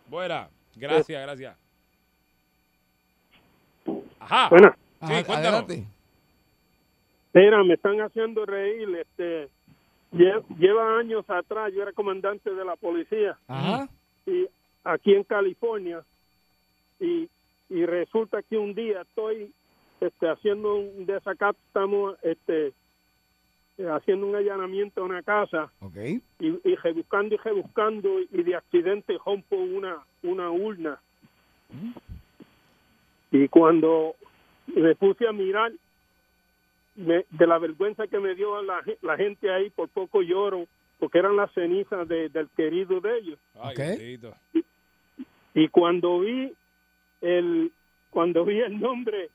Buena. 0.08 0.49
Gracias, 0.75 1.21
gracias. 1.21 1.58
Ajá. 4.19 4.49
Buenas. 4.49 4.73
Sí, 4.75 4.80
Ajá, 5.01 5.13
cuéntanos. 5.25 5.62
adelante. 5.62 5.84
Mira, 7.34 7.63
me 7.63 7.73
están 7.75 8.01
haciendo 8.01 8.45
reír. 8.45 8.89
Este, 8.97 9.47
lle- 10.12 10.43
lleva 10.58 10.99
años 10.99 11.23
atrás, 11.30 11.71
yo 11.73 11.82
era 11.84 11.93
comandante 11.93 12.54
de 12.54 12.65
la 12.65 12.75
policía 12.75 13.38
Ajá. 13.47 13.88
y 14.25 14.47
aquí 14.84 15.13
en 15.13 15.23
California 15.23 16.04
y, 16.99 17.30
y 17.69 17.86
resulta 17.86 18.41
que 18.43 18.58
un 18.58 18.73
día 18.75 19.01
estoy 19.01 19.51
este, 20.01 20.30
haciendo 20.30 20.75
un 20.75 21.06
desacato, 21.06 21.58
estamos 21.67 22.15
este, 22.23 22.67
eh, 22.67 22.73
haciendo 23.77 24.27
un 24.27 24.36
allanamiento 24.36 25.01
a 25.01 25.05
una 25.05 25.23
casa 25.23 25.71
y, 26.39 26.47
y 26.63 26.75
rebuscando 26.75 27.36
y 27.36 27.38
rebuscando 27.38 28.19
y 28.21 28.43
de 28.43 28.55
accidente 28.55 29.17
rompo 29.25 29.55
una, 29.55 29.97
una 30.23 30.49
urna. 30.51 30.99
Y 33.31 33.47
cuando 33.47 34.15
me 34.75 34.95
puse 34.95 35.27
a 35.27 35.31
mirar, 35.31 35.71
me- 36.95 37.25
de 37.29 37.47
la 37.47 37.57
vergüenza 37.57 38.07
que 38.07 38.19
me 38.19 38.36
dio 38.36 38.62
la, 38.62 38.81
la 39.01 39.15
gente 39.17 39.49
ahí, 39.51 39.69
por 39.69 39.89
poco 39.89 40.21
lloro, 40.21 40.65
porque 40.99 41.19
eran 41.19 41.36
las 41.38 41.51
cenizas 41.53 42.07
de- 42.07 42.29
del 42.29 42.49
querido 42.49 42.99
de 42.99 43.17
ellos. 43.17 43.39
Bendito. 43.97 44.36
Y 45.53 45.67
cuando 45.69 46.19
vi 46.19 46.53
el 47.21 47.71
cuando 48.10 48.43
vi 48.43 48.60
el 48.60 48.79
nombre 48.79 49.29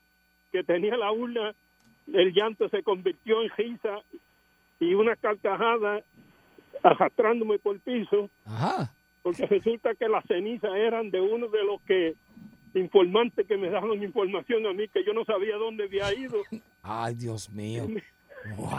que 0.51 0.63
tenía 0.63 0.95
la 0.97 1.11
urna, 1.11 1.53
el 2.13 2.31
llanto 2.33 2.69
se 2.69 2.83
convirtió 2.83 3.41
en 3.41 3.49
risa 3.57 4.01
y 4.79 4.93
una 4.93 5.15
carcajada 5.15 6.01
arrastrándome 6.83 7.57
por 7.59 7.75
el 7.75 7.81
piso, 7.81 8.29
Ajá. 8.45 8.93
porque 9.23 9.45
resulta 9.47 9.95
que 9.95 10.07
las 10.07 10.23
cenizas 10.25 10.71
eran 10.75 11.09
de 11.11 11.19
uno 11.21 11.47
de 11.47 11.63
los 11.63 11.81
que 11.81 12.13
informantes 12.73 13.47
que 13.47 13.57
me 13.57 13.69
daban 13.69 14.03
información 14.03 14.65
a 14.67 14.73
mí 14.73 14.87
que 14.89 15.03
yo 15.03 15.13
no 15.13 15.25
sabía 15.25 15.55
dónde 15.57 15.85
había 15.85 16.13
ido. 16.13 16.37
Ay, 16.83 17.15
Dios 17.15 17.49
mío. 17.49 17.87
Wow. 18.55 18.69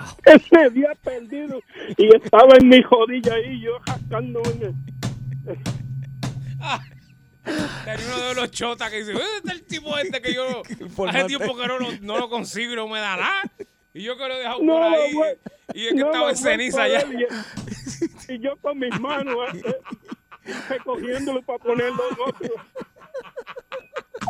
Me 0.53 0.65
había 0.65 0.95
perdido 1.03 1.61
y 1.97 2.15
estaba 2.17 2.55
en 2.61 2.69
mi 2.69 2.81
jodilla 2.83 3.35
ahí, 3.35 3.61
yo 3.61 3.73
rascándome 3.85 4.49
en 4.51 4.63
el- 4.69 4.75
Tenía 7.85 8.15
uno 8.17 8.29
de 8.29 8.35
los 8.35 8.51
chotas 8.51 8.91
que 8.91 8.99
dice, 8.99 9.13
¿dónde 9.13 9.27
está 9.39 9.53
el 9.53 9.63
tipo 9.65 9.97
este 9.99 10.21
que 10.21 10.35
yo 10.35 10.63
hace 11.09 11.25
tiempo 11.25 11.57
que 11.57 11.67
no, 11.67 11.79
lo- 11.79 11.93
no 12.03 12.19
lo 12.19 12.29
consigo 12.29 12.73
y 12.73 12.77
no 12.77 12.89
me 12.89 13.01
da 13.01 13.17
nada? 13.17 13.43
Y 13.99 14.05
yo 14.05 14.17
que 14.17 14.29
lo 14.29 14.35
he 14.35 14.39
dejado 14.39 14.63
No 14.63 14.73
por 14.75 14.83
ahí. 14.83 15.15
voy- 15.15 15.39
y 15.75 15.87
es 15.87 15.93
que 15.93 15.99
no 16.01 16.07
estaba 16.07 16.31
en 16.31 16.37
ceniza 16.37 16.89
ya. 16.89 17.05
y 18.29 18.39
yo 18.39 18.57
con 18.59 18.79
mis 18.79 18.99
manos 19.01 19.37
eh, 19.55 19.63
eh, 20.47 20.53
recogiéndolo 20.69 21.43
para 21.43 21.59
ponerlo 21.59 22.03
en 22.11 22.17
otro. 22.27 22.55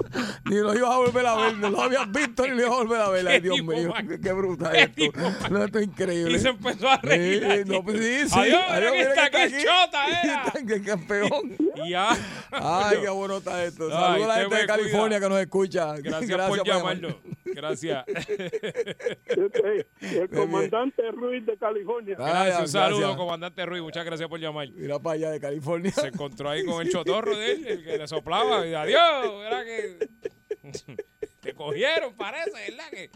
Ni 0.46 0.56
lo 0.56 0.74
ibas 0.74 0.90
a 0.90 0.96
volver 0.98 1.26
a 1.26 1.36
ver, 1.36 1.56
no 1.58 1.70
lo 1.70 1.82
habías 1.82 2.10
visto 2.10 2.42
ni 2.44 2.50
lo 2.50 2.60
ibas 2.62 2.72
a 2.72 2.76
volver 2.82 3.00
a 3.00 3.08
ver. 3.10 3.28
Ay, 3.28 3.34
Qué 3.36 3.40
Dios 3.42 3.56
tipo 3.56 3.72
mío, 3.72 3.94
qué, 4.08 4.20
qué 4.20 4.32
brutal 4.32 4.72
qué 4.72 4.78
esto. 4.82 4.94
tipo 4.94 5.18
más- 5.20 5.50
No, 5.50 5.64
esto 5.64 5.78
es 5.78 5.84
increíble. 5.86 6.36
Y 6.36 6.38
se 6.40 6.48
empezó 6.48 6.88
a 6.88 6.96
reír. 6.98 7.64
No, 7.66 7.82
pues 7.84 7.98
sí, 7.98 8.28
sí. 8.28 8.38
Adiós, 8.38 8.62
mira 8.74 8.80
que 8.90 8.98
mira 8.98 9.08
está 9.10 9.30
que 9.30 9.36
aquí 9.42 9.54
el 9.54 9.62
chota, 9.64 10.06
era. 10.24 10.42
Está 10.46 10.58
aquí 10.58 10.72
el 10.72 10.84
campeón. 10.84 11.56
Ya. 11.88 12.08
Ay, 12.50 12.98
qué 13.02 13.08
bueno 13.08 13.36
está 13.36 13.62
esto. 13.64 13.88
Saludos 13.88 14.24
a 14.24 14.28
la 14.28 14.34
gente 14.40 14.56
de 14.56 14.66
California 14.66 15.18
cuida. 15.18 15.20
que 15.20 15.28
nos 15.28 15.40
escucha. 15.40 15.94
Gracias, 15.98 16.48
por 16.48 16.66
llamarnos. 16.66 17.14
Gracias. 17.44 18.04
Eh, 18.08 19.86
El 20.00 20.28
comandante 20.28 21.02
Ruiz 21.12 21.46
de 21.46 21.56
California. 21.56 22.16
Gracias, 22.18 22.60
un 22.60 22.68
saludo, 22.68 22.98
gracias. 22.98 23.16
comandante 23.16 23.64
Ruiz. 23.66 23.82
Muchas 23.82 24.04
gracias 24.04 24.28
por 24.28 24.40
llamar. 24.40 24.68
Mira 24.70 24.98
para 24.98 25.14
allá 25.14 25.30
de 25.30 25.40
California. 25.40 25.92
Se 25.92 26.08
encontró 26.08 26.50
ahí 26.50 26.64
con 26.64 26.84
el 26.84 26.90
chotorro 26.92 27.36
de 27.36 27.52
él, 27.52 27.66
el 27.66 27.84
que 27.84 27.96
le 27.98 28.08
soplaba. 28.08 28.66
Y 28.66 28.74
adiós. 28.74 29.32
Era 29.46 29.64
que. 29.64 29.87
Te 31.40 31.54
cogieron, 31.54 32.14
parece, 32.14 32.50
¿verdad? 32.50 32.90
Que... 32.90 33.10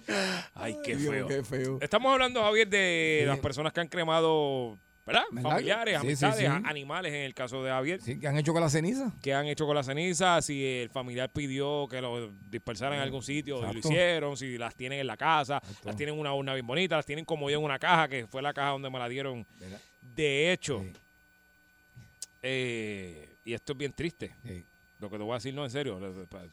Ay, 0.54 0.76
qué 0.84 0.96
Dios, 0.96 1.12
feo. 1.12 1.28
Qué 1.28 1.42
feo. 1.44 1.78
Estamos 1.80 2.12
hablando, 2.12 2.40
Javier, 2.42 2.68
de 2.68 3.18
Sí. 3.22 3.26
las 3.26 3.38
personas 3.40 3.72
que 3.72 3.80
han 3.80 3.88
cremado, 3.88 4.78
¿verdad? 5.04 5.24
¿Verdad? 5.32 5.50
Familiares, 5.50 5.94
Sí, 6.00 6.06
amistades, 6.06 6.38
sí. 6.38 6.46
animales, 6.64 7.12
en 7.12 7.22
el 7.22 7.34
caso 7.34 7.62
de 7.64 7.70
Javier. 7.70 8.00
Sí, 8.00 8.18
¿qué 8.20 8.28
han 8.28 8.38
hecho 8.38 8.52
con 8.52 8.62
la 8.62 8.70
ceniza? 8.70 9.12
¿Qué 9.20 9.34
han 9.34 9.46
hecho 9.46 9.66
con 9.66 9.74
las 9.74 9.86
cenizas? 9.86 10.46
Si 10.46 10.64
el 10.64 10.88
familiar 10.88 11.30
pidió 11.30 11.88
que 11.88 12.00
lo 12.00 12.30
dispersaran 12.48 12.94
en 12.94 13.00
algún 13.00 13.22
sitio, 13.22 13.58
y 13.68 13.72
lo 13.74 13.78
hicieron, 13.80 14.36
si 14.36 14.56
las 14.56 14.74
tienen 14.76 15.00
en 15.00 15.06
la 15.08 15.16
casa, 15.16 15.56
Exacto. 15.58 15.88
las 15.88 15.96
tienen 15.96 16.14
en 16.14 16.20
una 16.20 16.32
urna 16.32 16.54
bien 16.54 16.66
bonita, 16.66 16.96
las 16.96 17.06
tienen 17.06 17.24
como 17.24 17.50
yo 17.50 17.58
en 17.58 17.64
una 17.64 17.78
caja, 17.80 18.06
que 18.08 18.26
fue 18.28 18.40
la 18.40 18.54
caja 18.54 18.70
donde 18.70 18.88
me 18.88 18.98
la 19.00 19.08
dieron. 19.08 19.44
¿Verdad? 19.58 19.80
De 20.00 20.52
hecho, 20.52 20.84
eh, 22.42 23.36
y 23.44 23.52
esto 23.54 23.72
es 23.72 23.78
bien 23.78 23.92
triste, 23.92 24.34
Sí, 24.46 24.64
lo 25.02 25.10
que 25.10 25.18
te 25.18 25.22
voy 25.24 25.32
a 25.32 25.34
decir 25.34 25.52
no 25.52 25.64
en 25.64 25.70
serio, 25.70 25.98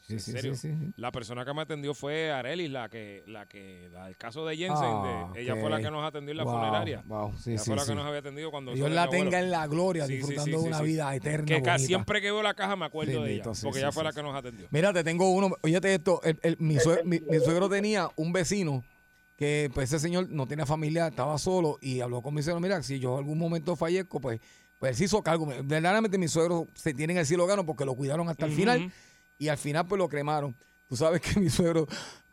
sí, 0.02 0.12
en 0.14 0.20
sí, 0.20 0.32
serio. 0.32 0.54
sí, 0.54 0.72
sí. 0.72 0.92
La 0.96 1.10
persona 1.12 1.44
que 1.44 1.54
me 1.54 1.62
atendió 1.62 1.94
fue 1.94 2.30
Arelis, 2.32 2.70
la 2.70 2.88
que, 2.88 3.22
la 3.26 3.46
que, 3.46 3.88
la 3.92 4.06
del 4.06 4.16
caso 4.16 4.44
de 4.44 4.56
Jensen, 4.56 4.76
Ah, 4.84 5.30
de- 5.34 5.42
ella 5.42 5.56
fue 5.56 5.70
la 5.70 5.80
que 5.80 5.90
nos 5.90 6.04
atendió 6.04 6.32
en 6.32 6.36
la 6.36 6.44
Wow, 6.44 6.52
funeraria. 6.54 7.02
Wow, 7.06 7.36
sí, 7.38 7.52
ella 7.52 7.58
sí, 7.60 7.66
fue 7.66 7.76
la 7.76 7.82
sí. 7.82 7.88
que 7.90 7.94
nos 7.94 8.04
había 8.04 8.18
atendido 8.18 8.50
cuando 8.50 8.74
Dios 8.74 8.90
la 8.90 9.08
tenga 9.08 9.38
en 9.38 9.50
la 9.50 9.66
gloria, 9.66 10.06
disfrutando 10.06 10.60
de 10.60 10.68
una 10.68 10.82
vida 10.82 11.14
eterna. 11.14 11.46
Que 11.46 11.54
bonita. 11.54 11.78
siempre 11.78 12.20
que 12.20 12.30
veo 12.32 12.42
la 12.42 12.54
caja 12.54 12.76
me 12.76 12.84
acuerdo 12.86 13.22
de 13.22 13.34
ella, 13.34 13.44
porque 13.62 13.78
ella 13.78 13.92
fue 13.92 14.04
la 14.04 14.12
que 14.12 14.22
nos 14.22 14.34
atendió. 14.34 14.66
Mira, 14.70 14.92
te 14.92 15.04
tengo 15.04 15.30
uno. 15.30 15.50
Óyete 15.62 15.94
esto. 15.94 16.20
el- 16.24 16.38
el- 16.42 16.56
mi, 16.58 16.78
sue- 16.80 17.02
mi- 17.04 17.20
mi 17.20 17.38
suegro 17.38 17.68
tenía 17.68 18.08
un 18.16 18.32
vecino 18.32 18.84
que, 19.36 19.70
pues, 19.72 19.90
ese 19.92 20.00
señor 20.00 20.28
no 20.28 20.46
tenía 20.46 20.66
familia, 20.66 21.06
estaba 21.06 21.38
solo 21.38 21.78
y 21.80 22.00
habló 22.00 22.20
con 22.20 22.34
mi 22.34 22.42
suegro. 22.42 22.60
Mira, 22.60 22.82
si 22.82 22.98
yo 22.98 23.12
en 23.14 23.18
algún 23.20 23.38
momento 23.38 23.74
fallezco, 23.76 24.20
pues, 24.20 24.40
pues 24.80 24.96
se 24.96 25.04
hizo 25.04 25.22
cargo. 25.22 25.46
Verdaderamente, 25.46 26.18
mis 26.18 26.32
suegros 26.32 26.66
se 26.74 26.94
tienen 26.94 27.18
el 27.18 27.26
cielo 27.26 27.46
gano 27.46 27.64
porque 27.64 27.84
lo 27.84 27.94
cuidaron 27.94 28.28
hasta 28.28 28.46
el 28.46 28.52
final 28.52 28.92
y 29.38 29.48
al 29.48 29.58
final, 29.58 29.86
pues, 29.86 29.98
lo 29.98 30.08
cremaron. 30.08 30.56
Tú 30.88 30.96
sabes 30.96 31.20
que 31.20 31.38
mi 31.40 31.50
suegro 31.50 31.86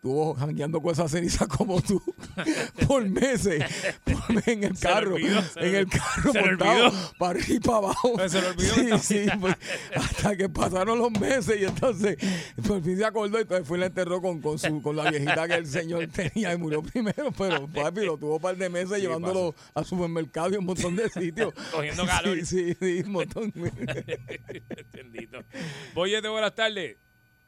estuvo 0.07 0.33
jangueando 0.35 0.81
con 0.81 0.93
esa 0.93 1.09
ceniza 1.09 1.47
como 1.57 1.81
tú 1.81 2.01
por 2.87 3.07
meses 3.09 3.63
en 4.45 4.63
el 4.63 4.79
carro, 4.79 5.15
olvidó, 5.15 5.43
en 5.57 5.75
el 5.75 5.87
carro 5.87 6.33
montado 6.33 6.91
para 7.17 7.31
arriba 7.31 7.55
y 7.55 7.59
para 7.59 7.77
abajo. 7.77 8.29
Se 8.29 8.37
olvidó 8.37 8.73
Sí, 8.73 8.89
sí, 9.01 9.25
pues, 9.39 9.55
hasta 9.95 10.37
que 10.37 10.47
pasaron 10.47 10.99
los 10.99 11.11
meses 11.11 11.59
y 11.59 11.65
entonces 11.65 12.17
por 12.65 12.81
fin 12.81 12.97
se 12.97 13.05
acordó 13.05 13.37
y 13.37 13.41
entonces 13.41 13.67
fue 13.67 13.77
y 13.77 13.81
la 13.81 13.87
enterró 13.87 14.21
con, 14.21 14.41
con, 14.41 14.57
su, 14.57 14.81
con 14.81 14.95
la 14.95 15.09
viejita 15.09 15.47
que 15.47 15.55
el 15.55 15.67
señor 15.67 16.07
tenía 16.13 16.53
y 16.53 16.57
murió 16.57 16.81
primero, 16.81 17.31
pero 17.37 17.67
papi 17.67 18.05
lo 18.05 18.17
tuvo 18.17 18.35
un 18.35 18.41
par 18.41 18.55
de 18.55 18.69
meses 18.69 19.01
llevándolo 19.01 19.55
al 19.73 19.85
supermercado 19.85 20.51
y 20.53 20.57
un 20.57 20.65
montón 20.65 20.95
de 20.95 21.09
sitios. 21.09 21.53
Cogiendo 21.71 22.05
calor. 22.05 22.37
Sí, 22.37 22.45
sí, 22.45 22.77
sí, 22.79 23.03
un 23.05 23.11
montón. 23.11 23.53
Bendito. 24.93 25.39
Boyete, 25.93 26.27
buenas 26.29 26.55
tardes. 26.55 26.97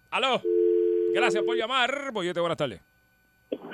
¿Aló? 0.09 0.41
Gracias 1.13 1.43
por 1.43 1.55
llamar. 1.55 2.11
Bollete, 2.11 2.39
buenas 2.39 2.57
tardes. 2.57 2.81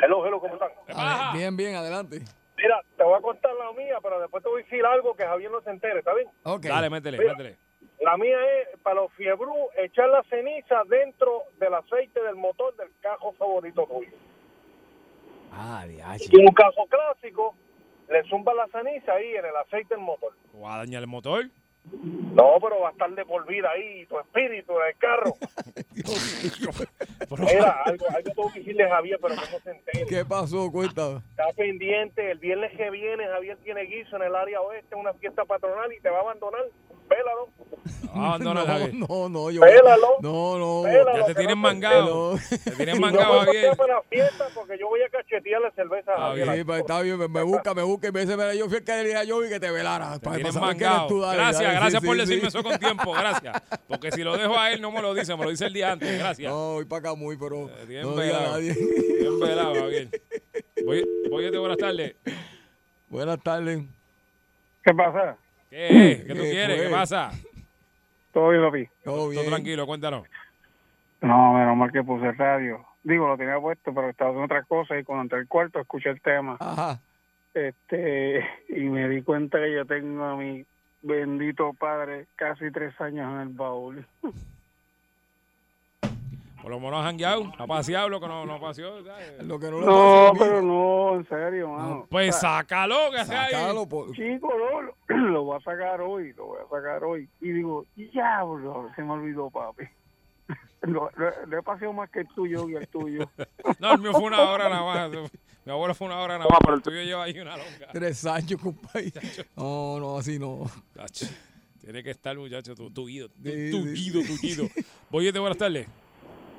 Hello, 0.02 0.26
hello, 0.26 0.39
¿cómo 0.39 0.54
están? 0.54 0.69
¿Qué 0.86 0.91
A 0.93 0.95
pasa? 0.95 1.32
ver, 1.32 1.39
bien, 1.41 1.58
bien, 1.58 1.76
adelante. 1.76 2.21
Mira, 2.58 2.82
te 2.98 3.04
voy 3.04 3.13
a 3.17 3.21
contar 3.21 3.52
la 3.56 3.71
mía, 3.74 3.98
pero 4.02 4.19
después 4.21 4.43
te 4.43 4.50
voy 4.50 4.62
a 4.62 4.63
decir 4.63 4.86
algo 4.86 5.15
que 5.15 5.24
Javier 5.26 5.52
no 5.52 5.62
se 5.62 5.69
entere, 5.69 6.00
¿está 6.00 6.13
bien? 6.13 6.28
Ok. 6.43 6.63
Dale, 6.65 6.89
métele, 6.89 7.17
Mira. 7.17 7.32
métele. 7.32 7.58
La 8.02 8.17
mía 8.17 8.38
es 8.62 8.80
para 8.80 9.02
los 9.02 9.12
fiebrú, 9.13 9.54
echar 9.78 10.10
la 10.10 10.24
ceniza 10.30 10.84
dentro 10.88 11.43
del 11.60 11.74
aceite 11.74 12.21
del 12.21 12.36
motor 12.36 12.76
del 12.78 12.89
cajo 13.02 13.34
favorito 13.34 13.86
tuyo. 13.88 14.12
Ah. 15.52 15.86
Y 15.88 16.39
en 16.39 16.48
un 16.48 16.54
caso 16.54 16.86
clásico, 16.89 17.56
le 18.10 18.24
zumba 18.30 18.54
la 18.54 18.67
ceniza 18.67 19.13
ahí 19.13 19.36
en 19.36 19.45
el 19.45 19.56
aceite 19.56 19.95
del 19.95 20.04
motor. 20.04 20.34
¿O 20.54 20.62
va 20.62 20.76
a 20.76 20.78
dañar 20.80 21.02
el 21.02 21.08
motor? 21.08 21.45
No, 21.91 22.58
pero 22.62 22.82
va 22.82 22.89
a 22.89 22.91
estar 22.91 23.10
de 23.13 23.26
por 23.26 23.45
vida 23.48 23.69
ahí, 23.71 24.06
tu 24.08 24.19
espíritu 24.19 24.74
en 24.80 24.88
el 24.88 24.98
carro. 24.98 25.34
Mira, 27.39 27.82
algo, 27.86 28.06
algo 28.10 28.32
tengo 28.32 28.54
que 28.54 28.60
decirle 28.60 28.84
a 28.84 28.89
Javier, 28.89 29.19
pero 29.21 29.36
que 29.36 29.52
no 29.52 29.60
se 29.60 29.71
entere. 29.71 30.06
¿Qué 30.06 30.26
pasó? 30.26 30.71
Cuéntame. 30.71 31.21
Está 31.30 31.52
pendiente, 31.56 32.32
el 32.32 32.39
viernes 32.39 32.76
que 32.76 32.89
viene 32.89 33.26
Javier 33.28 33.58
tiene 33.63 33.84
guiso 33.84 34.15
en 34.17 34.24
el 34.24 34.36
área 34.36 34.62
oeste, 34.62 34.95
una 34.95 35.13
fiesta 35.13 35.45
patronal 35.45 35.91
y 35.93 36.00
te 36.02 36.10
va 36.10 36.17
a 36.17 36.21
abandonar. 36.21 36.65
Pélalo, 37.08 37.50
Ah, 38.18 38.28
abandona, 38.30 38.62
no, 38.62 38.65
Javier. 38.68 38.94
no, 39.10 39.30
no, 39.30 39.52
yo. 39.52 39.62
pélalo. 39.62 40.08
No, 40.22 40.58
no. 40.58 40.84
Pélalo, 40.89 41.20
Ya 41.20 41.26
te 41.26 41.36
tienen 41.36 41.56
no 41.58 41.62
mangado. 41.62 42.34
No. 42.34 42.39
Te 42.63 42.72
tienen 42.72 42.96
no 42.96 43.02
mangado, 43.02 43.39
me 43.41 43.46
Javier. 43.46 43.76
para 43.78 43.96
la 43.96 44.02
fiesta 44.04 44.46
porque 44.56 44.78
yo 44.80 44.88
voy 44.88 45.02
a 45.02 45.10
cachetearle 45.10 45.72
cerveza 45.76 46.12
a 46.13 46.15
Ah, 46.15 46.28
Javier. 46.30 46.56
Sí, 46.58 46.63
pues, 46.63 46.80
está 46.80 47.02
bien, 47.02 47.18
me, 47.20 47.28
me 47.28 47.44
busca, 47.44 47.74
me 47.74 47.84
busca 47.84 48.08
y 48.08 48.12
me 48.12 48.22
dice, 48.22 48.38
mira, 48.38 48.56
yo 48.56 48.68
fui 48.68 48.78
el 48.78 48.84
que 48.84 48.91
le 48.94 49.04
dije 49.04 49.18
a 49.18 49.26
Joey 49.28 49.50
que 49.50 49.60
te 49.60 49.70
velara. 49.70 50.13
Te 50.13 50.20
Para, 50.22 50.36
tienen 50.38 50.60
mangado. 50.60 51.08
tú, 51.08 51.20
dale, 51.22 51.36
Gracias, 51.38 51.62
dale, 51.62 51.74
sí, 51.74 51.80
gracias 51.82 52.02
sí, 52.02 52.08
por 52.08 52.15
sí. 52.15 52.22
decirme 52.22 52.48
eso 52.48 52.63
con 52.63 52.80
tiempo. 52.80 53.12
Gracias. 53.18 53.62
Porque 53.88 54.12
si 54.13 54.24
lo 54.24 54.38
dejo 54.38 54.58
a 54.58 54.72
él, 54.72 54.82
no 54.82 54.91
me 54.91 55.02
lo 55.02 55.13
dice, 55.13 55.36
me 55.36 55.44
lo 55.44 55.50
dice 55.50 55.65
el 55.65 55.74
día 55.74 55.91
antes. 55.91 56.18
Gracias. 56.18 56.52
No, 56.52 56.74
voy 56.74 56.86
para 56.86 57.00
acá 57.02 57.15
muy, 57.15 57.38
pero 57.38 57.70
Eh, 57.70 57.86
bien 57.88 58.02
no 58.04 58.12
a 58.12 58.15
velado. 58.15 58.52
nadie. 58.54 58.74
Bien 59.20 59.39
velado, 59.39 59.76
Javier. 59.76 60.10
Voy, 60.86 61.04
voy 61.30 61.50
buenas 61.58 61.78
tardes. 61.78 62.15
Buenas 63.10 63.41
tardes. 63.41 63.84
¿Qué 64.84 64.94
pasa? 64.94 65.36
¿Qué? 65.70 66.24
¿Qué 66.28 66.34
tú 66.36 66.41
¿Qué 66.44 66.52
quieres? 66.52 66.75
Pasa? 67.00 67.32
Todo 68.34 68.50
bien, 68.50 68.64
papi. 68.64 68.86
Todo 69.04 69.16
Todo 69.18 69.30
bien. 69.30 69.46
tranquilo, 69.48 69.86
cuéntanos. 69.86 70.28
No, 71.22 71.54
menos 71.54 71.76
mal 71.78 71.92
que 71.92 72.04
puse 72.04 72.28
el 72.28 72.38
radio. 72.38 72.86
Digo, 73.04 73.28
lo 73.28 73.38
tenía 73.38 73.60
puesto, 73.60 73.94
pero 73.94 74.10
estaba 74.10 74.32
haciendo 74.32 74.46
otras 74.46 74.68
cosas 74.68 75.00
y 75.00 75.04
cuando 75.04 75.24
entré 75.24 75.40
al 75.40 75.48
cuarto 75.48 75.80
escuché 75.80 76.10
el 76.10 76.22
tema. 76.22 76.58
Ajá. 76.60 77.00
este 77.54 78.46
Y 78.70 78.82
me 78.82 79.08
di 79.08 79.22
cuenta 79.22 79.60
que 79.60 79.74
yo 79.74 79.86
tengo 79.86 80.24
a 80.24 80.36
mi 80.36 80.66
bendito 81.02 81.74
padre 81.74 82.26
casi 82.36 82.72
tres 82.72 83.00
años 83.00 83.32
en 83.34 83.42
el 83.42 83.50
baúl. 83.50 84.06
Por 86.62 86.72
lo 86.72 86.80
menos 86.80 87.00
han 87.00 87.06
jangueado, 87.06 87.52
ha 87.58 87.68
paseado 87.68 88.10
lo 88.10 88.20
que 88.20 88.28
no, 88.28 88.46
no 88.46 88.60
paseó. 88.60 89.04
¿sabes? 89.04 89.44
Lo 89.44 89.60
que 89.60 89.70
no 89.70 89.80
le 89.82 89.86
No, 89.86 90.32
pero 90.38 90.62
no, 90.62 91.15
en 91.15 91.28
serio, 91.28 91.70
mano. 91.70 92.08
Pues 92.10 92.36
sácalo, 92.39 93.12
que 93.12 93.24
sea 93.26 93.44
ahí. 93.44 93.52
Sácalo, 93.54 93.86
por- 93.88 94.12
Chico, 94.13 94.50
lo, 94.58 95.15
lo 95.32 95.44
voy 95.44 95.58
a 95.58 95.60
sacar 95.62 96.02
hoy, 96.02 96.34
lo 96.34 96.46
voy 96.48 96.60
a 96.65 96.70
sacar 96.70 97.04
hoy. 97.04 97.30
Y 97.41 97.52
digo, 97.52 97.86
diablo, 97.96 98.89
se 98.96 99.04
me 99.04 99.12
olvidó, 99.13 99.50
papi. 99.50 99.84
Lo, 100.82 101.10
lo- 101.15 101.46
lo 101.48 101.60
he 101.60 101.63
pasado 101.63 101.94
más 101.94 102.10
que 102.10 102.20
el 102.22 102.28
tuyo 102.30 102.68
y 102.70 102.76
el 102.76 102.88
tuyo. 102.88 103.30
No, 103.80 103.94
el 103.94 104.00
mío 104.00 104.12
fue 104.13 104.24
una 104.24 104.41
hora 104.50 104.70
nada 104.70 104.84
más. 105.10 105.12
Mi 105.65 105.72
abuelo 105.72 105.94
fue 105.96 106.08
una 106.08 106.20
hora 106.20 106.38
nada 106.38 106.50
más, 106.50 106.60
pero 106.62 106.76
el 106.76 106.82
tuyo 106.82 107.02
lleva 107.02 107.24
ahí 107.24 107.39
una 107.39 107.58
longa. 107.58 107.88
Tres 107.91 108.26
años, 108.26 108.62
compadre. 108.62 109.12
No, 109.56 110.00
no, 110.00 110.18
así 110.18 110.38
no. 110.39 110.63
Tacho, 110.94 111.26
Tiene 111.82 112.04
que 112.04 112.12
estar, 112.12 112.38
muchacho, 112.38 112.76
tu, 112.76 112.89
tu 112.91 113.06
guido. 113.08 113.28
Tu, 113.30 113.41
tu 113.44 113.84
guido, 113.86 114.22
tu 114.22 114.38
guido. 114.39 114.68
Voy 115.10 115.32
buenas 115.32 115.58
tardes. 115.58 115.88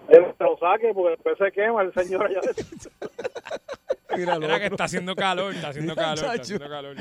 Te 0.09 0.45
lo 0.45 0.57
saque 0.59 0.93
porque 0.95 1.11
después 1.11 1.37
se 1.39 1.53
quema 1.53 1.83
el 1.83 1.93
señor 1.93 2.27
allá. 2.27 2.41
Mira, 4.17 4.39
Mira 4.39 4.59
que 4.61 4.67
está 4.67 4.85
haciendo 4.85 5.15
calor, 5.15 5.55
está 5.55 5.69
haciendo 5.69 5.95
calor, 5.95 6.15
está 6.25 6.33
haciendo 6.43 6.69
calor. 6.69 6.97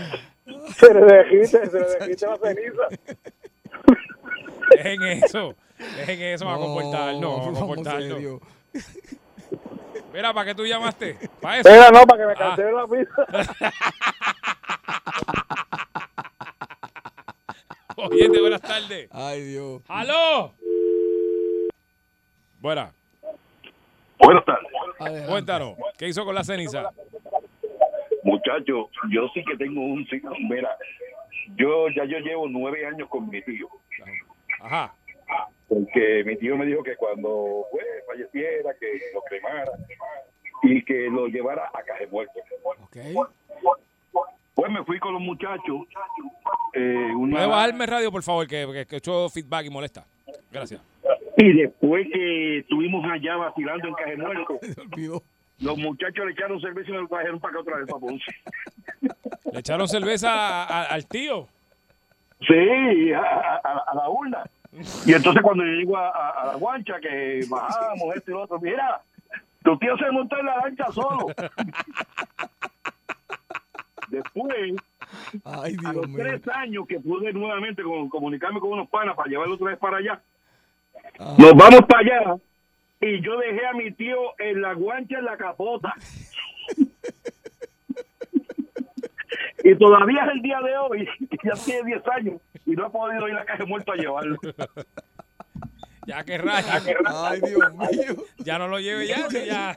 Se 0.76 0.94
le 0.94 1.02
dejiste, 1.06 1.66
se 1.70 1.80
le 1.80 1.86
dejiste 2.00 2.26
la 2.28 2.38
ceniza. 2.38 2.88
Dejen 4.72 5.04
eso. 5.04 5.56
Dejen 5.98 6.22
eso, 6.24 6.50
a 6.50 6.56
comportarnos. 6.58 7.38
Vamos 7.40 7.58
a 7.58 7.60
comportarnos. 7.60 8.42
Mira, 10.14 10.34
¿para 10.34 10.46
qué 10.48 10.56
tú 10.56 10.66
llamaste? 10.66 11.18
¿Para 11.42 11.60
eso? 11.60 11.70
Mira, 11.70 11.92
no, 11.92 12.06
para 12.06 12.22
que 12.22 12.28
me 12.28 12.34
Ah. 12.34 12.36
cancelen 12.36 12.76
la 12.76 12.88
pizza. 12.88 13.26
Oye, 17.98 18.28
buenas 18.40 18.62
tardes. 18.62 19.08
Ay, 19.12 19.42
Dios. 19.44 19.82
¡Aló! 19.88 20.54
Buena, 22.60 22.94
Buenas 24.26 24.46
tardes. 24.46 24.68
Adelante. 25.00 25.30
cuéntanos, 25.30 25.76
¿qué 25.98 26.08
hizo 26.08 26.26
con 26.26 26.36
la 26.36 26.44
ceniza? 26.44 26.90
Muchachos, 28.24 28.88
yo 29.12 29.28
sí 29.34 29.44
que 29.46 29.56
tengo 29.58 29.82
un... 29.82 30.08
Mira, 30.50 30.76
yo 31.56 31.90
ya 31.90 32.06
yo 32.06 32.18
llevo 32.20 32.48
nueve 32.48 32.86
años 32.86 33.08
con 33.10 33.30
mi 33.30 33.42
tío. 33.44 33.68
Ajá. 34.62 34.94
Porque 35.68 36.24
mi 36.26 36.36
tío 36.38 36.58
me 36.58 36.66
dijo 36.66 36.82
que 36.84 36.96
cuando 36.96 37.66
pues, 37.72 37.86
falleciera, 38.08 38.74
que 38.80 39.00
lo 39.14 39.22
cremara 39.22 39.72
y 40.64 40.84
que 40.84 41.08
lo 41.10 41.28
llevara 41.28 41.70
a 41.74 41.84
caje 41.84 42.08
muerto. 42.08 42.40
Ok. 42.84 42.98
Pues 44.56 44.72
me 44.72 44.84
fui 44.86 45.00
con 45.00 45.14
los 45.14 45.22
muchachos. 45.22 45.82
Eh, 46.74 47.12
una- 47.16 47.36
¿Puede 47.38 47.48
bajarme 47.48 47.84
el 47.84 47.90
radio, 47.92 48.12
por 48.12 48.24
favor, 48.24 48.48
que, 48.48 48.66
que, 48.72 48.86
que 48.86 48.96
he 48.96 48.98
hecho 49.00 49.30
feedback 49.30 49.66
y 49.66 49.70
molesta? 49.70 50.06
Gracias. 50.52 50.82
Y 51.38 51.54
después 51.54 52.08
que 52.14 52.60
estuvimos 52.60 53.06
allá 53.12 53.36
vacilando 53.38 53.88
en 53.88 53.94
caje 53.96 54.18
muerto, 54.18 54.60
los 55.60 55.78
muchachos 55.78 56.26
le 56.26 56.32
echaron 56.32 56.60
cerveza 56.62 56.90
y 56.90 56.94
me 56.94 57.00
lo 57.00 57.08
trajeron 57.08 57.40
para 57.40 57.52
acá 57.52 57.60
otra 57.62 57.78
vez 57.78 57.86
para 57.88 58.00
Ponce. 58.00 58.32
¿Le 59.52 59.60
echaron 59.60 59.88
cerveza 59.88 60.30
a- 60.32 60.64
a- 60.64 60.84
al 60.86 61.06
tío? 61.08 61.48
Sí, 62.48 63.12
a, 63.14 63.20
a- 63.22 63.84
a 63.88 63.96
la 63.96 64.10
urna. 64.10 64.44
Y 65.06 65.14
entonces 65.14 65.42
cuando 65.42 65.64
yo 65.66 65.72
llego 65.72 65.98
a, 65.98 66.10
a- 66.10 66.42
a 66.42 66.46
la 66.48 66.56
guancha, 66.56 67.00
que 67.02 67.42
bajamos 67.50 68.16
esto 68.16 68.32
y 68.32 68.34
lo 68.34 68.42
otro, 68.44 68.60
mira, 68.60 69.02
tu 69.64 69.78
tío 69.78 69.98
se 69.98 70.12
montó 70.12 70.38
en 70.38 70.46
la 70.46 70.58
lancha 70.58 70.86
solo. 70.92 71.28
Después, 74.10 74.74
Ay, 75.44 75.74
a 75.78 75.82
Dios 75.82 75.96
los 75.96 76.08
mío. 76.10 76.18
tres 76.24 76.48
años 76.50 76.88
que 76.88 77.00
pude 77.00 77.34
nuevamente 77.34 77.82
con- 77.84 78.10
comunicarme 78.10 78.60
con 78.60 78.72
unos 78.74 78.90
panas 78.90 79.16
para 79.16 79.30
llevarlo 79.30 79.56
otra 79.56 79.68
vez 79.70 79.80
para 79.80 79.98
allá, 79.98 80.22
Ajá. 81.20 81.34
nos 81.38 81.54
vamos 81.56 81.82
para 81.88 82.00
allá 82.02 82.36
y 83.02 83.22
yo 83.22 83.38
dejé 83.38 83.66
a 83.66 83.74
mi 83.74 83.92
tío 83.92 84.18
en 84.40 84.62
la 84.62 84.74
guancha 84.74 85.20
en 85.20 85.26
la 85.26 85.38
capota. 85.38 85.94
y 89.64 89.76
todavía 89.76 90.26
es 90.26 90.32
el 90.34 90.42
día 90.42 90.60
de 90.62 90.78
hoy, 90.78 91.08
ya 91.44 91.54
tiene 91.66 91.84
10 91.86 92.02
años 92.16 92.42
y 92.66 92.72
no 92.72 92.88
he 92.88 92.90
podido 92.90 93.28
ir 93.28 93.36
a 93.36 93.46
caja 93.46 93.66
muerto 93.66 93.92
a 93.92 93.96
llevarlo. 93.96 94.38
Ya 96.08 96.24
que 96.24 96.38
raya. 96.38 96.82
Ay, 97.06 97.42
Dios 97.42 97.74
mío. 97.74 98.24
Ya 98.38 98.60
no 98.60 98.68
lo 98.68 98.80
lleve 98.80 99.08
ya, 99.08 99.28
ya. 99.30 99.76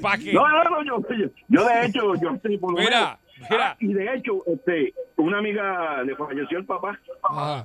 ¿Para 0.00 0.18
qué? 0.18 0.32
No, 0.32 0.48
no, 0.48 0.64
no, 0.64 0.82
yo, 0.82 0.98
yo, 1.16 1.26
yo 1.48 1.64
de 1.66 1.86
hecho, 1.86 2.14
yo 2.14 2.30
sí, 2.42 2.56
por 2.56 2.72
lo 2.72 2.78
Mira, 2.78 3.00
menos- 3.00 3.18
mira. 3.50 3.70
Ah, 3.72 3.76
y 3.80 3.92
de 3.92 4.14
hecho, 4.14 4.42
este, 4.46 4.94
una 5.16 5.38
amiga 5.38 6.02
le 6.02 6.14
falleció 6.16 6.58
el 6.58 6.66
papá, 6.66 6.98
Ajá. 7.22 7.64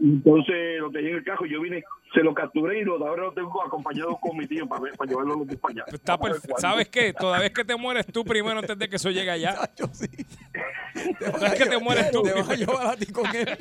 entonces 0.00 0.78
lo 0.80 0.90
tenía 0.90 1.10
en 1.10 1.16
el 1.16 1.24
cajo, 1.24 1.46
yo 1.46 1.60
vine, 1.60 1.82
se 2.12 2.20
lo 2.22 2.32
capturé 2.34 2.80
y 2.80 2.84
lo, 2.84 2.94
ahora 3.06 3.24
lo 3.24 3.32
tengo 3.32 3.62
acompañado 3.64 4.16
con 4.20 4.36
mi 4.36 4.46
tío 4.46 4.66
para, 4.68 4.82
ver- 4.82 4.96
para 4.96 5.10
llevarlo 5.10 5.34
a 5.34 5.36
los 5.38 5.56
para 5.56 5.72
allá. 5.72 5.84
Está 5.92 6.18
perfecto. 6.18 6.54
¿Sabes 6.58 6.88
qué? 6.88 7.12
Toda 7.12 7.40
vez 7.40 7.50
que 7.52 7.64
te 7.64 7.74
mueres 7.76 8.06
tú 8.06 8.24
primero 8.24 8.58
antes 8.58 8.78
de 8.78 8.88
que 8.88 8.96
eso 8.96 9.10
llegue 9.10 9.30
allá. 9.30 9.54
Chacho, 9.60 9.86
sí. 9.92 10.06
Te 10.08 11.30
No 11.32 11.46
es 11.46 11.54
que 11.54 11.66
te 11.66 11.78
mueres 11.78 12.10
tú. 12.12 12.22
Te 12.22 12.32
vas 12.32 12.48
a 12.48 12.54
llevar 12.54 12.86
a 12.86 12.96
ti 12.96 13.06
con 13.12 13.26
él. 13.34 13.56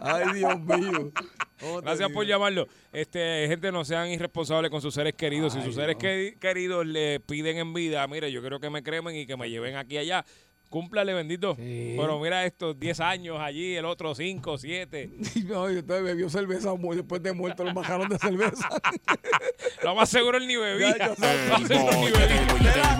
Ay, 0.00 0.24
Dios 0.34 0.60
mío. 0.60 1.12
¿Cómo 1.60 1.80
te 1.80 1.86
Gracias 1.86 2.10
por 2.10 2.26
llamarlo. 2.26 2.66
Este, 2.92 3.46
gente, 3.48 3.70
no 3.70 3.84
sean 3.84 4.08
irresponsables 4.08 4.70
con 4.70 4.80
sus 4.80 4.94
seres 4.94 5.14
queridos. 5.14 5.52
si 5.52 5.62
sus 5.62 5.74
seres 5.74 5.96
que- 5.96 6.36
queridos 6.40 6.86
le 6.86 7.20
piden 7.20 7.58
en 7.58 7.72
vida, 7.74 8.06
mire, 8.06 8.32
yo 8.32 8.40
quiero 8.40 8.60
que 8.60 8.70
me 8.70 8.82
cremen 8.82 9.14
y 9.16 9.26
que 9.26 9.36
me 9.36 9.48
lleven 9.50 9.76
aquí 9.76 9.98
allá. 9.98 10.24
Cúmplale, 10.70 11.12
bendito. 11.14 11.56
Sí. 11.56 11.96
Pero 11.98 12.20
mira 12.20 12.46
estos 12.46 12.78
10 12.78 13.00
años 13.00 13.38
allí, 13.40 13.74
el 13.74 13.84
otro 13.84 14.14
5, 14.14 14.56
7. 14.56 15.10
No, 15.46 15.68
y 15.68 15.78
entonces 15.78 16.04
bebió 16.04 16.30
cerveza 16.30 16.70
después 16.94 17.20
de 17.24 17.32
muerto 17.32 17.64
los 17.64 17.74
bajaron 17.74 18.08
de 18.08 18.16
cerveza. 18.18 18.68
Lo 19.82 19.96
más 19.96 20.08
seguro 20.08 20.38
él 20.38 20.46
ni 20.46 20.54
bebía. 20.54 20.96
Ya, 20.96 21.08
yo 21.08 21.14
Lo 21.18 21.58
más 21.58 21.68
seguro 21.68 21.92
ni 21.98 22.10
bebía. 22.12 22.96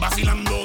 Vacilando. 0.00 0.63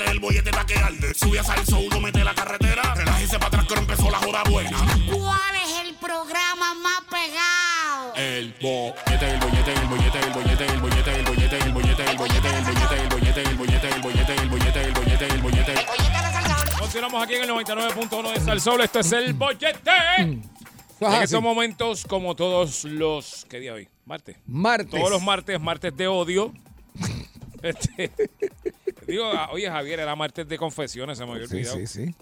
3 0.00 0.08
a 0.08 0.10
7 0.10 0.10
el 0.10 0.20
bollete 0.20 0.50
pa' 0.50 0.66
que 0.66 0.74
arde. 0.74 1.14
Sube 1.14 1.38
a 1.38 1.44
salso, 1.44 1.78
uno 1.78 2.00
mete 2.00 2.24
la 2.24 2.34
carretera. 2.34 2.94
Relájese 2.94 3.38
para 3.38 3.48
atrás 3.48 3.66
que 3.66 3.74
ahora 3.74 3.82
empezó 3.82 4.10
la 4.10 4.18
joda 4.18 4.42
buena. 4.50 4.78
¿Cuál 5.12 5.56
es 5.64 5.86
el 5.86 5.94
programa 5.94 6.74
más 6.74 7.00
pegado? 7.10 8.14
El 8.16 8.54
bollete, 8.60 9.30
el 9.30 9.38
bollete, 9.40 9.72
el 9.72 9.88
bollete, 9.88 10.18
el 10.18 10.32
bollete, 10.32 10.64
el 10.64 10.80
bollete, 10.80 11.10
el 11.10 11.24
bollete, 11.24 11.56
el 11.56 11.72
bollete, 11.72 12.10
el 12.10 12.16
bollete, 12.16 12.50
el 12.50 12.66
bollete, 12.66 13.00
el 13.00 13.08
bollete, 13.08 13.40
el 13.42 13.56
bollete, 13.56 13.88
el 13.88 14.02
bollete, 14.02 14.34
el 14.34 14.48
bollete, 14.48 14.82
el 14.82 14.92
bollete, 14.92 15.24
el 15.26 15.40
bollete. 15.42 15.74
No 15.74 16.78
Continuamos 16.80 17.22
aquí 17.22 17.34
en 17.34 17.42
el 17.42 17.50
99.1 17.50 18.32
de 18.32 18.40
Sal 18.40 18.60
Sol. 18.60 18.80
Esto 18.80 19.00
es 19.00 19.12
el 19.12 19.34
bollete. 19.34 19.90
En 20.18 21.22
estos 21.22 21.42
momentos, 21.42 22.04
como 22.04 22.34
todos 22.34 22.84
los. 22.84 23.46
¿Qué 23.48 23.60
día 23.60 23.74
hoy? 23.74 23.88
Martes. 24.04 24.36
Martes. 24.46 24.90
Todos 24.90 25.10
los 25.10 25.22
martes, 25.22 25.60
martes 25.60 25.96
de 25.96 26.08
odio. 26.08 26.52
Este, 27.62 28.10
digo, 29.10 29.24
ah, 29.26 29.48
oye, 29.52 29.68
Javier, 29.70 30.00
era 30.00 30.14
martes 30.16 30.46
de 30.48 30.56
confesiones, 30.58 31.18
se 31.18 31.24
me 31.26 31.32
había 31.32 31.46
Sí, 31.46 31.54
olvidado. 31.56 31.76
sí, 31.78 31.86
sí. 31.86 32.14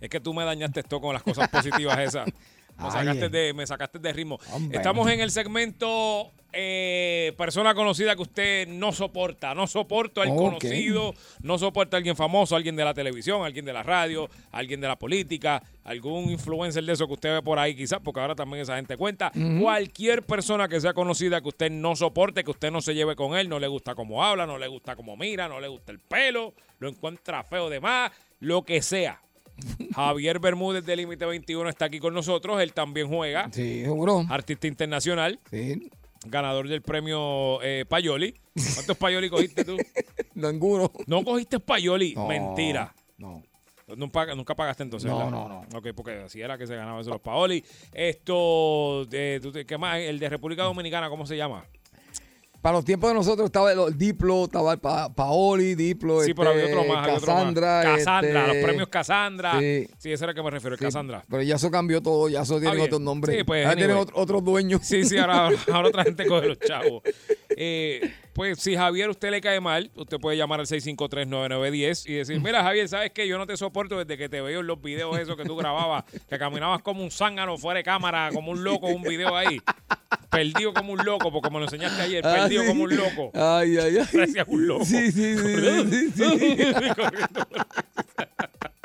Es 0.00 0.08
que 0.08 0.20
tú 0.20 0.32
me 0.32 0.44
dañaste 0.44 0.80
esto 0.80 1.00
con 1.00 1.12
las 1.12 1.22
cosas 1.22 1.48
positivas 1.48 1.98
esas. 1.98 2.28
Me 2.82 2.90
sacaste, 2.90 3.28
de, 3.28 3.54
me 3.54 3.66
sacaste 3.66 3.98
de 3.98 4.12
ritmo. 4.12 4.38
Hombre. 4.52 4.78
Estamos 4.78 5.10
en 5.10 5.20
el 5.20 5.30
segmento 5.30 6.32
eh, 6.52 7.32
persona 7.36 7.74
conocida 7.74 8.16
que 8.16 8.22
usted 8.22 8.68
no 8.68 8.92
soporta. 8.92 9.54
No 9.54 9.66
soporto 9.66 10.20
al 10.20 10.34
conocido, 10.34 11.14
no 11.42 11.58
soporta 11.58 11.96
a 11.96 11.98
alguien 11.98 12.16
famoso, 12.16 12.56
alguien 12.56 12.76
de 12.76 12.84
la 12.84 12.94
televisión, 12.94 13.44
alguien 13.44 13.64
de 13.64 13.72
la 13.72 13.82
radio, 13.82 14.28
alguien 14.50 14.80
de 14.80 14.88
la 14.88 14.96
política, 14.96 15.62
algún 15.84 16.30
influencer 16.30 16.84
de 16.84 16.92
eso 16.92 17.06
que 17.06 17.14
usted 17.14 17.34
ve 17.34 17.42
por 17.42 17.58
ahí 17.58 17.74
quizás, 17.74 18.00
porque 18.02 18.20
ahora 18.20 18.34
también 18.34 18.62
esa 18.62 18.76
gente 18.76 18.96
cuenta. 18.96 19.32
Cualquier 19.60 20.24
persona 20.24 20.68
que 20.68 20.80
sea 20.80 20.92
conocida 20.92 21.40
que 21.40 21.48
usted 21.48 21.70
no 21.70 21.94
soporte, 21.94 22.42
que 22.42 22.50
usted 22.50 22.70
no 22.70 22.80
se 22.80 22.94
lleve 22.94 23.14
con 23.14 23.36
él, 23.36 23.48
no 23.48 23.58
le 23.60 23.68
gusta 23.68 23.94
cómo 23.94 24.24
habla, 24.24 24.46
no 24.46 24.58
le 24.58 24.66
gusta 24.68 24.96
cómo 24.96 25.16
mira, 25.16 25.48
no 25.48 25.60
le 25.60 25.68
gusta 25.68 25.92
el 25.92 26.00
pelo, 26.00 26.54
lo 26.78 26.88
encuentra 26.88 27.44
feo 27.44 27.70
de 27.70 27.80
más, 27.80 28.10
lo 28.40 28.62
que 28.62 28.82
sea. 28.82 29.20
Javier 29.94 30.38
Bermúdez 30.38 30.84
de 30.84 30.96
Límite 30.96 31.24
21 31.26 31.68
está 31.68 31.86
aquí 31.86 31.98
con 31.98 32.14
nosotros. 32.14 32.60
Él 32.60 32.72
también 32.72 33.08
juega. 33.08 33.48
Sí, 33.52 33.82
seguro. 33.82 34.24
Artista 34.28 34.66
internacional, 34.66 35.38
Sí. 35.50 35.90
ganador 36.26 36.68
del 36.68 36.82
premio 36.82 37.60
eh, 37.62 37.84
Payoli. 37.88 38.34
¿Cuántos 38.74 38.96
Payoli 38.96 39.30
cogiste 39.30 39.64
tú? 39.64 39.76
Ninguno. 40.34 40.90
No 41.06 41.24
cogiste 41.24 41.60
Payoli. 41.60 42.14
No, 42.14 42.26
Mentira. 42.26 42.94
No. 43.18 43.42
Nunca, 43.96 44.34
nunca 44.36 44.54
pagaste 44.54 44.84
entonces. 44.84 45.10
No, 45.10 45.16
¿verdad? 45.18 45.30
no, 45.32 45.48
no. 45.48 45.78
Ok, 45.78 45.88
porque 45.96 46.12
así 46.24 46.40
era 46.40 46.56
que 46.56 46.66
se 46.66 46.76
ganaban 46.76 47.00
esos 47.00 47.12
los 47.12 47.20
Paoli. 47.20 47.64
Esto, 47.92 49.04
eh, 49.10 49.40
¿qué 49.66 49.78
más? 49.78 49.98
El 49.98 50.18
de 50.20 50.28
República 50.28 50.62
Dominicana, 50.62 51.08
¿cómo 51.08 51.26
se 51.26 51.36
llama? 51.36 51.64
Para 52.60 52.76
los 52.76 52.84
tiempos 52.84 53.08
de 53.10 53.14
nosotros 53.14 53.46
estaba 53.46 53.72
el, 53.72 53.96
Diplo, 53.96 54.44
estaba 54.44 54.74
el 54.74 54.78
Pa- 54.80 55.08
Paoli, 55.14 55.74
Diplo, 55.74 56.20
Sí, 56.22 56.34
pero 56.34 56.50
había 56.50 56.64
este, 56.64 56.76
otro 56.76 56.88
más. 56.92 57.02
había 57.04 57.16
otro 57.16 57.26
más. 57.32 57.36
Cassandra. 57.44 57.82
Casandra, 57.96 58.40
este, 58.46 58.54
los 58.54 58.64
premios 58.64 58.88
Casandra. 58.88 59.58
Sí. 59.60 59.86
sí. 59.98 60.12
ese 60.12 60.24
era 60.24 60.32
el 60.32 60.36
que 60.36 60.42
me 60.42 60.50
refiero, 60.50 60.76
sí, 60.76 60.84
Casandra. 60.84 61.24
Pero 61.28 61.42
ya 61.42 61.54
eso 61.56 61.70
cambió 61.70 62.02
todo, 62.02 62.28
ya 62.28 62.42
eso 62.42 62.58
tiene 62.60 62.74
bien. 62.74 62.86
otro 62.86 62.98
nombre. 62.98 63.34
Sí, 63.36 63.44
pues, 63.44 63.64
Ahora 63.64 63.76
tiene 63.76 63.92
anyway. 63.92 64.02
otro, 64.02 64.16
otros 64.22 64.44
dueños. 64.44 64.82
Sí, 64.84 65.04
sí, 65.04 65.16
ahora, 65.16 65.48
ahora 65.72 65.88
otra 65.88 66.04
gente 66.04 66.26
coge 66.26 66.48
los 66.48 66.58
chavos. 66.58 67.02
Eh, 67.56 68.12
pues 68.40 68.58
si 68.58 68.74
Javier 68.74 69.10
usted 69.10 69.30
le 69.30 69.42
cae 69.42 69.60
mal, 69.60 69.90
usted 69.96 70.16
puede 70.18 70.38
llamar 70.38 70.60
al 70.60 70.66
653-9910 70.66 72.08
y 72.08 72.14
decir, 72.14 72.40
mira 72.40 72.62
Javier, 72.62 72.88
¿sabes 72.88 73.10
qué? 73.10 73.28
Yo 73.28 73.36
no 73.36 73.46
te 73.46 73.54
soporto 73.54 73.98
desde 73.98 74.16
que 74.16 74.30
te 74.30 74.40
veo 74.40 74.60
en 74.60 74.66
los 74.66 74.80
videos 74.80 75.18
esos 75.18 75.36
que 75.36 75.44
tú 75.44 75.56
grababas, 75.56 76.04
que 76.30 76.38
caminabas 76.38 76.80
como 76.80 77.02
un 77.04 77.10
zángano 77.10 77.58
fuera 77.58 77.76
de 77.80 77.84
cámara, 77.84 78.30
como 78.32 78.52
un 78.52 78.64
loco, 78.64 78.86
un 78.86 79.02
video 79.02 79.36
ahí. 79.36 79.60
Perdido 80.30 80.72
como 80.72 80.94
un 80.94 81.04
loco, 81.04 81.30
porque 81.30 81.50
me 81.50 81.58
lo 81.58 81.64
enseñaste 81.66 82.00
ayer, 82.00 82.26
Ah, 82.26 82.32
perdido 82.34 82.62
sí. 82.62 82.68
como 82.68 82.84
un 82.84 82.96
loco. 82.96 83.30
Ay, 83.34 83.76
ay, 83.76 83.98
ay. 83.98 84.08
Parecías 84.10 84.48
un 84.48 84.66
loco. 84.66 84.86
Sí, 84.86 85.12
sí, 85.12 85.36
sí, 85.36 85.56
sí, 85.90 86.10
sí. 86.16 86.56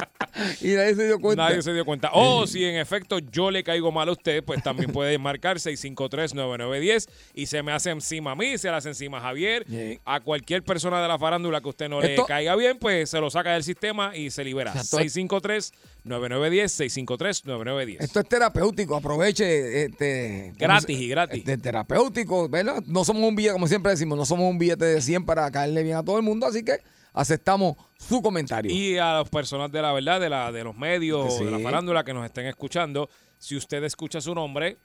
Y 0.62 0.74
nadie 0.74 0.96
se 0.96 1.06
dio 1.06 1.20
cuenta. 1.20 1.50
Nadie 1.50 1.62
se 1.62 1.74
dio 1.74 1.86
cuenta. 1.86 2.10
O 2.14 2.46
si 2.46 2.66
en 2.66 2.76
efecto 2.76 3.20
yo 3.20 3.52
le 3.52 3.64
caigo 3.64 3.92
mal 3.92 4.10
a 4.10 4.12
usted, 4.12 4.44
pues 4.44 4.62
también 4.62 4.92
puede 4.92 5.18
marcar 5.18 5.58
653-9910 5.58 7.08
y 7.34 7.46
se 7.46 7.64
me 7.64 7.72
hace 7.72 7.92
encima 7.92 8.32
a 8.32 8.36
mí, 8.36 8.58
se 8.58 8.70
le 8.70 8.76
hace 8.76 8.90
encima 8.90 9.20
a 9.20 9.22
Javier, 9.22 9.66
a 10.04 10.20
cualquier 10.20 10.64
persona 10.64 11.02
de 11.02 11.08
la 11.08 11.18
farándula 11.18 11.62
que 11.62 11.70
usted 11.70 11.90
no 11.90 12.02
le 12.02 12.16
caiga 12.28 12.56
bien, 12.56 12.78
pues 12.80 13.10
se 13.10 13.20
lo 13.20 13.30
saca 13.30 13.54
del 13.54 13.64
sistema 13.64 14.16
y 14.16 14.30
se 14.30 14.44
libera. 14.44 14.72
Exacto. 14.72 15.00
653-9910, 15.00 15.72
653-9910. 16.06 17.98
Esto 18.00 18.20
es 18.20 18.28
terapéutico, 18.28 18.96
aproveche. 18.96 19.86
Este, 19.86 20.54
¿cómo 20.58 20.68
Gratis 20.68 21.00
y 21.00 21.08
gratis. 21.08 21.40
Este, 21.40 21.58
terapéutico, 21.58 22.50
¿verdad? 22.50 22.84
No 22.86 23.06
somos 23.06 23.24
un 23.24 23.36
billete, 23.36 23.54
como 23.54 23.68
siempre 23.68 23.92
decimos, 23.92 24.18
no 24.18 24.26
somos 24.26 24.50
un 24.50 24.58
billete 24.58 24.86
de 24.86 25.02
100 25.02 25.26
para 25.26 25.50
caerle 25.52 25.84
bien 25.84 25.98
a 25.98 26.04
todo 26.04 26.18
el 26.18 26.24
mundo, 26.24 26.46
así 26.46 26.64
que 26.64 26.80
aceptamos 27.16 27.78
su 27.98 28.22
comentario. 28.22 28.72
Y 28.72 28.98
a 28.98 29.14
las 29.14 29.30
personas 29.30 29.72
de 29.72 29.82
la 29.82 29.94
verdad, 29.94 30.20
de, 30.20 30.30
la, 30.30 30.52
de 30.52 30.64
los 30.64 30.76
medios, 30.76 31.38
sí. 31.38 31.46
de 31.46 31.52
la 31.52 31.60
farándula 31.60 32.04
que 32.04 32.14
nos 32.14 32.26
estén 32.26 32.46
escuchando, 32.46 33.10
si 33.38 33.56
usted 33.56 33.84
escucha 33.84 34.22
su 34.22 34.36
nombre 34.36 34.78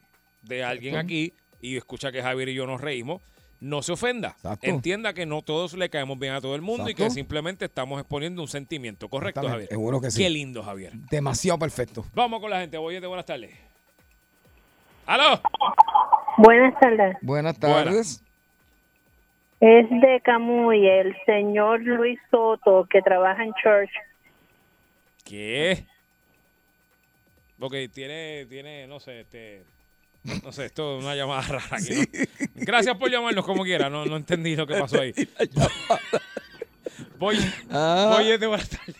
de 0.42 0.64
alguien 0.64 0.96
aquí 0.96 1.34
y 1.60 1.76
escucha 1.76 2.10
que 2.10 2.22
Javier 2.22 2.48
y 2.48 2.54
yo 2.54 2.66
nos 2.66 2.80
reímos, 2.80 3.20
no 3.60 3.82
se 3.82 3.92
ofenda. 3.92 4.28
Exacto. 4.36 4.66
Entienda 4.66 5.12
que 5.12 5.26
no 5.26 5.42
todos 5.42 5.74
le 5.74 5.90
caemos 5.90 6.18
bien 6.18 6.32
a 6.32 6.40
todo 6.40 6.54
el 6.54 6.62
mundo 6.62 6.88
y 6.88 6.94
que 6.94 7.10
simplemente 7.10 7.66
estamos 7.66 8.00
exponiendo 8.00 8.40
un 8.40 8.48
sentimiento. 8.48 9.08
¿Correcto, 9.08 9.46
Javier? 9.46 9.68
seguro 9.68 10.00
que 10.00 10.10
sí. 10.10 10.22
Qué 10.22 10.30
lindo, 10.30 10.62
Javier. 10.62 10.92
Demasiado 11.10 11.58
perfecto. 11.58 12.06
Vamos 12.14 12.40
con 12.40 12.50
la 12.50 12.60
gente. 12.60 12.78
Oye, 12.78 13.04
buenas 13.06 13.26
tardes. 13.26 13.50
¡Aló! 15.04 15.40
Buenas 16.38 16.80
tardes. 16.80 17.16
Buenas 17.20 17.58
Buenas. 17.58 18.22
Es 19.60 19.90
de 19.90 20.20
Camuy, 20.24 20.88
el 20.88 21.14
señor 21.26 21.80
Luis 21.82 22.18
Soto, 22.30 22.86
que 22.90 23.02
trabaja 23.02 23.44
en 23.44 23.52
Church. 23.62 23.90
¿Qué? 25.24 25.84
Ok, 27.58 27.74
tiene, 27.92 28.46
tiene, 28.46 28.86
no 28.86 29.00
sé, 29.00 29.20
este... 29.20 29.62
No 30.42 30.52
sé, 30.52 30.66
esto 30.66 30.98
es 30.98 31.04
una 31.04 31.14
llamada 31.14 31.42
rara 31.48 31.76
aquí, 31.76 31.94
¿no? 31.94 32.04
Gracias 32.54 32.96
por 32.96 33.10
llamarnos 33.10 33.44
como 33.44 33.62
quiera. 33.64 33.88
No, 33.90 34.04
no 34.06 34.16
entendí 34.16 34.56
lo 34.56 34.66
que 34.66 34.74
pasó 34.78 35.00
ahí. 35.00 35.12
Voy, 37.18 37.36
Ah. 37.70 38.18
de 38.22 38.46
buenas 38.46 38.68
tardes. 38.68 38.96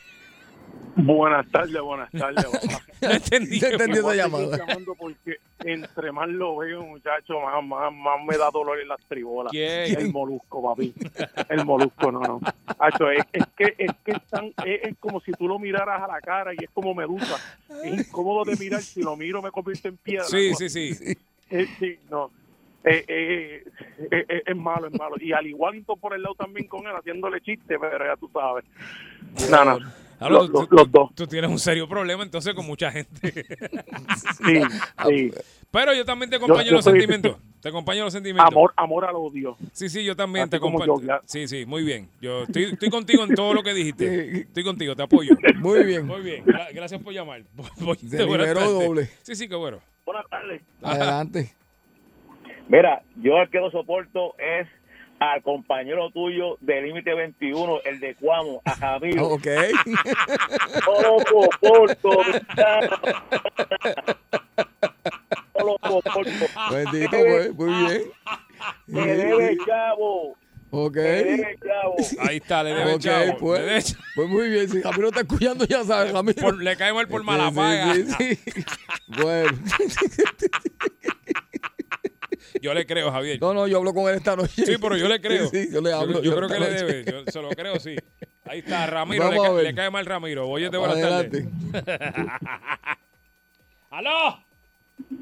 Buenas 0.97 1.49
tardes, 1.51 1.81
buenas 1.81 2.11
tardes. 2.13 2.47
No 3.01 3.11
entendí. 3.13 3.59
Pasó. 3.59 3.77
esa 3.83 4.15
llamada. 4.15 4.59
llamando 4.59 4.95
porque 4.95 5.39
entre 5.65 6.13
más 6.13 6.29
lo 6.29 6.59
veo, 6.59 6.83
muchacho, 6.83 7.41
más, 7.41 7.65
más, 7.65 7.91
más 7.95 8.25
me 8.29 8.37
da 8.37 8.51
dolor 8.51 8.79
en 8.79 8.89
las 8.89 9.01
tribolas. 9.09 9.51
¿Quién? 9.53 9.99
El 9.99 10.13
molusco, 10.13 10.63
papi. 10.63 10.93
El 11.49 11.65
molusco, 11.65 12.13
no, 12.13 12.21
no. 12.21 12.41
Hacho, 12.79 13.11
es, 13.11 13.25
es 13.33 13.45
que, 13.57 13.75
es, 13.79 13.91
que 14.05 14.11
es, 14.13 14.23
tan- 14.29 14.53
es, 14.67 14.83
es 14.83 14.99
como 14.99 15.19
si 15.23 15.33
tú 15.33 15.49
lo 15.49 15.59
miraras 15.59 16.03
a 16.03 16.09
la 16.09 16.21
cara 16.21 16.53
y 16.53 16.59
es 16.63 16.69
como 16.75 16.95
medusa. 16.95 17.37
Es 17.83 18.07
incómodo 18.07 18.45
de 18.45 18.57
mirar. 18.59 18.83
Si 18.83 19.01
lo 19.03 19.17
miro, 19.17 19.41
me 19.41 19.51
convierto 19.51 19.89
en 19.89 19.97
piedra. 19.97 20.25
Sí, 20.27 20.53
sí, 20.55 20.69
sí. 20.69 21.17
Eh, 21.49 21.67
sí, 21.79 21.99
no. 22.11 22.31
Eh, 22.85 23.03
eh, 23.09 23.65
eh, 24.11 24.25
eh, 24.29 24.43
es 24.45 24.57
malo, 24.57 24.89
es 24.89 24.93
malo. 24.99 25.17
Y 25.19 25.33
al 25.33 25.47
igualito 25.47 25.97
por 25.97 26.15
el 26.15 26.21
lado 26.23 26.35
también 26.35 26.67
con 26.69 26.87
él, 26.87 26.93
haciéndole 26.95 27.41
chiste, 27.41 27.79
pero 27.79 28.05
ya 28.05 28.17
tú 28.17 28.29
sabes. 28.31 28.65
No, 29.51 29.65
no. 29.65 29.79
Ahora, 30.21 30.35
Los, 30.35 30.47
tú- 30.47 30.53
los- 30.53 30.69
tú- 30.69 30.77
los 30.77 30.93
dos. 30.93 31.15
Tú 31.15 31.27
tienes 31.27 31.51
un 31.51 31.59
serio 31.59 31.89
problema 31.89 32.23
entonces 32.23 32.55
con 32.55 32.67
mucha 32.67 32.93
gente. 32.93 33.11
Sí, 34.47 34.61
sí. 35.07 35.31
Pero 35.71 35.95
yo 35.95 36.05
también 36.05 36.29
te 36.31 36.37
acompaño 36.37 36.61
en 36.63 36.67
yo 36.67 36.73
los 36.73 36.85
soy- 36.85 36.93
sentimientos. 37.01 37.37
Te 37.61 37.69
acompaño 37.69 37.99
en 37.99 38.05
los 38.05 38.13
sentimientos. 38.15 38.51
Amor, 38.51 38.73
amor 38.75 39.05
al 39.05 39.17
odio. 39.17 39.55
Sí, 39.73 39.91
sí, 39.91 40.03
yo 40.03 40.17
también 40.17 40.45
Así 40.45 40.51
te 40.53 40.57
acompaño. 40.57 40.95
Sí, 41.27 41.47
sí, 41.47 41.67
muy 41.67 41.83
bien. 41.85 42.09
Yo 42.19 42.45
estoy, 42.45 42.65
estoy 42.65 42.89
contigo 42.89 43.23
en 43.25 43.35
todo 43.35 43.53
lo 43.53 43.63
que 43.63 43.75
dijiste. 43.75 44.41
Estoy 44.41 44.65
contigo, 44.65 44.97
te 44.97 45.03
apoyo. 45.03 45.35
Muy 45.59 45.85
bien. 45.85 46.07
Muy 46.07 46.23
bien, 46.23 46.43
gra- 46.47 46.73
gracias 46.73 47.03
por 47.03 47.13
llamar. 47.13 47.43
Se 48.09 48.17
doble. 48.17 49.11
Sí, 49.23 49.35
sí, 49.35 49.47
qué 49.47 49.57
bueno. 49.57 49.79
Buenas 50.07 50.25
tardes. 50.31 50.63
Adelante. 50.83 51.53
Mira, 52.69 53.03
yo 53.17 53.37
el 53.43 53.51
que 53.51 53.61
no 53.61 53.71
soporto 53.71 54.35
es 54.39 54.67
al 55.21 55.43
compañero 55.43 56.11
tuyo 56.11 56.57
de 56.61 56.81
Límite 56.83 57.15
21, 57.15 57.81
el 57.85 58.01
de 58.01 58.15
Cuamo, 58.17 58.61
a 58.65 58.75
Javier. 58.75 59.19
Ok. 59.21 59.47
No 60.87 61.03
lo 61.03 61.19
soporto. 61.21 62.11
No 65.59 65.65
lo 65.67 65.77
soporto. 65.83 66.31
Bendito, 66.73 67.11
pues. 67.11 67.55
Muy 67.55 67.85
bien. 67.85 68.03
Me 68.87 69.07
debe 69.07 69.57
chavo. 69.67 70.37
Ok. 70.73 70.97
Ahí 72.21 72.37
está, 72.37 72.63
le 72.63 72.75
debe 72.75 72.95
Ok, 72.95 73.01
chavo. 73.01 73.25
Le, 73.27 73.33
pues. 73.35 73.97
Pues 74.15 74.29
muy 74.29 74.49
bien. 74.49 74.69
Si 74.69 74.81
Ramiro 74.81 75.09
está 75.09 75.21
escuchando, 75.21 75.65
ya 75.67 75.85
sabes, 75.85 76.13
Ramiro. 76.13 76.41
Por- 76.41 76.63
le 76.63 76.77
cae 76.77 76.93
mal 76.93 77.09
por 77.09 77.21
Sí, 77.21 77.27
mala 77.27 77.51
sí, 77.51 77.57
paga. 77.57 77.95
sí, 77.95 78.05
sí. 78.37 78.39
Bueno. 79.23 79.51
Yo 82.61 82.75
le 82.75 82.87
creo, 82.87 83.11
Javier. 83.13 83.39
No, 83.41 83.53
no, 83.55 83.67
yo 83.67 83.79
hablo 83.79 83.93
con 83.95 84.09
él 84.11 84.17
esta 84.17 84.37
noche. 84.37 84.65
Sí, 84.67 84.77
pero 84.81 84.97
yo 84.97 85.09
le 85.09 85.21
creo. 85.21 85.49
Sí, 85.49 85.65
sí, 85.67 85.73
yo 85.73 85.81
le 85.81 85.93
hablo. 85.93 86.15
Yo, 86.15 86.23
yo 86.23 86.31
yo 86.31 86.37
creo 86.37 86.49
que 86.49 86.59
le 86.61 86.71
debe. 86.71 87.05
Yo 87.11 87.25
se 87.31 87.43
lo 87.43 87.49
creo, 87.51 87.79
sí. 87.79 87.97
Ahí 88.45 88.61
está, 88.61 88.87
Ramiro. 88.87 89.31
Le, 89.31 89.69
a 89.69 89.71
ca- 89.73 89.77
cae 89.77 89.91
mal 89.91 90.05
Ramiro. 90.07 90.49
Oye, 90.49 90.71
de 90.71 90.79
buenas 90.79 91.01
tardes. 91.01 91.45
¡Aló! 93.91 94.39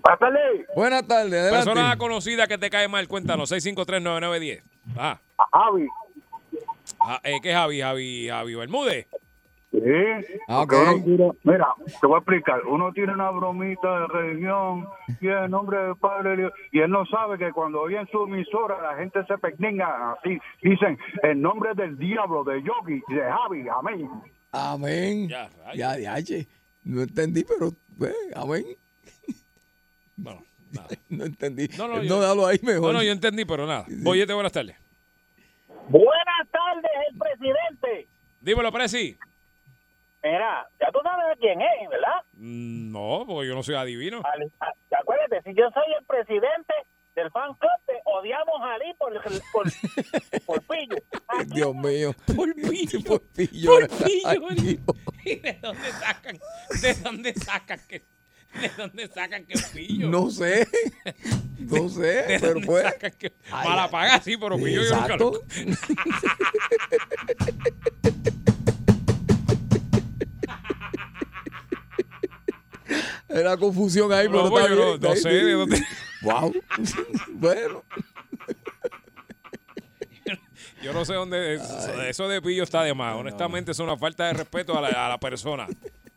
Pásale. 0.03 0.67
Buenas 0.75 1.07
tardes, 1.07 1.33
adelante. 1.33 1.65
Persona 1.71 1.97
conocida 1.97 2.47
que 2.47 2.59
te 2.59 2.69
cae 2.71 2.89
mal, 2.89 3.07
cuéntanos. 3.09 3.51
6539910. 3.53 4.63
Ah, 4.97 5.19
Javi. 5.53 5.87
ah, 7.01 7.21
eh, 7.25 7.39
¿qué 7.43 7.51
es 7.51 7.55
Javi? 7.57 7.81
Javi, 7.81 8.29
Javi 8.29 8.55
Bermúdez. 8.55 9.07
Sí. 9.71 9.81
Ah, 10.49 10.63
ok. 10.63 10.73
porque 10.73 10.91
uno 10.91 11.05
tira- 11.05 11.33
mira, 11.45 11.69
te 12.01 12.07
voy 12.07 12.15
a 12.15 12.19
explicar. 12.19 12.67
Uno 12.67 12.91
tiene 12.93 13.13
una 13.13 13.31
bromita 13.31 14.01
de 14.01 14.07
religión 14.07 14.89
y 15.21 15.27
el 15.29 15.51
nombre 15.51 15.79
del 15.79 15.97
Padre 15.97 16.51
y 16.73 16.79
él 16.81 16.91
no 16.91 17.05
sabe 17.07 17.37
que 17.37 17.53
cuando 17.53 17.83
oye 17.83 17.99
en 17.99 18.07
su 18.09 18.25
emisora 18.25 18.81
la 18.81 18.97
gente 18.97 19.25
se 19.27 19.37
pecninga 19.37 20.13
así. 20.13 20.39
Dicen 20.63 20.99
el 21.23 21.41
nombre 21.41 21.75
del 21.75 21.99
diablo, 21.99 22.45
de 22.45 22.63
Yogi, 22.63 23.03
de 23.09 23.21
Javi, 23.23 23.67
amén. 23.69 24.09
Amén. 24.53 25.29
Ya, 25.29 25.51
Ya, 25.75 25.99
ya, 25.99 26.17
No 26.85 27.03
entendí, 27.03 27.45
pero, 27.45 27.71
pues, 27.99 28.15
amén. 28.35 28.65
Bueno, 30.17 30.43
nada. 30.73 30.89
No 31.11 31.25
entendí. 31.27 31.69
No, 31.77 31.89
No, 31.89 31.97
no, 31.97 32.03
yo- 32.03 32.21
dalo 32.21 32.47
ahí 32.47 32.59
mejor. 32.63 32.93
No, 32.93 32.93
no, 32.95 33.03
yo 33.03 33.13
entendí, 33.13 33.45
pero 33.45 33.67
nada. 33.67 33.85
Boyete, 34.03 34.33
buenas 34.33 34.53
tardes. 34.53 34.77
Buenas 35.89 36.49
tardes, 36.51 36.91
el 37.11 37.19
presidente. 37.19 38.09
Dímelo, 38.41 38.73
Presi. 38.73 39.17
Mira, 40.23 40.67
ya 40.81 40.91
tú 40.93 40.99
sabes 41.03 41.39
quién 41.41 41.61
es, 41.61 41.89
¿verdad? 41.91 42.23
Mm, 42.33 42.91
No, 42.93 43.25
porque 43.27 43.49
yo 43.49 43.55
no 43.55 43.63
soy 43.63 43.77
adivino. 43.77 44.21
Al- 44.25 44.53
a- 44.61 44.99
acuérdate, 45.01 45.43
si 45.43 45.57
yo 45.57 45.71
soy 45.73 45.85
el 45.99 46.05
presidente 46.07 46.75
del 47.15 47.31
fan 47.31 47.55
club, 47.55 47.71
te 47.87 47.95
odiamos 48.05 48.61
a 48.63 48.75
Ali 48.75 48.93
por, 48.99 49.13
por, 49.53 49.65
por 50.47 50.63
pillo. 50.63 50.97
Aquí 51.29 51.51
Dios 51.55 51.75
mío. 51.75 52.15
Por 52.35 52.55
pillo. 52.55 53.01
Por 53.05 53.21
pillo. 53.29 53.71
Por 53.73 53.89
pillo. 54.05 54.79
¿Y 55.25 55.37
de 55.41 55.53
dónde 55.63 55.91
sacan? 55.93 56.39
¿De 56.83 56.95
dónde 56.95 57.35
sacan 57.35 57.81
que, 57.89 58.03
de 58.61 58.69
dónde 58.77 59.07
sacan 59.09 59.45
que 59.47 59.55
pillo? 59.73 60.09
No 60.09 60.31
sé. 60.31 60.67
No 61.59 61.89
sé, 61.89 62.01
¿De 62.23 62.39
pero 62.41 62.53
dónde 62.55 62.67
pues. 62.67 62.85
sacan 62.85 63.11
que 63.19 63.33
Ay, 63.51 63.69
Mala 63.69 63.85
ay. 63.85 63.91
paga, 63.91 64.21
sí, 64.21 64.37
pero 64.37 64.57
pillo 64.57 64.81
yo 64.85 64.95
nunca 64.97 65.17
lo- 65.17 65.33
Era 73.29 73.57
confusión 73.57 74.13
ahí, 74.13 74.29
pero 74.29 74.45
No, 74.45 74.51
pues 74.51 74.65
está 74.71 75.09
no- 75.09 75.15
sé 75.17 75.29
de 75.29 75.53
dónde- 75.53 75.87
Wow. 76.23 76.55
bueno. 77.35 77.85
Yo 80.83 80.93
no 80.93 81.05
sé 81.05 81.15
dónde. 81.15 81.55
es- 81.57 81.63
eso 82.09 82.29
de 82.29 82.41
pillo 82.41 82.63
está 82.63 82.83
de 82.83 82.95
más. 82.95 83.17
Honestamente, 83.17 83.73
es 83.73 83.79
una 83.81 83.97
falta 83.97 84.27
de 84.27 84.33
respeto 84.35 84.77
a 84.79 84.81
la, 84.81 85.07
a 85.07 85.09
la 85.09 85.19
persona. 85.19 85.67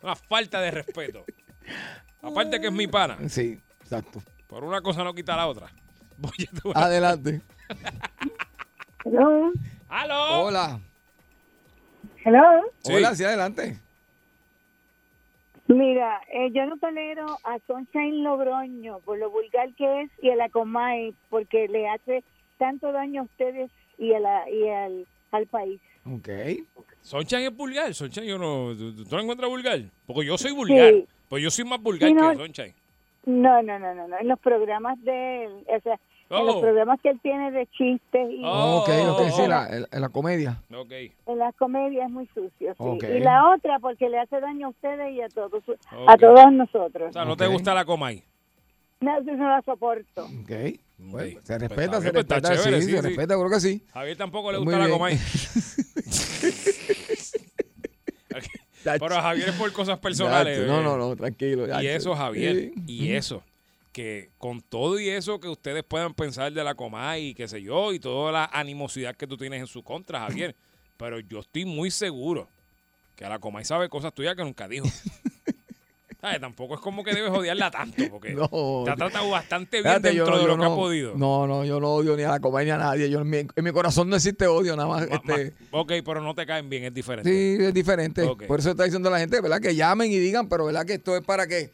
Una 0.01 0.15
falta 0.15 0.61
de 0.61 0.71
respeto. 0.71 1.25
Aparte 2.21 2.59
que 2.59 2.67
es 2.67 2.73
mi 2.73 2.87
pana. 2.87 3.17
Sí, 3.27 3.59
exacto. 3.81 4.21
Por 4.47 4.63
una 4.63 4.81
cosa 4.81 5.03
no 5.03 5.13
quita 5.13 5.35
la 5.35 5.47
otra. 5.47 5.67
Adelante. 6.75 7.41
Hello. 9.03 9.51
¡Aló! 9.89 10.43
Hola. 10.43 10.79
Hello. 12.23 12.39
Hola, 12.83 13.15
sí, 13.15 13.23
adelante. 13.23 13.79
Mira, 15.73 16.21
eh, 16.33 16.49
yo 16.51 16.65
no 16.65 16.77
tolero 16.77 17.25
a 17.43 17.57
Sunshine 17.65 18.23
Logroño 18.23 18.99
por 19.05 19.17
lo 19.17 19.29
vulgar 19.29 19.73
que 19.75 20.01
es 20.01 20.11
y 20.21 20.29
a 20.29 20.35
la 20.35 20.49
Comay 20.49 21.13
porque 21.29 21.67
le 21.69 21.87
hace 21.87 22.23
tanto 22.57 22.91
daño 22.91 23.21
a 23.21 23.25
ustedes 23.25 23.71
y, 23.97 24.13
a 24.13 24.19
la, 24.19 24.49
y 24.49 24.67
al, 24.67 25.07
al 25.31 25.47
país. 25.47 25.79
Ok. 26.05 26.27
Sonchan 27.01 27.43
es 27.43 27.55
vulgar. 27.55 27.93
Sonchan 27.93 28.25
yo 28.25 28.37
no. 28.37 28.75
¿Tú, 28.75 29.05
tú 29.05 29.15
lo 29.15 29.21
encuentras 29.21 29.49
vulgar? 29.49 29.79
Porque 30.05 30.25
yo 30.25 30.37
soy 30.37 30.51
vulgar. 30.51 30.91
Sí. 30.91 31.05
Pues 31.29 31.41
yo 31.43 31.49
soy 31.49 31.63
más 31.65 31.81
vulgar 31.81 32.09
Sí, 32.09 32.15
no. 32.15 32.31
que 32.31 32.37
Sonchan. 32.37 32.73
No, 33.25 33.61
no, 33.61 33.79
no, 33.79 33.93
no, 33.95 34.07
no. 34.07 34.17
En 34.19 34.27
los 34.27 34.39
programas 34.39 35.01
de 35.03 35.45
él, 35.45 35.51
o 35.67 35.79
sea, 35.81 35.99
en 36.39 36.45
los 36.45 36.55
Oh. 36.55 36.61
programas 36.61 36.99
que 37.01 37.09
él 37.09 37.19
tiene 37.21 37.51
de 37.51 37.67
chistes 37.67 38.29
y 38.31 38.41
Oh, 38.43 38.79
ok, 38.81 38.89
ok, 39.09 39.19
oh, 39.19 39.29
sí, 39.35 39.41
oh. 39.43 39.47
la, 39.47 39.67
en- 39.69 39.87
en 39.91 40.01
la 40.01 40.09
comedia. 40.09 40.61
Ok. 40.73 40.91
en 40.91 41.37
las 41.37 41.55
comedias 41.55 42.05
es 42.07 42.11
muy 42.11 42.25
sucio, 42.27 42.51
sí. 42.59 42.75
Ok. 42.77 43.03
Y 43.03 43.19
la 43.19 43.49
otra 43.55 43.79
porque 43.79 44.09
le 44.09 44.19
hace 44.19 44.39
daño 44.39 44.67
a 44.67 44.69
ustedes 44.69 45.13
y 45.13 45.21
a 45.21 45.29
todos, 45.29 45.63
a 46.07 46.17
todos 46.17 46.51
nosotros. 46.53 47.09
O 47.09 47.13
sea, 47.13 47.25
no 47.25 47.35
te 47.37 47.47
gusta 47.47 47.73
la 47.73 47.85
Comay. 47.85 48.23
No, 49.01 49.17
eso 49.19 49.31
no 49.33 49.49
la 49.49 49.61
soporto. 49.63 50.25
Ok. 50.25 50.51
Bueno, 50.99 51.39
Ok. 51.39 51.43
se 51.43 51.57
Pues 51.57 51.61
respeta, 51.61 52.01
se 52.01 52.11
pues 52.11 52.27
respeta. 52.27 52.55
chévere, 52.55 52.81
sí, 52.81 52.87
sí, 52.87 52.91
se 52.91 52.97
sí. 53.01 53.07
respeta, 53.07 53.33
creo 53.35 53.49
que 53.49 53.59
sí. 53.59 53.83
Javier 53.93 54.17
tampoco 54.17 54.51
le 54.51 54.57
gusta 54.59 54.77
la. 54.77 54.89
Comay. 54.89 55.17
Pero 58.83 59.15
a 59.15 59.21
Javier 59.21 59.49
es 59.49 59.55
por 59.55 59.71
cosas 59.73 59.99
personales. 59.99 60.59
Ya, 60.59 60.65
No, 60.65 60.79
eh. 60.79 60.83
no, 60.83 60.97
no, 60.97 61.15
tranquilo. 61.15 61.67
ya, 61.67 61.83
Y 61.83 61.87
eso, 61.87 62.15
Javier, 62.15 62.55
sí. 62.55 62.73
y 62.87 63.11
eso, 63.13 63.43
que 63.91 64.29
con 64.37 64.61
todo 64.61 64.99
y 64.99 65.09
eso 65.09 65.39
que 65.39 65.47
ustedes 65.49 65.83
puedan 65.83 66.13
pensar 66.13 66.51
de 66.53 66.63
la 66.63 66.75
Comay 66.75 67.27
y 67.29 67.33
qué 67.33 67.47
sé 67.47 67.61
yo, 67.61 67.91
y 67.93 67.99
toda 67.99 68.31
la 68.31 68.45
animosidad 68.45 69.15
que 69.15 69.27
tú 69.27 69.35
tienes 69.37 69.59
en 69.59 69.67
su 69.67 69.83
contra, 69.83 70.21
Javier, 70.21 70.55
pero 70.97 71.19
yo 71.19 71.39
estoy 71.39 71.65
muy 71.65 71.91
seguro 71.91 72.47
que 73.15 73.25
la 73.25 73.39
Comay 73.39 73.65
sabe 73.65 73.89
cosas 73.89 74.13
tuyas 74.13 74.35
que 74.35 74.43
nunca 74.43 74.67
dijo. 74.67 74.87
¿Sabes? 76.21 76.39
Tampoco 76.39 76.75
es 76.75 76.79
como 76.81 77.03
que 77.03 77.15
debes 77.15 77.31
odiarla 77.31 77.71
tanto, 77.71 78.03
porque 78.11 78.29
No. 78.35 78.83
te 78.85 78.91
ha 78.91 78.95
tratado 78.95 79.27
bastante 79.31 79.77
bien 79.81 79.85
Fíjate, 79.95 80.09
dentro 80.09 80.27
no- 80.27 80.37
de 80.37 80.41
yo 80.43 80.47
lo 80.49 80.55
que 80.55 80.63
no- 80.63 80.73
ha 80.73 80.75
podido. 80.75 81.15
No, 81.17 81.47
no, 81.47 81.65
yo 81.65 81.79
no 81.79 81.89
odio 81.95 82.15
ni 82.15 82.21
a 82.21 82.29
la 82.29 82.39
comedia 82.39 82.77
ni 82.77 82.81
a 82.83 82.85
nadie. 82.85 83.09
Yo, 83.09 83.21
en, 83.21 83.27
mi, 83.29 83.37
en 83.37 83.63
mi 83.63 83.71
corazón 83.71 84.07
no 84.07 84.15
existe 84.15 84.45
odio, 84.45 84.75
nada 84.75 84.87
más. 84.87 85.09
Ma- 85.09 85.15
este, 85.15 85.53
ma- 85.71 85.79
ok, 85.79 85.93
pero 86.05 86.21
no 86.21 86.35
te 86.35 86.45
caen 86.45 86.69
bien, 86.69 86.83
es 86.83 86.93
diferente. 86.93 87.27
sí, 87.27 87.63
es 87.63 87.73
diferente. 87.73 88.23
Por 88.47 88.59
eso 88.59 88.69
está 88.69 88.83
diciendo 88.83 89.09
la 89.09 89.17
gente, 89.17 89.41
¿verdad? 89.41 89.59
Que 89.59 89.73
llamen 89.73 90.11
y 90.11 90.19
digan, 90.19 90.47
pero 90.47 90.65
¿verdad? 90.65 90.85
Que 90.85 90.93
esto 90.93 91.17
es 91.17 91.23
para 91.23 91.47
qué? 91.47 91.71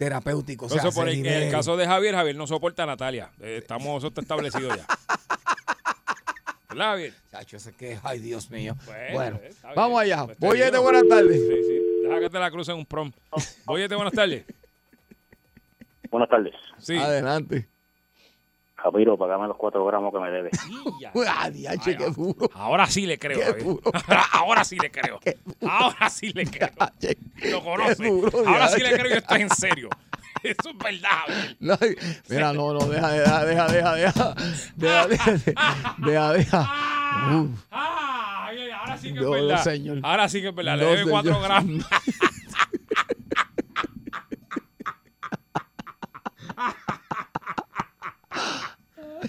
Terapéutico. 0.00 0.64
O 0.64 0.68
sea, 0.70 0.78
Entonces, 0.78 0.98
por 0.98 1.10
el, 1.10 1.18
en 1.26 1.42
el 1.42 1.50
caso 1.50 1.76
de 1.76 1.84
Javier, 1.86 2.14
Javier 2.14 2.34
no 2.34 2.46
soporta 2.46 2.84
a 2.84 2.86
Natalia. 2.86 3.30
Eh, 3.38 3.58
Estamos, 3.58 3.98
eso 3.98 4.06
está 4.08 4.22
establecido 4.22 4.74
ya. 4.74 4.86
¿Verdad, 6.70 6.86
Javier? 6.92 7.12
Chacho, 7.30 7.58
ese 7.58 7.74
que, 7.74 7.98
ay, 8.02 8.18
Dios 8.18 8.50
mío. 8.50 8.74
Bueno, 8.86 9.12
Bueno, 9.12 9.40
eh, 9.42 9.50
vamos 9.76 10.00
allá. 10.00 10.26
Pues 10.38 10.80
buenas 10.80 11.06
tardes. 11.06 11.36
Sí, 11.38 11.54
sí. 11.68 11.80
Deja 12.02 12.18
que 12.18 12.30
te 12.30 12.38
la 12.38 12.50
crucen 12.50 12.76
un 12.76 12.86
prom. 12.86 13.12
Boyete, 13.66 13.94
buenas 13.94 14.14
tardes. 14.14 14.46
Buenas 16.10 16.30
tardes. 16.30 16.54
Sí. 16.78 16.96
Adelante. 16.96 17.68
Javiro, 18.82 19.16
pagame 19.16 19.46
los 19.46 19.56
cuatro 19.56 19.84
gramos 19.84 20.12
que 20.12 20.20
me 20.20 20.30
debes. 20.30 20.52
Ya. 21.00 21.12
Ah, 21.26 21.50
qué 21.82 21.96
ah. 21.98 22.10
duro. 22.14 22.50
Ahora 22.54 22.86
sí 22.86 23.06
le 23.06 23.18
creo, 23.18 23.54
duro. 23.54 23.80
Ahora, 24.32 24.64
sí 24.64 24.76
le 24.76 24.90
creo. 24.90 25.18
Ahora 25.66 26.10
sí 26.10 26.32
le 26.32 26.46
creo. 26.46 26.70
Lo 27.50 27.64
conoce. 27.64 28.06
Ahora 28.46 28.68
sí 28.68 28.82
le 28.82 28.92
creo 28.98 29.14
y 29.14 29.18
esto 29.18 29.34
es 29.34 29.40
en 29.40 29.50
serio. 29.50 29.88
Eso 30.42 30.70
es 30.70 30.78
verdad. 30.78 31.56
No, 31.58 31.78
mira, 32.28 32.52
no, 32.52 32.72
no, 32.72 32.80
deja, 32.86 33.10
deja, 33.12 33.44
deja, 33.44 33.68
deja, 33.68 33.94
deja. 33.94 34.34
Deja, 34.76 35.06
deja, 35.06 35.54
deja, 35.98 36.32
deja. 36.32 36.60
Uf. 37.34 37.50
Ah, 37.70 38.44
Javier, 38.46 38.72
ahora 38.72 38.98
sí 38.98 39.12
que 39.12 39.20
es 39.20 39.30
verdad. 39.30 40.00
Ahora 40.02 40.28
sí 40.28 40.40
que 40.40 40.48
es 40.48 40.54
verdad. 40.54 40.78
Le 40.78 40.84
debe 40.86 41.10
cuatro 41.10 41.40
gramos. 41.40 41.84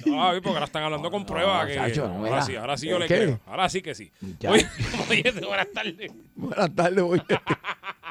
No, 0.05 0.31
porque 0.33 0.49
ahora 0.49 0.65
están 0.65 0.83
hablando 0.83 1.09
con 1.11 1.25
pruebas. 1.25 1.67
que- 1.67 1.75
chacho, 1.75 2.07
no, 2.07 2.25
ahora 2.25 2.41
sí, 2.41 2.55
ahora 2.55 2.77
sí 2.77 2.87
yo 2.87 2.99
le 2.99 3.07
¿Qué? 3.07 3.15
creo. 3.17 3.39
Ahora 3.45 3.69
sí 3.69 3.81
que 3.81 3.93
sí. 3.95 4.11
Ya. 4.39 4.51
Oye, 4.51 4.67
oye, 5.09 5.31
buenas 5.45 5.71
tardes. 5.71 6.11
Buenas 6.35 6.75
tardes, 6.75 7.03
Boyete. 7.03 7.39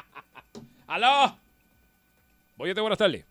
¡Aló! 0.87 1.35
Oye, 2.57 2.73
buenas 2.73 2.97
tardes. 2.97 3.25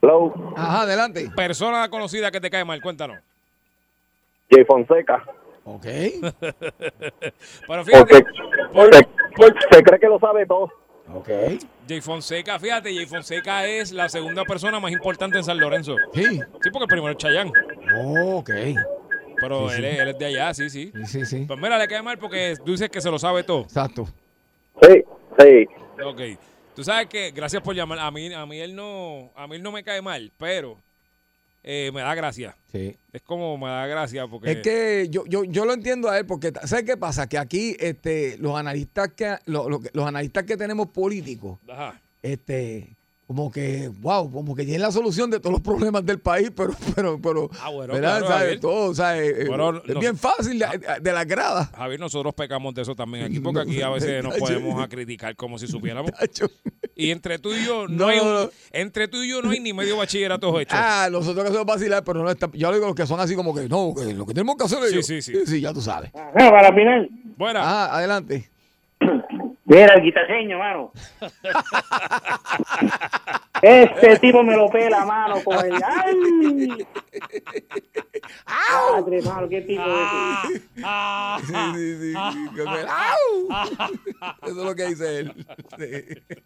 Hello, 0.00 0.32
Ajá, 0.56 0.82
adelante. 0.82 1.28
Persona 1.34 1.88
conocida 1.90 2.30
que 2.30 2.40
te 2.40 2.48
cae 2.50 2.64
mal, 2.64 2.80
cuéntanos. 2.80 3.18
Jay 4.50 4.64
Fonseca. 4.64 5.22
Ok. 5.64 5.84
Pero 7.66 7.84
fíjate, 7.84 8.24
por- 8.72 9.54
se 9.70 9.82
cree 9.82 10.00
que 10.00 10.06
lo 10.06 10.18
sabe 10.18 10.46
todo. 10.46 10.72
Ok. 11.14 11.28
Jay 11.88 12.00
Fonseca, 12.00 12.58
fíjate, 12.58 12.94
Jay 12.94 13.06
Fonseca 13.06 13.66
es 13.66 13.92
la 13.92 14.08
segunda 14.08 14.44
persona 14.44 14.78
más 14.78 14.92
importante 14.92 15.38
en 15.38 15.44
San 15.44 15.58
Lorenzo. 15.58 15.96
Sí. 16.14 16.24
Sí, 16.24 16.70
porque 16.70 16.84
el 16.84 16.88
primero 16.88 17.12
es 17.12 17.16
Chayán. 17.18 17.50
Ok. 18.04 18.50
Pero 19.40 19.68
Sí, 19.70 19.76
él, 19.76 19.82
sí. 19.82 19.86
Es, 19.86 19.98
él 20.00 20.08
es 20.08 20.18
de 20.18 20.26
allá, 20.26 20.54
sí, 20.54 20.70
sí. 20.70 20.92
Sí, 20.94 21.06
sí, 21.06 21.26
sí. 21.26 21.44
Pues 21.46 21.58
mira, 21.60 21.78
le 21.78 21.86
cae 21.88 22.02
mal 22.02 22.18
porque 22.18 22.56
tú 22.64 22.72
dices 22.72 22.90
que 22.90 23.00
se 23.00 23.10
lo 23.10 23.18
sabe 23.18 23.42
todo. 23.44 23.62
Exacto. 23.62 24.08
Sí, 24.82 25.04
sí. 25.38 25.66
Ok. 26.04 26.20
Tú 26.74 26.84
sabes 26.84 27.06
que, 27.08 27.30
gracias 27.30 27.62
por 27.62 27.74
llamar. 27.74 27.98
A 28.00 28.10
mí, 28.10 28.32
a 28.32 28.46
mí 28.46 28.58
él 28.60 28.74
no, 28.76 29.30
a 29.34 29.46
mí 29.46 29.56
él 29.56 29.62
no 29.62 29.72
me 29.72 29.82
cae 29.82 30.02
mal, 30.02 30.32
pero 30.38 30.78
eh, 31.70 31.90
me 31.92 32.00
da 32.00 32.14
gracia. 32.14 32.56
Sí. 32.72 32.96
Es 33.12 33.20
como 33.22 33.58
me 33.58 33.68
da 33.68 33.86
gracia 33.86 34.26
porque. 34.26 34.50
Es 34.52 34.58
que 34.62 35.08
yo, 35.10 35.24
yo, 35.26 35.44
yo 35.44 35.66
lo 35.66 35.74
entiendo 35.74 36.08
a 36.08 36.18
él 36.18 36.24
porque, 36.24 36.50
¿sabes 36.64 36.84
qué 36.84 36.96
pasa? 36.96 37.28
Que 37.28 37.36
aquí 37.36 37.76
este, 37.78 38.38
los 38.38 38.56
analistas 38.58 39.12
que 39.14 39.36
lo- 39.44 39.68
lo 39.68 39.80
los 39.92 40.06
analistas 40.06 40.44
que 40.44 40.56
tenemos 40.56 40.88
políticos, 40.88 41.58
Ajá. 41.68 42.00
este, 42.22 42.96
como 43.28 43.50
que, 43.52 43.90
wow, 44.00 44.32
como 44.32 44.56
que 44.56 44.62
tienen 44.64 44.80
la 44.80 44.90
solución 44.90 45.30
de 45.30 45.38
todos 45.38 45.52
los 45.52 45.60
problemas 45.60 46.04
del 46.06 46.18
país, 46.18 46.50
pero, 46.56 46.72
pero, 46.96 47.20
pero, 47.20 47.50
Ah, 47.62 47.68
bueno, 47.68 47.92
¿verdad? 47.92 48.20
claro, 48.20 48.26
¿Sabes? 48.26 48.58
Todo, 48.60 48.94
¿sabes? 48.94 49.34
Eh, 49.40 49.44
Bueno, 49.46 49.82
es 49.86 49.94
no- 49.94 50.00
bien 50.00 50.16
fácil 50.16 50.58
de, 50.58 50.66
de 51.02 51.12
la 51.12 51.24
grada. 51.26 51.66
Javier, 51.76 52.00
nosotros 52.00 52.32
pecamos 52.34 52.74
de 52.74 52.80
eso 52.82 52.94
también 52.96 53.26
aquí, 53.26 53.38
porque 53.40 53.60
aquí 53.60 53.82
a 53.82 53.90
veces 53.90 54.24
nos 54.24 54.34
podemos 54.38 54.82
a 54.82 54.88
criticar 54.88 55.36
como 55.36 55.58
si 55.58 55.66
supiéramos. 55.68 56.10
Y 56.96 57.10
entre 57.10 57.38
tú 57.38 57.52
y 57.52 57.64
yo 57.66 57.86
no, 57.86 57.96
No, 57.96 58.08
hay 58.08 58.16
no, 58.16 58.44
no. 58.46 58.50
entre 58.72 59.06
tú 59.08 59.18
y 59.22 59.28
yo 59.28 59.42
no 59.42 59.50
hay 59.50 59.60
ni 59.60 59.74
medio 59.74 59.98
bachillerato 59.98 60.58
hecho. 60.58 60.74
Ah, 60.76 61.08
nosotros 61.12 61.44
que 61.44 61.50
hacemos 61.50 61.66
vacilar, 61.66 62.02
pero 62.02 62.22
no 62.22 62.30
está. 62.30 62.48
Yo 62.54 62.72
digo 62.72 62.86
los 62.86 62.94
que 62.96 63.06
son 63.06 63.20
así 63.20 63.36
como 63.36 63.54
que, 63.54 63.68
no, 63.68 63.92
que 63.94 64.14
lo 64.14 64.24
que 64.26 64.32
tenemos 64.32 64.56
que 64.56 64.64
hacer 64.64 64.78
es. 64.84 64.90
Sí, 64.90 64.96
yo- 64.96 65.02
sí, 65.02 65.20
sí. 65.22 65.34
Sí, 65.46 65.60
ya 65.60 65.74
tú 65.74 65.82
sabes. 65.82 66.10
Ajá, 66.14 66.50
para 66.50 66.72
final. 66.74 67.10
Buena. 67.36 67.60
Ajá, 67.60 67.96
adelante. 67.98 68.48
Mira, 69.68 69.94
el 69.96 70.02
guitaseño, 70.02 70.58
mano. 70.58 70.92
Este 73.60 74.18
tipo 74.18 74.42
me 74.42 74.56
lo 74.56 74.70
pela, 74.70 75.04
mano, 75.04 75.36
con 75.44 75.58
el... 75.58 75.74
¡Ay! 75.74 76.86
Padre, 78.46 79.20
malo, 79.22 79.48
qué 79.48 79.60
tipo 79.62 79.82
de 79.82 80.62
Ah, 80.82 81.38
Sí, 81.44 81.54
sí, 81.74 81.96
sí. 81.98 82.14
¡Au! 82.16 83.48
Eso 84.42 84.60
es 84.60 84.66
lo 84.66 84.74
que 84.74 84.86
dice 84.86 85.18
él. 85.18 85.34
Sí. 85.76 86.38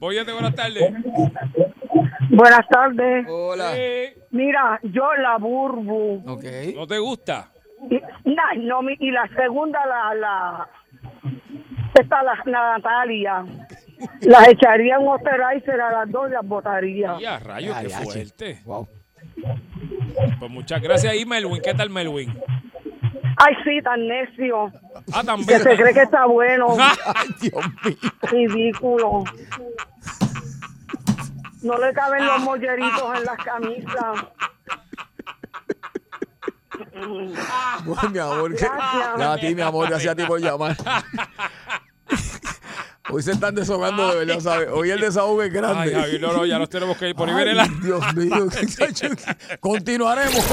Boyete, 0.00 0.32
buenas 0.32 0.54
tardes. 0.56 0.92
Buenas 2.30 2.66
tardes. 2.68 3.26
Hola. 3.28 3.72
Mira, 4.30 4.80
yo 4.82 5.14
la 5.14 5.36
burbu. 5.38 6.24
Ok. 6.26 6.44
¿No 6.74 6.86
te 6.88 6.98
gusta? 6.98 7.52
Y, 7.88 8.00
nah, 8.24 8.54
no, 8.56 8.80
y 8.90 9.10
la 9.12 9.28
segunda, 9.36 9.84
la, 9.86 10.14
la, 10.14 10.68
esta, 11.98 12.22
la, 12.22 12.34
la 12.46 12.78
Natalia. 12.78 13.44
Las 14.20 14.48
echaría 14.48 14.96
en 14.96 15.08
Osterizer 15.08 15.80
a 15.80 15.92
las 15.92 16.10
dos 16.10 16.28
y 16.28 16.32
las 16.32 16.46
botaría. 16.46 17.18
Ya, 17.20 17.38
rayos, 17.40 17.76
qué 17.78 17.88
fuerte. 17.90 18.62
Wow. 18.64 18.88
Pues 20.38 20.50
muchas 20.50 20.80
gracias 20.80 21.12
ahí, 21.12 21.24
Melwin. 21.24 21.60
¿Qué 21.62 21.74
tal, 21.74 21.90
Melwin? 21.90 22.36
Ay, 23.36 23.54
sí, 23.64 23.80
tan 23.82 24.06
necio. 24.06 24.66
Ah, 25.12 25.20
Que 25.20 25.26
también. 25.26 25.60
se 25.60 25.76
cree 25.76 25.94
que 25.94 26.02
está 26.02 26.26
bueno. 26.26 26.76
Ay, 27.14 27.28
Dios 27.40 27.64
mío. 27.84 27.96
Ridículo. 28.22 29.24
No 31.62 31.78
le 31.78 31.92
caben 31.92 32.24
los 32.26 32.40
molleritos 32.40 33.18
en 33.18 33.24
las 33.24 33.36
camisas. 33.38 34.26
Bueno, 37.84 38.10
mi 38.10 38.18
amor, 38.18 38.56
que, 38.56 38.64
Gracias. 38.64 39.20
a 39.20 39.36
ti, 39.36 39.54
mi 39.54 39.62
amor, 39.62 39.88
gracias 39.88 40.12
a 40.12 40.16
ti 40.16 40.24
por 40.24 40.40
llamar. 40.40 40.76
Hoy 43.10 43.22
se 43.22 43.32
están 43.32 43.54
deshogando 43.54 44.08
de 44.14 44.24
verdad, 44.24 44.40
¿sabes? 44.42 44.68
Hoy 44.72 44.90
el 44.90 45.00
desahogo 45.00 45.42
es 45.42 45.50
Ay, 45.50 45.54
grande. 45.56 45.94
Javi, 45.94 46.18
no, 46.18 46.32
no, 46.32 46.44
ya 46.46 46.58
nos 46.58 46.68
tenemos 46.68 46.96
que 46.98 47.08
ir. 47.10 47.14
Por 47.14 47.28
ahí 47.30 47.48
Ay, 47.48 47.54
la... 47.54 47.66
Dios 47.82 48.14
mío, 48.14 48.48
qué- 48.50 49.58
continuaremos. 49.60 50.44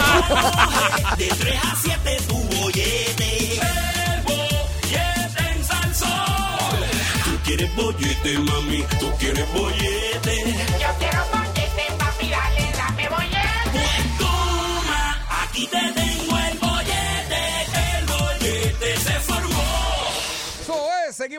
De 1.18 1.28
3 1.28 1.60
a 1.64 1.76
7 1.76 2.18
tu 2.28 2.36
bollete. 2.58 3.54
El 3.56 4.22
bollete 4.24 5.52
en 5.54 5.64
Salsón. 5.66 6.10
Tú 7.26 7.32
quieres 7.44 7.76
bollete, 7.76 8.40
mami. 8.40 8.84
Tú 9.00 9.12
quieres 9.20 9.46
bollete. 9.54 10.56
Yo 10.80 10.88
quiero 11.00 11.24
bollete, 11.32 11.45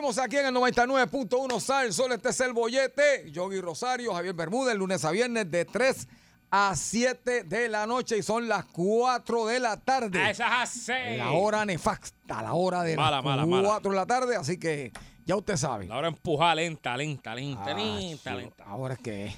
es, 0.09 0.15
seguimos 0.15 0.17
aquí 0.19 0.37
en 0.37 0.45
el 0.47 0.55
99.1 0.55 1.59
Sal 1.59 1.93
Sol, 1.93 2.11
este 2.13 2.29
es 2.29 2.39
el 2.41 2.53
bollete. 2.53 3.29
Yogi 3.31 3.59
Rosario, 3.61 4.13
Javier 4.13 4.33
Bermúdez, 4.33 4.75
lunes 4.75 5.03
a 5.05 5.11
viernes 5.11 5.49
de 5.49 5.65
3 5.65 6.07
a 6.49 6.73
7 6.75 7.43
de 7.43 7.67
la 7.69 7.85
noche 7.85 8.17
y 8.17 8.23
son 8.23 8.47
las 8.47 8.65
4 8.65 9.45
de 9.47 9.59
la 9.59 9.77
tarde. 9.77 10.19
A 10.19 10.29
esas 10.31 10.49
hace. 10.51 11.17
La 11.17 11.31
hora 11.31 11.65
nefasta, 11.65 12.41
la 12.41 12.53
hora 12.53 12.83
de 12.83 12.95
Mala, 12.95 13.17
las 13.17 13.25
mala, 13.25 13.43
4 13.45 13.63
mala. 13.67 13.79
de 13.89 13.95
la 13.95 14.05
tarde, 14.05 14.35
así 14.37 14.57
que 14.57 14.91
ya 15.25 15.35
usted 15.35 15.57
sabe. 15.57 15.87
La 15.87 15.97
hora 15.97 16.07
empuja 16.07 16.55
lenta, 16.55 16.95
lenta, 16.95 17.35
lenta, 17.35 17.65
Ah, 17.71 17.73
lenta, 17.73 18.31
sí, 18.31 18.37
lenta. 18.37 18.63
Ahora 18.65 18.93
es 18.93 18.99
que 19.01 19.35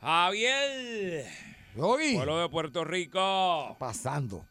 Javier, 0.00 1.26
Yogi, 1.76 2.14
pueblo 2.14 2.38
de 2.40 2.48
Puerto 2.48 2.84
Rico. 2.84 3.76
pasando. 3.78 4.44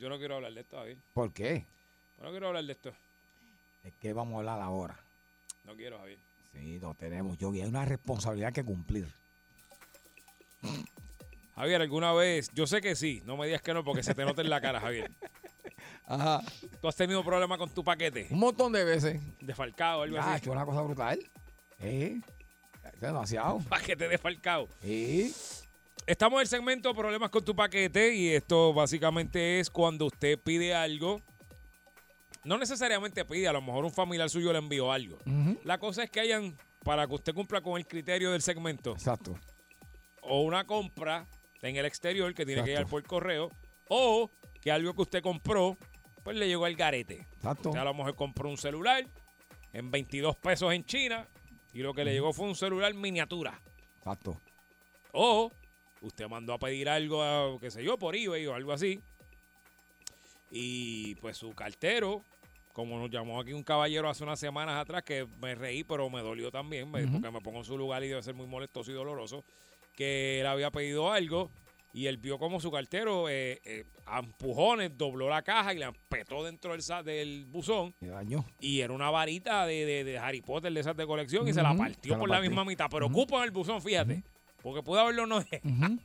Yo 0.00 0.08
no 0.08 0.18
quiero 0.18 0.34
hablar 0.36 0.52
de 0.52 0.60
esto, 0.62 0.76
Javier. 0.78 0.96
¿Por 1.14 1.32
qué? 1.32 1.64
Yo 2.18 2.24
no 2.24 2.30
quiero 2.30 2.48
hablar 2.48 2.64
de 2.64 2.72
esto. 2.72 2.92
¿De 3.82 3.92
qué 4.00 4.12
vamos 4.12 4.34
a 4.34 4.38
hablar 4.38 4.60
ahora? 4.60 4.98
No 5.64 5.74
quiero, 5.74 5.98
Javier. 5.98 6.18
Sí, 6.52 6.78
lo 6.78 6.94
tenemos, 6.94 7.38
Yogi. 7.38 7.60
Hay 7.62 7.68
una 7.68 7.84
responsabilidad 7.84 8.52
que 8.52 8.64
cumplir. 8.64 9.08
Javier, 11.54 11.80
¿alguna 11.82 12.12
vez? 12.12 12.50
Yo 12.54 12.66
sé 12.66 12.80
que 12.80 12.94
sí. 12.94 13.22
No 13.24 13.36
me 13.36 13.46
digas 13.46 13.62
que 13.62 13.74
no 13.74 13.84
porque 13.84 14.02
se 14.02 14.14
te 14.14 14.24
nota 14.24 14.42
en 14.42 14.50
la 14.50 14.60
cara, 14.60 14.80
Javier. 14.80 15.10
Ajá. 16.06 16.42
¿Tú 16.80 16.88
has 16.88 16.96
tenido 16.96 17.24
problemas 17.24 17.58
con 17.58 17.70
tu 17.70 17.82
paquete? 17.84 18.26
Un 18.30 18.38
montón 18.40 18.72
de 18.72 18.84
veces. 18.84 19.20
Desfalcado 19.40 20.00
o 20.00 20.02
algo 20.02 20.16
Ya, 20.16 20.22
ha 20.22 20.34
así. 20.34 20.42
hecho 20.42 20.52
una 20.52 20.64
cosa 20.64 20.82
brutal. 20.82 21.18
¿Eh? 21.80 22.20
Es 22.92 23.00
demasiado. 23.00 23.58
Paquete 23.68 24.08
desfalcado. 24.08 24.68
Sí. 24.82 25.34
Estamos 26.06 26.38
en 26.38 26.40
el 26.42 26.46
segmento 26.48 26.94
Problemas 26.94 27.30
con 27.30 27.44
tu 27.44 27.54
paquete 27.54 28.12
y 28.14 28.30
esto 28.30 28.74
básicamente 28.74 29.60
es 29.60 29.70
cuando 29.70 30.06
usted 30.06 30.38
pide 30.38 30.74
algo. 30.74 31.20
No 32.44 32.58
necesariamente 32.58 33.24
pide, 33.24 33.48
a 33.48 33.52
lo 33.52 33.62
mejor 33.62 33.84
un 33.84 33.92
familiar 33.92 34.28
suyo 34.28 34.52
le 34.52 34.58
envió 34.58 34.90
algo. 34.92 35.18
La 35.64 35.78
cosa 35.78 36.02
es 36.04 36.10
que 36.10 36.20
hayan, 36.20 36.56
para 36.84 37.06
que 37.06 37.14
usted 37.14 37.34
cumpla 37.34 37.60
con 37.60 37.76
el 37.78 37.86
criterio 37.86 38.32
del 38.32 38.42
segmento, 38.42 38.92
Exacto. 38.92 39.38
o 40.22 40.42
una 40.42 40.64
compra 40.66 41.26
en 41.62 41.76
el 41.76 41.86
exterior 41.86 42.34
que 42.34 42.44
tiene 42.44 42.62
que 42.62 42.70
llegar 42.70 42.86
por 42.86 43.02
correo, 43.04 43.50
o 43.88 44.30
que 44.60 44.72
algo 44.72 44.94
que 44.94 45.02
usted 45.02 45.22
compró, 45.22 45.76
pues 46.24 46.36
le 46.36 46.48
llegó 46.48 46.64
al 46.64 46.74
garete. 46.74 47.26
Exacto. 47.34 47.68
Usted 47.70 47.80
a 47.80 47.84
lo 47.84 47.94
mejor 47.94 48.14
compró 48.16 48.48
un 48.48 48.56
celular 48.56 49.06
en 49.72 49.90
22 49.90 50.36
pesos 50.36 50.72
en 50.72 50.84
China 50.84 51.26
y 51.72 51.80
lo 51.80 51.94
que 51.94 52.04
le 52.04 52.12
llegó 52.12 52.32
fue 52.32 52.46
un 52.46 52.54
celular 52.54 52.92
miniatura. 52.94 53.60
Exacto. 53.98 54.40
O 55.12 55.52
usted 56.00 56.28
mandó 56.28 56.52
a 56.54 56.58
pedir 56.58 56.88
algo, 56.88 57.22
a, 57.22 57.58
qué 57.60 57.70
sé 57.70 57.82
yo, 57.84 57.98
por 57.98 58.16
eBay 58.16 58.46
o 58.46 58.54
algo 58.54 58.72
así. 58.72 59.00
Y 60.54 61.14
pues 61.16 61.38
su 61.38 61.52
cartero, 61.54 62.22
como 62.74 62.98
nos 62.98 63.10
llamó 63.10 63.40
aquí 63.40 63.52
un 63.54 63.62
caballero 63.62 64.08
hace 64.08 64.22
unas 64.22 64.38
semanas 64.38 64.80
atrás, 64.80 65.02
que 65.02 65.26
me 65.40 65.54
reí, 65.54 65.82
pero 65.82 66.08
me 66.10 66.20
dolió 66.20 66.50
también, 66.50 66.90
me- 66.90 67.04
Ujú. 67.04 67.12
porque 67.14 67.30
me 67.30 67.40
pongo 67.40 67.58
en 67.58 67.64
su 67.64 67.76
lugar 67.78 68.04
y 68.04 68.08
debe 68.08 68.22
ser 68.22 68.34
muy 68.34 68.46
molestoso 68.46 68.90
y 68.90 68.94
doloroso, 68.94 69.44
que 69.96 70.40
él 70.40 70.46
había 70.46 70.70
pedido 70.70 71.10
algo 71.10 71.50
y 71.94 72.06
él 72.06 72.16
vio 72.16 72.38
como 72.38 72.58
su 72.60 72.70
cartero 72.70 73.28
eh, 73.28 73.60
eh, 73.64 73.84
a 74.06 74.18
empujones 74.20 74.96
dobló 74.96 75.28
la 75.28 75.42
caja 75.42 75.74
y 75.74 75.78
la 75.78 75.92
petó 76.08 76.42
dentro 76.44 76.72
del, 76.72 76.82
del 77.04 77.44
buzón. 77.46 77.94
Me 78.00 78.08
dañó. 78.08 78.44
Y 78.60 78.80
era 78.80 78.92
una 78.94 79.10
varita 79.10 79.66
de, 79.66 79.84
de- 79.86 80.04
de 80.04 80.18
Harry 80.18 80.40
Potter 80.40 80.72
de 80.72 80.80
esas 80.80 80.96
de 80.96 81.06
colección 81.06 81.46
y 81.48 81.52
se 81.52 81.62
la 81.62 81.74
partió 81.74 82.12
se 82.12 82.16
la 82.16 82.18
por 82.18 82.30
la 82.30 82.40
misma 82.40 82.64
mitad. 82.64 82.86
Pero 82.90 83.06
ocupa 83.06 83.36
en 83.38 83.44
el 83.44 83.50
buzón, 83.50 83.80
fíjate. 83.82 84.22
Porque 84.62 84.82
pudo 84.82 85.00
haberlo 85.00 85.26
no 85.26 85.38
ujú. 85.38 85.98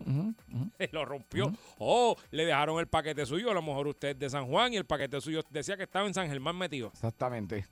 lo 0.91 1.05
rompió. 1.05 1.53
O 1.77 2.17
le 2.31 2.45
dejaron 2.45 2.79
el 2.79 2.87
paquete 2.87 3.25
suyo. 3.25 3.51
A 3.51 3.53
lo 3.53 3.61
mejor 3.61 3.87
usted 3.87 4.09
es 4.09 4.19
de 4.19 4.29
San 4.29 4.47
Juan 4.47 4.73
y 4.73 4.77
el 4.77 4.85
paquete 4.85 5.21
suyo 5.21 5.43
decía 5.49 5.77
que 5.77 5.83
estaba 5.83 6.07
en 6.07 6.13
San 6.13 6.27
Germán 6.27 6.57
metido. 6.57 6.89
Exactamente. 6.93 7.65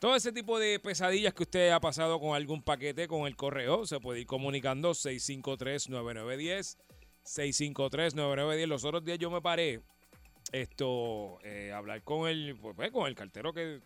Todo 0.00 0.14
ese 0.14 0.32
tipo 0.32 0.58
de 0.58 0.78
pesadillas 0.78 1.32
que 1.32 1.44
usted 1.44 1.70
ha 1.70 1.80
pasado 1.80 2.20
con 2.20 2.34
algún 2.36 2.62
paquete 2.62 3.08
con 3.08 3.26
el 3.26 3.34
correo, 3.34 3.86
se 3.86 3.98
puede 3.98 4.20
ir 4.20 4.26
comunicando 4.26 4.90
653-9910. 4.90 6.76
653-9910. 7.24 8.66
Los 8.66 8.84
otros 8.84 9.04
días 9.04 9.18
yo 9.18 9.30
me 9.30 9.40
paré 9.40 9.80
esto 10.52 11.38
eh, 11.42 11.72
a 11.72 11.78
hablar 11.78 12.02
con 12.02 12.28
el, 12.28 12.56
pues, 12.56 12.90
con 12.92 13.06
el 13.06 13.14
cartero 13.14 13.52
que 13.52 13.80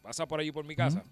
pasa 0.00 0.26
por 0.26 0.40
allí 0.40 0.52
por 0.52 0.64
mi 0.64 0.76
casa. 0.76 1.04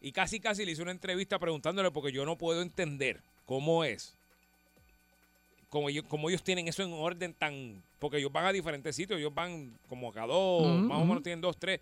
Y 0.00 0.12
casi, 0.12 0.40
casi 0.40 0.64
le 0.64 0.72
hice 0.72 0.82
una 0.82 0.90
entrevista 0.90 1.38
preguntándole 1.38 1.90
porque 1.90 2.12
yo 2.12 2.24
no 2.24 2.36
puedo 2.36 2.62
entender 2.62 3.20
cómo 3.46 3.84
es. 3.84 4.14
Como 5.68 5.88
ellos, 5.88 6.42
tienen 6.42 6.68
eso 6.68 6.82
en 6.82 6.92
orden 6.92 7.34
tan... 7.34 7.82
Porque 7.98 8.18
ellos 8.18 8.32
van 8.32 8.46
a 8.46 8.52
diferentes 8.52 8.94
sitios, 8.94 9.18
ellos 9.18 9.34
van 9.34 9.72
como 9.88 10.12
a 10.14 10.26
dos, 10.26 10.80
más 10.82 11.00
o 11.00 11.04
menos 11.04 11.22
tienen 11.22 11.40
dos, 11.40 11.56
tres. 11.56 11.80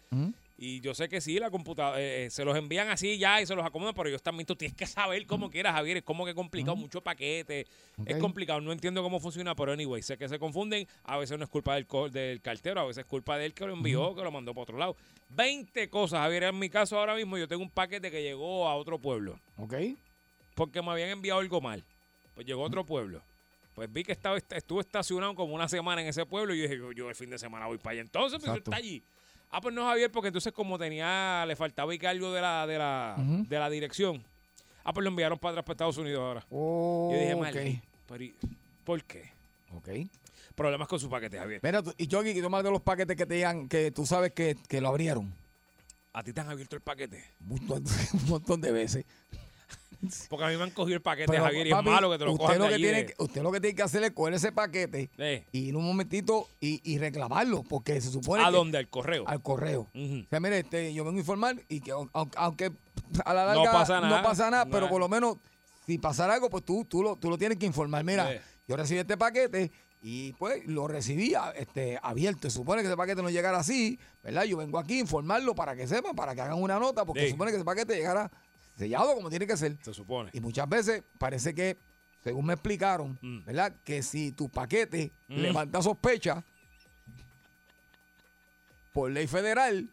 Y 0.56 0.80
yo 0.80 0.94
sé 0.94 1.08
que 1.08 1.20
sí, 1.20 1.38
la 1.40 1.50
computadora, 1.50 2.00
eh, 2.00 2.26
eh, 2.26 2.30
se 2.30 2.44
los 2.44 2.56
envían 2.56 2.88
así 2.88 3.18
ya 3.18 3.40
y 3.40 3.46
se 3.46 3.56
los 3.56 3.66
acomodan, 3.66 3.92
pero 3.92 4.08
ellos 4.08 4.22
también, 4.22 4.46
tú 4.46 4.54
tienes 4.54 4.76
que 4.76 4.86
saber 4.86 5.26
cómo 5.26 5.50
quieras, 5.50 5.74
Javier, 5.74 5.96
es 5.96 6.02
como 6.04 6.24
que 6.24 6.32
complicado, 6.32 6.76
mucho 6.76 7.00
paquete, 7.00 7.66
es 8.06 8.16
complicado, 8.18 8.60
no 8.60 8.70
entiendo 8.70 9.02
cómo 9.02 9.18
funciona, 9.18 9.56
pero 9.56 9.72
anyway, 9.72 10.00
sé 10.02 10.16
que 10.16 10.28
se 10.28 10.38
confunden, 10.38 10.86
a 11.02 11.16
veces 11.18 11.36
no 11.38 11.44
es 11.44 11.50
culpa 11.50 11.74
del, 11.74 11.86
del 12.12 12.40
cartero, 12.40 12.80
a 12.80 12.84
veces 12.84 12.98
es 12.98 13.06
culpa 13.06 13.36
de 13.36 13.46
él 13.46 13.54
que 13.54 13.66
lo 13.66 13.72
envió, 13.72 14.14
que 14.14 14.22
lo 14.22 14.30
mandó 14.30 14.54
para 14.54 14.62
otro 14.62 14.78
lado. 14.78 14.96
20 15.30 15.88
cosas, 15.90 16.20
Javier, 16.20 16.44
en 16.44 16.58
mi 16.58 16.68
caso 16.68 16.98
ahora 16.98 17.16
mismo 17.16 17.36
yo 17.36 17.48
tengo 17.48 17.62
un 17.62 17.70
paquete 17.70 18.10
que 18.12 18.22
llegó 18.22 18.68
a 18.68 18.76
otro 18.76 19.00
pueblo, 19.00 19.40
¿Ok? 19.56 19.74
porque 20.54 20.80
me 20.82 20.92
habían 20.92 21.08
enviado 21.10 21.40
algo 21.40 21.60
mal, 21.60 21.82
pues 22.34 22.46
llegó 22.46 22.62
a 22.62 22.66
otro 22.66 22.84
pueblo. 22.84 23.22
Pues 23.74 23.92
vi 23.92 24.04
que 24.04 24.12
estaba, 24.12 24.38
estuvo 24.38 24.80
estacionado 24.80 25.34
como 25.34 25.52
una 25.52 25.68
semana 25.68 26.00
en 26.00 26.06
ese 26.06 26.24
pueblo 26.26 26.54
y 26.54 26.58
yo 26.58 26.62
dije, 26.62 26.78
yo, 26.78 26.92
yo 26.92 27.08
el 27.08 27.16
fin 27.16 27.28
de 27.28 27.40
semana 27.40 27.66
voy 27.66 27.78
para 27.78 27.94
allá. 27.94 28.02
Entonces, 28.02 28.38
pues 28.40 28.56
está 28.56 28.76
allí. 28.76 29.02
Ah, 29.56 29.60
pues 29.60 29.72
no, 29.72 29.84
Javier, 29.86 30.10
porque 30.10 30.26
entonces 30.26 30.52
como 30.52 30.76
tenía, 30.76 31.44
le 31.46 31.54
faltaba 31.54 31.94
y 31.94 32.04
algo 32.06 32.32
de 32.32 32.40
la, 32.40 32.66
de 32.66 32.76
la, 32.76 33.14
de 33.16 33.56
la 33.56 33.70
dirección. 33.70 34.20
Ah, 34.82 34.92
pues 34.92 35.04
lo 35.04 35.10
enviaron 35.10 35.38
para 35.38 35.52
atrás 35.52 35.64
para 35.64 35.74
Estados 35.74 35.96
Unidos 35.96 36.22
ahora. 36.22 36.44
Oh, 36.50 37.08
Yo 37.12 37.18
dije, 37.20 37.34
ok. 37.34 37.40
mal. 37.40 37.82
Pero, 38.08 38.24
¿y 38.24 38.34
¿por 38.82 39.04
qué? 39.04 39.30
Ok. 39.72 39.90
Problemas 40.56 40.88
con 40.88 40.98
su 40.98 41.08
paquete, 41.08 41.38
Javier. 41.38 41.60
Mira, 41.62 41.84
y 41.96 42.08
Yogi, 42.08 42.42
tú 42.42 42.50
más 42.50 42.64
de 42.64 42.70
los 42.72 42.82
paquetes 42.82 43.16
que 43.16 43.26
te 43.26 43.34
digan 43.34 43.68
que 43.68 43.92
tú 43.92 44.04
sabes 44.04 44.32
que, 44.32 44.56
que 44.68 44.80
lo 44.80 44.88
abrieron. 44.88 45.32
¿A 46.12 46.24
ti 46.24 46.32
te 46.32 46.40
han 46.40 46.48
abierto 46.50 46.74
el 46.74 46.82
paquete? 46.82 47.22
Un 47.48 47.64
montón, 47.64 47.84
un 48.12 48.28
montón 48.28 48.60
de 48.60 48.72
veces. 48.72 49.04
Porque 50.28 50.44
a 50.44 50.48
mí 50.48 50.56
me 50.56 50.62
han 50.64 50.70
cogido 50.70 50.96
el 50.96 51.02
paquete, 51.02 51.30
Pero, 51.30 51.44
Javier, 51.44 51.66
y 51.66 51.70
papi, 51.70 51.88
es 51.88 51.94
malo 51.94 52.10
que 52.10 52.18
te 52.18 52.24
lo 52.24 52.32
usted 52.32 52.44
cojan 52.44 52.58
lo 52.58 52.64
de 52.64 52.68
que 52.70 52.74
allí 52.74 52.82
tiene, 52.84 52.98
de- 52.98 53.06
que- 53.06 53.14
Usted 53.18 53.42
lo 53.42 53.52
que 53.52 53.60
tiene 53.60 53.76
que 53.76 53.82
hacer 53.82 54.02
es 54.04 54.10
coger 54.12 54.34
ese 54.34 54.52
paquete 54.52 55.10
Eh, 55.18 55.44
y 55.52 55.58
ir 55.60 55.76
un 55.76 55.84
momentito 55.84 56.48
y, 56.60 56.80
y 56.90 56.98
reclamarlo, 56.98 57.62
porque 57.62 58.00
se 58.00 58.10
supone 58.10 58.42
¿A 58.42 58.46
que- 58.46 58.52
dónde? 58.56 58.78
¿Al 58.78 58.88
correo? 58.88 59.24
Al 59.26 59.42
correo. 59.42 59.88
Ujú. 59.94 60.24
O 60.24 60.28
sea, 60.28 60.40
mire, 60.40 60.58
este, 60.60 60.92
yo 60.94 61.04
vengo 61.04 61.16
a 61.18 61.20
informar 61.20 61.56
y 61.68 61.80
que 61.80 61.92
au- 61.92 62.10
au- 62.12 62.30
aunque 62.36 62.72
a 63.24 63.34
la 63.34 63.42
No 63.46 63.54
larga 63.64 63.72
pasa 63.72 64.00
nada. 64.00 64.16
no 64.16 64.22
pasa 64.22 64.50
nada, 64.50 64.66
pero 64.66 64.88
por 64.88 65.00
lo 65.00 65.08
menos 65.08 65.36
si 65.86 65.98
pasara 65.98 66.34
algo, 66.34 66.48
pues 66.50 66.64
tú, 66.64 66.84
tú, 66.84 67.02
lo, 67.02 67.16
tú 67.16 67.28
lo 67.30 67.36
tienes 67.38 67.58
que 67.58 67.66
informar. 67.66 68.02
Mira, 68.04 68.30
yo 68.66 68.76
recibí 68.76 68.98
este 69.00 69.16
paquete 69.16 69.70
y 70.06 70.32
pues 70.34 70.66
lo 70.66 70.86
recibía 70.88 71.50
este, 71.56 71.98
abierto. 72.02 72.48
Se 72.50 72.56
supone 72.56 72.82
que 72.82 72.88
ese 72.88 72.96
paquete 72.96 73.22
no 73.22 73.30
llegara 73.30 73.58
así, 73.58 73.98
¿verdad? 74.22 74.44
Yo 74.44 74.56
vengo 74.58 74.78
aquí 74.78 74.96
a 74.96 75.00
informarlo 75.00 75.54
para 75.54 75.74
que 75.76 75.86
sepan, 75.86 76.14
para 76.14 76.34
que 76.34 76.40
hagan 76.42 76.62
una 76.62 76.78
nota, 76.78 77.04
porque 77.04 77.20
Sí. 77.20 77.26
se 77.28 77.32
supone 77.32 77.50
que 77.50 77.56
ese 77.56 77.64
paquete 77.64 77.94
llegara 77.96 78.30
sellado 78.76 79.14
como 79.14 79.30
tiene 79.30 79.46
que 79.46 79.56
ser. 79.56 79.76
Se 79.82 79.92
supone. 79.94 80.30
Y 80.32 80.40
muchas 80.40 80.68
veces 80.68 81.02
parece 81.18 81.54
que, 81.54 81.78
según 82.22 82.46
me 82.46 82.54
explicaron, 82.54 83.18
Mm. 83.22 83.44
¿verdad? 83.44 83.74
Que 83.84 84.02
si 84.02 84.32
tu 84.32 84.48
paquete 84.48 85.12
Mm. 85.28 85.34
levanta 85.36 85.82
sospecha, 85.82 86.42
por 88.92 89.10
ley 89.10 89.26
federal, 89.26 89.88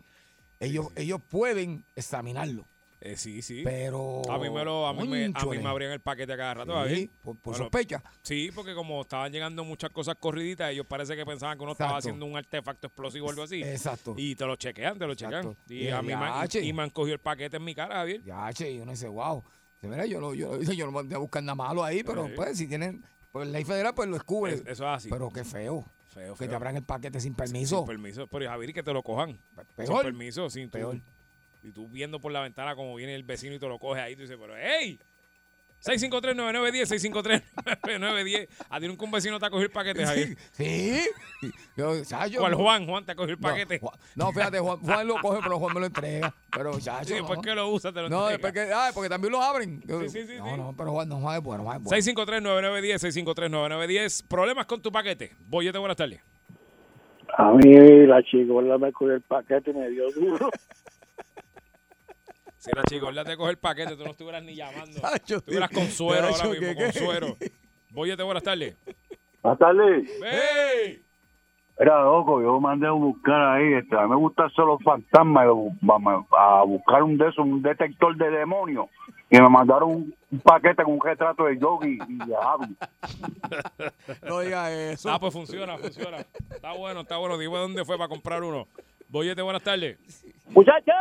ellos, 0.60 0.88
ellos 0.96 1.20
pueden 1.28 1.84
examinarlo. 1.96 2.66
Eh, 3.04 3.18
sí, 3.18 3.42
sí. 3.42 3.62
Pero. 3.64 4.22
A 4.30 4.38
mí 4.38 4.50
me 4.52 4.64
lo, 4.64 4.86
a 4.86 4.94
mí 4.94 5.08
me, 5.08 5.26
a 5.34 5.46
mí 5.46 5.58
me 5.58 5.68
abrían 5.68 5.92
el 5.92 6.02
paquete 6.02 6.34
a 6.34 6.38
cada 6.38 6.54
rato, 6.54 6.88
Sí, 6.88 7.10
por, 7.24 7.36
por 7.38 7.54
Bueno, 7.54 7.66
sospecha. 7.66 8.04
Sí, 8.22 8.52
porque 8.54 8.76
como 8.76 9.02
estaban 9.02 9.32
llegando 9.32 9.64
muchas 9.64 9.90
cosas 9.90 10.16
corriditas, 10.20 10.72
ellos 10.72 10.86
parece 10.88 11.16
que 11.16 11.26
pensaban 11.26 11.58
que 11.58 11.64
uno 11.64 11.72
estaba 11.72 11.98
haciendo 11.98 12.28
un 12.28 12.38
artefacto 12.38 12.86
explosivo 12.88 13.26
o 13.26 13.30
algo 13.32 13.42
así. 13.44 13.64
Exacto. 13.64 14.14
Y 14.18 14.36
te 14.36 14.46
lo 14.46 14.56
chequean, 14.56 15.00
te 15.00 15.08
lo 15.08 15.16
chequean. 15.16 15.58
Y 15.68 15.86
Y 15.86 15.90
a 15.90 16.02
mí 16.04 16.14
me, 16.16 16.68
y, 16.68 16.74
me 16.74 16.84
han 16.84 16.92
cogido 16.92 17.16
el 17.16 17.20
paquete 17.20 17.58
en 17.58 17.64
mi 17.64 17.74
cara, 17.74 17.96
Javier. 17.96 18.24
Ya, 18.24 18.54
che, 18.54 18.72
y 18.72 18.80
uno 18.80 18.92
dice, 18.92 19.08
wow. 19.08 19.44
Mira, 19.82 20.06
yo 20.06 20.22
no, 20.22 20.36
yo, 20.36 20.62
yo 20.62 20.86
no 20.86 20.92
mandé 20.92 21.16
a 21.16 21.18
buscar 21.18 21.42
nada 21.42 21.56
malo 21.56 21.84
ahí, 21.84 22.04
pero 22.04 22.28
Sí. 22.28 22.34
pues 22.36 22.56
si 22.56 22.68
tienen, 22.68 23.04
pues 23.32 23.48
ley 23.48 23.64
federal, 23.66 23.96
pues 23.96 24.08
lo 24.10 24.14
descubre. 24.16 24.54
Es- 24.54 24.62
eso 24.62 24.84
es 24.84 24.90
así. 24.98 25.10
Pero 25.10 25.30
qué 25.30 25.44
feo. 25.44 25.84
Feo, 26.10 26.34
Que 26.34 26.40
feo. 26.40 26.50
te 26.50 26.56
abran 26.56 26.76
el 26.76 26.84
paquete 26.84 27.20
sin 27.20 27.34
permiso. 27.34 27.78
Sin 27.78 27.88
permiso. 27.88 28.28
Pero 28.28 28.48
Javier, 28.48 28.74
que 28.74 28.84
te 28.84 28.94
lo 28.94 29.02
cojan. 29.02 29.40
Peor. 29.76 29.88
Sin 29.88 29.98
permiso, 30.02 30.50
sin 30.52 30.70
Peor. 30.70 31.00
Y 31.64 31.72
tú 31.72 31.88
viendo 31.88 32.20
por 32.20 32.32
la 32.32 32.42
ventana 32.42 32.76
como 32.76 32.96
viene 32.96 33.14
el 33.16 33.24
vecino 33.24 33.54
y 33.56 33.60
te 33.60 33.68
lo 33.68 33.78
coge 33.80 34.02
ahí, 34.02 34.16
tú 34.16 34.22
dices, 34.22 34.38
pero 34.40 34.54
¡hey! 34.58 35.00
653-9910, 35.84 37.42
653-9910. 37.66 38.48
A 38.70 38.80
ti 38.80 38.88
nunca 38.88 39.04
un 39.04 39.10
vecino 39.12 39.40
te 39.40 39.48
ha 39.48 39.50
cogido 39.50 39.66
el 39.66 39.72
paquete, 39.72 40.06
Javier. 40.06 40.38
Sí. 40.52 41.02
Yo, 41.76 41.94
¿Cuál 42.38 42.52
no- 42.52 42.58
Juan? 42.60 42.86
Juan 42.86 43.04
te 43.04 43.14
ha 43.14 43.16
cogido 43.16 43.34
el 43.34 43.42
No, 43.42 43.48
paquete. 43.50 43.80
Juan- 43.80 43.96
No, 44.16 44.32
fíjate, 44.32 44.60
Juan, 44.60 44.78
Juan 44.78 45.08
lo 45.08 45.16
coge, 45.20 45.40
pero 45.42 45.58
Juan 45.58 45.74
me 45.74 45.80
lo 45.80 45.86
entrega. 45.88 46.36
Pero, 46.56 46.80
chacho, 46.80 47.14
Y 47.14 47.16
después 47.18 47.38
no. 47.38 47.42
que 47.42 47.56
lo 47.56 47.70
usa, 47.70 47.92
te 47.92 48.00
lo 48.02 48.10
No, 48.10 48.30
entrega. 48.30 48.48
después 48.52 48.54
que, 48.54 48.74
ah, 48.74 48.92
porque 48.94 49.10
también 49.10 49.32
lo 49.32 49.42
abren. 49.42 49.82
Sí, 49.82 50.10
sí, 50.10 50.28
sí, 50.28 50.34
no, 50.38 50.46
sí. 50.52 50.58
no, 50.58 50.76
pero 50.78 50.92
Juan, 50.92 51.10
no, 51.10 51.20
Juan 51.20 51.38
es 51.38 51.44
bueno, 51.44 51.64
Juan 51.64 51.78
es 51.78 51.84
bueno. 51.84 51.98
653-9910, 51.98 53.02
653-9910. 53.02 54.22
Problemas 54.28 54.68
con 54.68 54.84
tu 54.84 54.92
paquete. 54.92 55.36
Boyete, 55.40 55.80
buenas 55.80 55.98
tardes. 55.98 56.22
A 57.38 57.52
mí 57.54 57.74
la 58.06 58.22
chigola 58.22 58.78
me 58.78 58.92
cogió 58.92 59.16
el 59.16 59.22
paquete 59.22 59.72
y 59.72 59.74
me 59.74 59.90
dio 59.90 60.12
duro. 60.12 60.52
Si 62.62 62.70
la 62.76 62.84
chica 62.84 63.08
te 63.24 63.38
coge 63.38 63.50
el 63.50 63.58
paquete, 63.58 63.96
tú 63.96 64.04
no 64.04 64.12
estuvieras 64.12 64.44
ni 64.44 64.54
llamando. 64.54 64.92
Chacho, 65.02 65.38
Estuvieras 65.38 65.72
con 65.72 65.88
suero 65.88 66.28
ahora 66.28 66.44
mismo, 66.44 66.68
¿qué, 66.68 66.76
con 66.76 66.94
suero. 66.94 67.36
Boyete, 67.90 68.22
buenas 68.22 68.44
tardes. 68.44 68.78
Buenas 69.42 69.58
tardes. 69.58 70.22
¡Hey! 70.24 71.02
Era 71.80 72.04
loco, 72.04 72.40
yo 72.40 72.60
mandé 72.60 72.86
a 72.86 72.92
buscar 72.92 73.56
ahí, 73.56 73.74
este, 73.74 73.98
a 73.98 74.04
mí 74.04 74.10
me 74.10 74.16
gustan 74.16 74.52
solo 74.52 74.74
los 74.74 74.84
fantasmas, 74.84 75.48
a 76.38 76.64
buscar 76.64 77.02
un 77.02 77.18
de 77.18 77.30
esos, 77.30 77.44
un 77.44 77.64
detector 77.64 78.16
de 78.16 78.30
demonios, 78.30 78.86
y 79.32 79.42
me 79.42 79.50
mandaron 79.50 79.90
un, 79.90 80.16
un 80.30 80.40
paquete 80.42 80.84
con 80.84 80.94
un 80.94 81.02
retrato 81.02 81.46
de 81.46 81.58
Yogi 81.58 81.98
y 82.08 82.18
de 82.18 82.36
Javi. 82.36 82.76
No 84.22 84.42
digas 84.42 84.70
eso. 84.70 85.10
Ah, 85.10 85.20
pues 85.20 85.34
funciona, 85.34 85.80
funciona. 85.80 86.18
Está 86.52 86.74
bueno, 86.74 87.02
está 87.02 87.18
bueno. 87.18 87.40
Dime 87.40 87.58
dónde 87.58 87.84
fue 87.86 87.98
para 87.98 88.08
comprar 88.10 88.44
uno. 88.44 88.68
Boyete, 89.12 89.42
buenas 89.42 89.62
tardes. 89.62 89.98
¡Muchachos! 90.52 90.96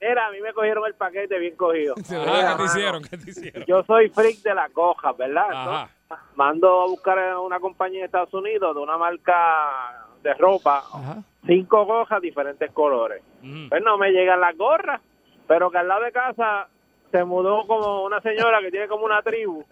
Mira, 0.00 0.26
a 0.26 0.30
mí 0.32 0.40
me 0.40 0.52
cogieron 0.54 0.86
el 0.86 0.94
paquete 0.94 1.38
bien 1.38 1.54
cogido. 1.54 1.94
¿qué 1.96 2.02
te 2.02 2.64
hicieron? 2.64 3.02
¿Qué 3.04 3.18
te 3.18 3.30
hicieron? 3.30 3.64
Yo 3.66 3.84
soy 3.84 4.08
freak 4.08 4.38
de 4.38 4.54
las 4.54 4.70
cojas, 4.72 5.14
¿verdad? 5.18 5.44
Ajá. 5.50 5.90
Entonces, 6.02 6.26
mando 6.34 6.80
a 6.80 6.86
buscar 6.86 7.18
a 7.18 7.38
una 7.40 7.60
compañía 7.60 8.00
de 8.00 8.06
Estados 8.06 8.32
Unidos 8.32 8.74
de 8.74 8.80
una 8.80 8.96
marca 8.96 10.06
de 10.22 10.32
ropa, 10.34 10.78
Ajá. 10.78 11.22
cinco 11.46 11.84
gojas, 11.84 12.22
diferentes 12.22 12.70
colores. 12.72 13.22
Ujú. 13.42 13.68
Pues 13.68 13.82
no 13.82 13.98
me 13.98 14.10
llegan 14.12 14.40
las 14.40 14.56
gorras, 14.56 15.00
pero 15.46 15.70
que 15.70 15.76
al 15.78 15.88
lado 15.88 16.04
de 16.04 16.12
casa 16.12 16.68
se 17.12 17.24
mudó 17.24 17.64
como 17.68 18.02
una 18.04 18.20
señora 18.20 18.60
que 18.60 18.70
tiene 18.72 18.88
como 18.88 19.04
una 19.04 19.22
tribu. 19.22 19.64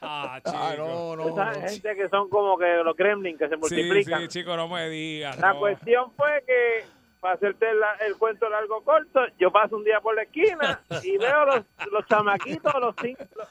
Ah, 0.00 0.38
Ah, 0.44 0.72
chico. 0.72 0.84
no, 0.86 1.16
no, 1.16 1.28
Esa 1.30 1.44
no. 1.52 1.68
gente 1.68 1.96
que 1.96 2.08
son 2.08 2.28
como 2.28 2.56
que 2.56 2.76
los 2.84 2.96
gremlins 2.96 3.38
que 3.38 3.48
se 3.48 3.54
Sí, 3.54 3.60
multiplican. 3.60 4.20
sí, 4.22 4.28
chico, 4.28 4.56
no 4.56 4.68
me 4.68 4.88
digas. 4.88 5.38
La 5.40 5.54
no. 5.54 5.58
cuestión 5.58 6.12
fue 6.12 6.44
que, 6.46 6.84
para 7.20 7.34
hacerte 7.34 7.72
la- 7.74 7.96
el 8.06 8.16
cuento 8.18 8.48
largo 8.48 8.82
corto, 8.84 9.20
yo 9.38 9.50
paso 9.50 9.76
un 9.76 9.84
día 9.84 10.00
por 10.00 10.14
la 10.14 10.22
esquina 10.22 10.80
y 11.02 11.16
veo 11.18 11.44
los, 11.46 11.62
los 11.90 12.06
chamaquitos, 12.06 12.72
los, 12.80 12.94
cinco, 13.00 13.24
los, 13.36 13.48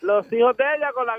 los 0.00 0.32
hijos 0.32 0.56
de 0.56 0.64
ella, 0.76 0.92
con 0.92 1.06
la, 1.06 1.18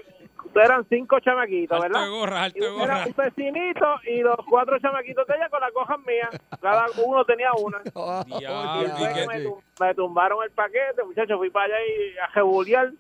eran 0.64 0.86
cinco 0.90 1.20
chamaquitos, 1.20 1.76
Alto 1.76 1.84
¿verdad? 1.90 2.06
de 2.06 2.10
gorra, 2.12 2.44
alto 2.44 2.58
Y 2.58 2.62
de 2.62 2.84
era 2.84 3.06
un 3.06 3.14
vecinito 3.16 3.86
y 4.06 4.22
los 4.22 4.38
cuatro 4.50 4.80
chamaquitos 4.80 5.28
de 5.28 5.36
ella 5.36 5.50
con 5.50 5.60
las 5.62 5.72
cojas 5.72 6.00
mías. 6.08 6.30
Cada 6.62 6.86
uno 7.04 7.24
tenía 7.26 7.50
una. 7.62 7.82
Oh, 7.94 8.24
Diablo, 8.26 8.82
Y 8.82 8.86
¿y 8.86 8.90
fue 8.98 9.08
qué 9.14 9.22
que 9.22 9.28
me, 9.28 9.44
tum- 9.44 9.62
me 9.80 9.94
tumbaron 9.96 10.44
el 10.44 10.52
paquete, 10.52 11.04
muchachos. 11.06 11.38
Fui 11.38 11.50
para 11.50 11.66
allá 11.66 11.78
y 11.86 12.18
a 12.18 12.28
rebuliar. 12.28 12.92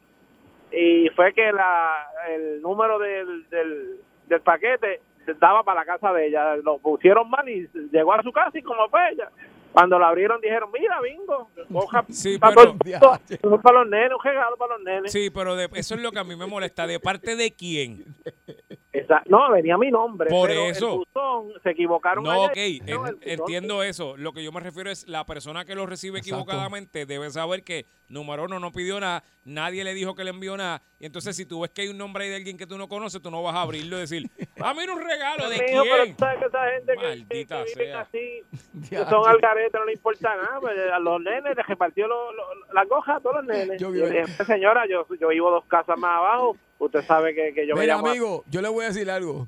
Y 0.72 1.10
fue 1.16 1.34
que 1.34 1.52
la, 1.52 2.08
el 2.30 2.62
número 2.62 3.00
del, 3.00 3.50
del, 3.50 4.00
del 4.28 4.42
paquete 4.42 5.02
daba 5.40 5.64
para 5.64 5.80
la 5.82 5.86
casa 5.86 6.14
de 6.14 6.28
ella. 6.28 6.56
Lo 6.58 6.78
pusieron 6.78 7.30
mal 7.30 7.48
y 7.50 7.68
llegó 7.92 8.14
a 8.14 8.22
su 8.22 8.32
casa 8.32 8.58
y 8.58 8.62
como 8.62 8.88
fue 8.90 9.00
ella. 9.12 9.30
Cuando 9.72 10.00
la 10.00 10.08
abrieron 10.10 10.42
dijeron, 10.42 10.70
mira, 10.72 11.00
bingo, 11.02 11.50
coja 11.72 12.04
Sí, 12.10 12.38
para, 12.38 12.56
pero- 12.56 12.72
mundo, 12.74 13.62
para 13.62 13.80
los 13.80 13.90
nenes, 13.90 14.12
un 14.18 14.24
regalo 14.24 14.58
para 14.58 14.76
los 14.76 14.84
nenes. 14.84 15.12
Sí, 15.12 15.30
pero 15.30 15.56
de- 15.56 15.70
eso 15.74 15.96
es 15.96 16.02
lo 16.02 16.12
que 16.12 16.20
a 16.20 16.24
mí 16.24 16.36
me 16.36 16.48
molesta. 16.48 16.88
¿De 16.88 17.00
parte 17.00 17.36
de 17.36 17.52
quién? 17.56 18.16
Esa- 18.92 19.22
no, 19.28 19.52
venía 19.52 19.78
mi 19.78 19.92
nombre. 19.92 20.30
Por 20.32 20.48
pero 20.50 20.62
eso. 20.66 20.90
El 20.94 20.98
buzón, 21.14 21.54
se 21.62 21.70
equivocaron. 21.70 22.24
No, 22.24 22.32
allá 22.32 22.46
ok, 22.48 22.58
no, 22.88 23.08
en- 23.08 23.18
entiendo 23.22 23.84
eso. 23.84 24.18
Lo 24.18 24.34
que 24.34 24.44
yo 24.44 24.52
me 24.52 24.60
refiero 24.62 24.90
es 24.90 25.08
la 25.08 25.26
persona 25.28 25.64
que 25.64 25.76
lo 25.76 25.86
recibe 25.86 26.18
Exacto. 26.18 26.38
equivocadamente 26.42 27.06
debe 27.06 27.30
saber 27.30 27.64
que 27.64 27.86
número 28.08 28.46
uno 28.46 28.60
no 28.60 28.72
pidió 28.72 29.00
nada, 29.00 29.24
nadie 29.46 29.84
le 29.84 29.94
dijo 29.94 30.16
que 30.16 30.24
le 30.24 30.32
envió 30.32 30.58
nada. 30.58 30.82
Y 31.00 31.06
entonces, 31.06 31.36
si 31.36 31.46
tú 31.46 31.62
ves 31.62 31.70
que 31.70 31.84
hay 31.84 31.90
un 31.90 32.00
nombre 32.00 32.24
ahí 32.24 32.30
de 32.32 32.38
alguien 32.38 32.58
que 32.58 32.66
tú 32.66 32.80
no 32.80 32.88
conoces, 32.88 33.22
tú 33.22 33.30
no 33.30 33.44
vas 33.44 33.54
a 33.56 33.62
abrirlo 33.62 33.98
y 33.98 34.00
decir, 34.00 34.24
ah, 34.60 34.74
mira 34.76 34.92
un 34.92 35.02
regalo, 35.02 35.48
¿de 35.50 35.58
pero 35.60 35.84
quién? 35.84 36.16
tú 36.16 36.20
sabes 36.26 36.40
que 36.40 36.46
esa 36.46 36.66
gente 36.72 36.94
que- 36.94 37.00
que, 37.00 37.08
Maldita 37.08 37.64
que 37.66 37.72
viven 37.72 37.88
sea. 37.88 38.00
así, 38.02 38.44
que 38.90 38.96
Ya, 38.96 39.08
son 39.10 39.28
al 39.30 39.38
garete, 39.38 39.78
no 39.78 39.86
le 39.86 39.94
importa 39.94 40.36
nada. 40.36 40.58
Pues 40.62 40.74
a 40.92 40.98
los 40.98 41.22
nenes 41.22 41.56
les 41.56 41.68
repartió 41.68 42.08
lo- 42.08 42.32
lo- 42.34 42.74
las 42.74 42.88
gojas 42.90 43.18
a 43.18 43.20
todos 43.20 43.36
los 43.36 43.46
nenes. 43.46 43.80
Yo 43.80 43.94
Yo, 43.94 44.06
señora, 44.46 44.88
yo, 44.90 45.06
yo 45.20 45.28
vivo 45.28 45.52
dos 45.52 45.66
casas 45.66 45.96
más 46.00 46.18
abajo. 46.18 46.58
Usted 46.80 47.04
sabe 47.06 47.36
que, 47.36 47.54
que 47.54 47.68
yo 47.68 47.76
me 47.76 47.82
Mira, 47.82 47.96
llamo... 47.98 48.08
amigo, 48.08 48.44
yo 48.50 48.62
le 48.62 48.70
voy 48.70 48.86
a 48.86 48.88
decir 48.88 49.10
algo. 49.12 49.48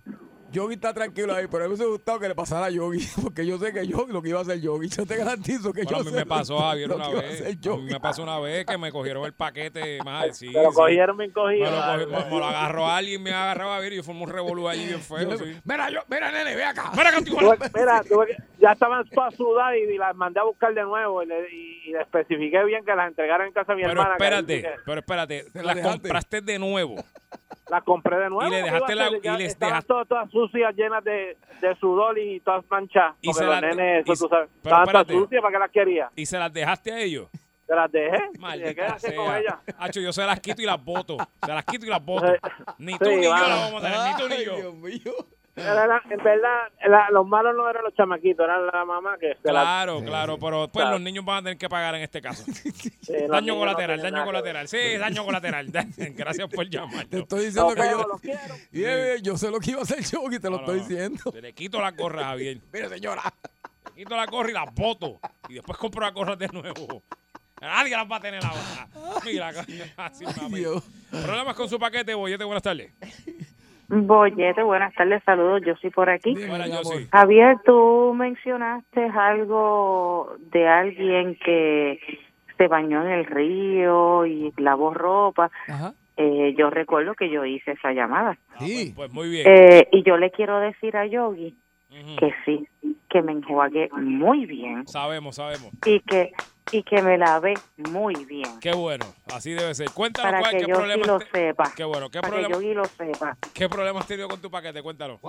Yogi 0.53 0.73
está 0.73 0.93
tranquilo 0.93 1.33
ahí, 1.33 1.45
pero 1.49 1.63
a 1.63 1.67
mí 1.67 1.69
me 1.69 1.75
hubiese 1.75 1.89
gustado 1.89 2.19
que 2.19 2.27
le 2.27 2.35
pasara 2.35 2.65
a 2.65 2.69
Yogi, 2.69 3.07
porque 3.23 3.45
yo 3.45 3.57
sé 3.57 3.71
que 3.71 3.87
Yogi 3.87 4.11
lo 4.11 4.21
que 4.21 4.27
iba 4.27 4.39
a 4.39 4.41
hacer 4.41 4.59
Yogi. 4.59 4.89
Yo 4.89 5.05
te 5.05 5.15
garantizo 5.15 5.71
que 5.71 5.83
Bueno, 5.83 5.99
yo 5.99 6.01
a 6.01 6.03
mí 6.03 6.09
sé 6.09 6.15
me 6.17 6.25
pasó, 6.25 6.55
lo- 6.55 6.59
Javier, 6.59 6.91
una 6.91 7.05
a 7.05 7.09
vez. 7.09 7.41
A 7.41 7.69
mí 7.77 7.83
me 7.83 7.99
pasó 8.01 8.21
una 8.23 8.37
vez 8.37 8.65
que 8.65 8.77
me 8.77 8.91
cogieron 8.91 9.23
el 9.23 9.31
paquete 9.31 9.99
más 10.03 10.37
sí, 10.37 10.49
Pero 10.51 10.71
sí. 10.71 10.75
cogieron. 10.75 11.15
Me 11.15 11.31
cogió- 11.31 11.71
me- 11.97 12.05
me 12.05 12.37
lo 12.37 12.43
agarró 12.45 12.85
alguien, 12.85 13.23
me 13.23 13.31
agarraba 13.31 13.77
a 13.77 13.79
ver 13.79 13.93
y 13.93 13.95
yo 13.95 14.03
formé 14.03 14.23
un 14.23 14.29
revolú 14.29 14.67
allí 14.67 14.87
bien 14.87 14.99
feo, 14.99 15.37
sí. 15.37 15.57
Mira, 15.63 15.89
yo, 15.89 16.01
mira, 16.09 16.29
nene, 16.33 16.53
ve 16.53 16.65
acá. 16.65 16.91
Mira, 16.97 17.13
contigo. 17.13 17.37
Tuve- 17.39 17.71
mira, 17.73 18.03
tuve 18.03 18.27
que- 18.27 18.35
ya 18.59 18.73
estaban 18.73 19.07
todas 19.07 19.33
sudadas 19.33 19.75
y, 19.77 19.89
y 19.93 19.97
las 19.97 20.13
mandé 20.17 20.41
a 20.41 20.43
buscar 20.43 20.73
de 20.73 20.83
nuevo 20.83 21.23
y 21.23 21.27
le, 21.27 21.49
y, 21.49 21.81
y 21.85 21.91
le 21.93 22.01
especifiqué 22.01 22.61
bien 22.65 22.83
que 22.83 22.93
las 22.93 23.07
entregaran 23.07 23.47
en 23.47 23.53
casa 23.53 23.71
de 23.71 23.77
mi 23.77 23.81
Pero 23.83 23.93
hermana. 23.93 24.15
espérate, 24.15 24.69
pero 24.85 24.99
espérate, 24.99 25.45
¿Te 25.53 25.59
la 25.59 25.63
las 25.67 25.75
dejaste? 25.77 25.99
compraste 26.01 26.41
de 26.41 26.59
nuevo. 26.59 26.95
Las 27.71 27.83
compré 27.83 28.17
de 28.17 28.29
nuevo. 28.29 28.45
Y 28.45 28.51
le 28.51 28.57
¿qué 28.57 28.63
dejaste 28.63 28.95
la- 28.95 29.07
y 29.07 29.37
les 29.37 29.57
dejaste- 29.57 29.87
todas, 29.87 30.05
todas 30.07 30.29
sucias, 30.29 30.75
llenas 30.75 31.01
de, 31.05 31.37
de 31.61 31.75
sudor 31.79 32.19
y 32.19 32.41
todas 32.41 32.65
manchadas. 32.69 33.15
Y 33.21 33.31
se 33.31 33.45
las- 33.45 33.61
nenes, 33.61 34.03
eso 34.03 34.13
se- 34.15 34.23
tú 34.23 34.27
sabes, 34.29 34.49
pero 34.61 34.75
estaban 34.75 34.85
todas 35.05 35.07
sucias, 35.07 35.41
¿para 35.41 35.51
qué 35.53 35.59
las 35.59 35.71
quería? 35.71 36.11
Y 36.17 36.25
se 36.25 36.37
las 36.37 36.51
dejaste 36.51 36.91
a 36.91 36.99
ellos. 36.99 37.29
Se 37.65 37.73
las 37.73 37.89
dejé. 37.89 38.11
Dije, 38.11 38.29
¿Qué 38.33 38.39
Maldita 38.39 38.93
haces 38.93 39.13
con? 39.13 39.25
Hacho, 39.79 40.01
yo 40.01 40.11
se 40.11 40.25
las 40.25 40.39
quito 40.41 40.61
y 40.61 40.65
las 40.65 40.83
boto. 40.83 41.15
Se 41.45 41.51
las 41.53 41.63
quito 41.63 41.85
y 41.85 41.89
las 41.89 42.03
boto. 42.03 42.27
Sí, 42.27 42.33
Ni 42.79 42.97
tú 42.99 43.05
ni 43.09 43.23
yo 43.23 43.31
las 43.33 43.71
vamos 43.71 43.81
a 43.81 43.87
tener, 43.89 43.99
ni 44.09 44.17
tú 44.21 44.27
ni 44.27 44.43
yo. 44.45 44.55
Dios 44.57 44.73
mío. 44.73 45.13
Era 45.55 45.85
la- 45.85 46.01
en 46.09 46.23
verdad, 46.23 46.69
la- 46.87 47.09
los 47.11 47.27
malos 47.27 47.53
no 47.55 47.69
eran 47.69 47.83
los 47.83 47.93
chamaquitos, 47.93 48.43
eran 48.45 48.65
la 48.67 48.85
mamá 48.85 49.17
que 49.19 49.35
la- 49.43 49.51
Claro, 49.51 50.01
claro, 50.01 50.37
pero 50.39 50.67
pues 50.69 50.81
Claro. 50.83 50.91
los 50.91 51.01
niños 51.01 51.25
van 51.25 51.37
a 51.39 51.41
tener 51.43 51.57
que 51.57 51.67
pagar 51.67 51.93
en 51.95 52.03
este 52.03 52.21
caso. 52.21 52.43
sí, 52.53 53.13
Daño 53.29 53.53
no 53.53 53.59
colateral, 53.59 54.01
daño 54.01 54.23
colateral. 54.23 54.67
Sí, 54.69 54.77
daño 54.97 55.25
colateral. 55.25 55.67
Gracias 56.15 56.47
por 56.49 56.69
llamar. 56.69 57.05
Te 57.07 57.19
estoy 57.19 57.45
diciendo 57.47 57.75
Los 57.75 57.85
que 57.85 57.91
yo, 57.91 58.07
los 58.07 58.21
quiero. 58.21 59.17
Yo 59.21 59.37
sé 59.37 59.51
lo 59.51 59.59
que 59.59 59.71
iba 59.71 59.79
a 59.81 59.83
hacer 59.83 59.99
Yogi, 60.03 60.39
te 60.39 60.49
lo 60.49 60.57
No, 60.57 60.59
estoy 60.61 60.79
diciendo. 60.79 61.33
Le 61.41 61.53
quito 61.53 61.81
la 61.81 61.91
gorra, 61.91 62.23
Javier. 62.25 62.57
Mira, 62.71 62.87
señora. 62.89 63.21
Le 63.87 64.03
quito 64.03 64.15
la 64.15 64.25
gorra 64.27 64.49
y 64.49 64.53
las 64.53 64.73
boto. 64.73 65.19
Y 65.49 65.55
después 65.55 65.77
compro 65.77 66.01
las 66.01 66.13
gorras 66.13 66.39
de 66.39 66.47
nuevo. 66.47 67.03
Nadie 67.59 67.91
las 67.95 68.09
va 68.09 68.15
a 68.15 68.19
tener 68.21 68.43
ahora. 68.43 68.87
Mira, 69.23 69.49
así 69.97 70.25
Ay. 70.25 70.49
Dios. 70.53 70.83
Problemas 71.11 71.55
con 71.55 71.69
su 71.69 71.77
paquete, 71.77 72.13
bollete, 72.13 72.43
buenas 72.45 72.63
tardes. 72.63 72.91
Bollete, 73.91 74.63
buenas 74.63 74.93
tardes, 74.95 75.21
saludos, 75.25 75.61
yo 75.65 75.75
soy 75.75 75.89
por 75.89 76.09
aquí. 76.09 76.33
Sí. 76.35 77.07
Javier, 77.11 77.57
tú 77.65 78.13
mencionaste 78.15 79.03
algo 79.03 80.35
de 80.51 80.67
alguien 80.67 81.35
que 81.43 81.99
se 82.57 82.67
bañó 82.67 83.03
en 83.05 83.11
el 83.11 83.25
río 83.25 84.25
y 84.25 84.53
lavó 84.57 84.93
ropa. 84.93 85.51
Ajá. 85.67 85.93
eh, 86.15 86.53
yo 86.57 86.69
recuerdo 86.69 87.15
que 87.15 87.29
yo 87.29 87.43
hice 87.45 87.71
esa 87.71 87.91
llamada. 87.91 88.37
Sí. 88.59 88.93
Pues 88.95 89.11
muy 89.11 89.29
bien. 89.29 89.45
Eh, 89.47 89.87
y 89.91 90.03
yo 90.03 90.15
le 90.17 90.31
quiero 90.31 90.59
decir 90.59 90.95
a 90.95 91.05
Yogi 91.05 91.53
que 92.17 92.33
sí, 92.45 92.65
que 93.09 93.21
me 93.21 93.33
enjuagué 93.33 93.89
muy 93.91 94.45
bien 94.45 94.87
Sabemos, 94.87 95.35
sabemos. 95.35 95.69
y 95.85 95.99
que 95.99 96.31
y 96.71 96.83
que 96.83 97.01
me 97.01 97.17
lavé 97.17 97.53
muy 97.77 98.25
bien. 98.25 98.59
Qué 98.59 98.71
bueno, 98.73 99.05
así 99.33 99.51
debe 99.51 99.73
ser. 99.75 99.91
Cuéntanos 99.91 100.31
Para 100.31 100.39
cuál, 100.39 100.51
que 100.51 100.57
qué 100.59 100.63
Yogi 100.67 100.73
problemas 100.73 101.07
lo 101.07 101.19
te- 101.19 101.25
sepa. 101.31 101.73
Qué 101.75 101.83
bueno, 101.83 102.09
¿qué 102.09 102.21
Para 102.21 102.35
que 102.37 102.41
problemas, 102.43 102.61
Yogi 102.61 102.73
lo 102.73 102.85
sepa. 102.85 103.37
qué 103.53 103.69
problemas 103.69 104.01
has 104.03 104.07
tenido 104.07 104.27
con 104.29 104.41
tu 104.41 104.49
paquete? 104.51 104.81
Cuéntanos. 104.81 105.19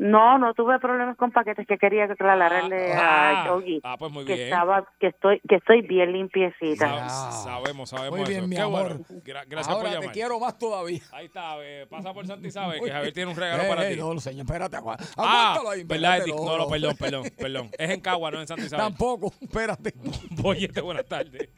No, 0.00 0.38
no 0.38 0.54
tuve 0.54 0.78
problemas 0.78 1.16
con 1.16 1.32
paquetes 1.32 1.66
que 1.66 1.76
quería 1.76 2.04
aclararle 2.04 2.92
Ah, 2.92 3.42
a 3.42 3.46
Yogi 3.48 3.80
ah, 3.82 3.96
pues 3.98 4.12
muy 4.12 4.24
que 4.24 4.34
bien. 4.34 4.46
estaba 4.46 4.84
que 5.00 5.08
estoy 5.08 5.40
que 5.48 5.56
estoy 5.56 5.82
bien 5.82 6.12
limpiecita. 6.12 7.08
Sa- 7.08 7.32
Sabemos, 7.32 7.90
sabemos 7.90 8.16
Muy 8.20 8.28
bien, 8.28 8.38
eso. 8.42 8.48
mi 8.48 8.54
Qué 8.54 8.62
amor. 8.62 8.82
bueno. 8.98 9.04
Gra- 9.24 9.44
gracias 9.48 9.68
Ahora 9.68 9.80
por 9.80 9.88
te 9.90 9.94
llamar. 9.96 10.12
quiero 10.12 10.38
más 10.38 10.56
todavía. 10.56 11.00
Ahí 11.10 11.26
está, 11.26 11.56
eh, 11.62 11.84
pasa 11.90 12.14
por 12.14 12.24
Santi 12.28 12.48
sabe 12.52 12.78
Muy 12.78 12.88
que 12.88 12.94
Javier 12.94 13.12
tiene 13.12 13.30
un 13.32 13.36
regalo 13.36 13.62
Eh, 13.64 13.68
para 13.68 13.88
eh, 13.88 13.94
ti. 13.94 14.00
No, 14.00 14.20
señor, 14.20 14.46
espérate, 14.46 14.76
aguanta. 14.76 15.04
Ah, 15.16 15.58
ahí. 15.68 15.82
verdad. 15.82 16.20
No, 16.28 16.58
no, 16.58 16.68
perdón, 16.68 16.96
perdón, 16.96 17.24
perdón. 17.36 17.70
Es 17.76 17.90
en 17.90 18.00
Cagua, 18.00 18.30
no 18.30 18.40
en 18.40 18.46
Santi 18.46 18.66
Isabel. 18.66 18.86
Tampoco, 18.86 19.32
espérate. 19.40 19.94
Boyete, 20.40 20.80
buenas 20.80 21.06
tardes. 21.06 21.48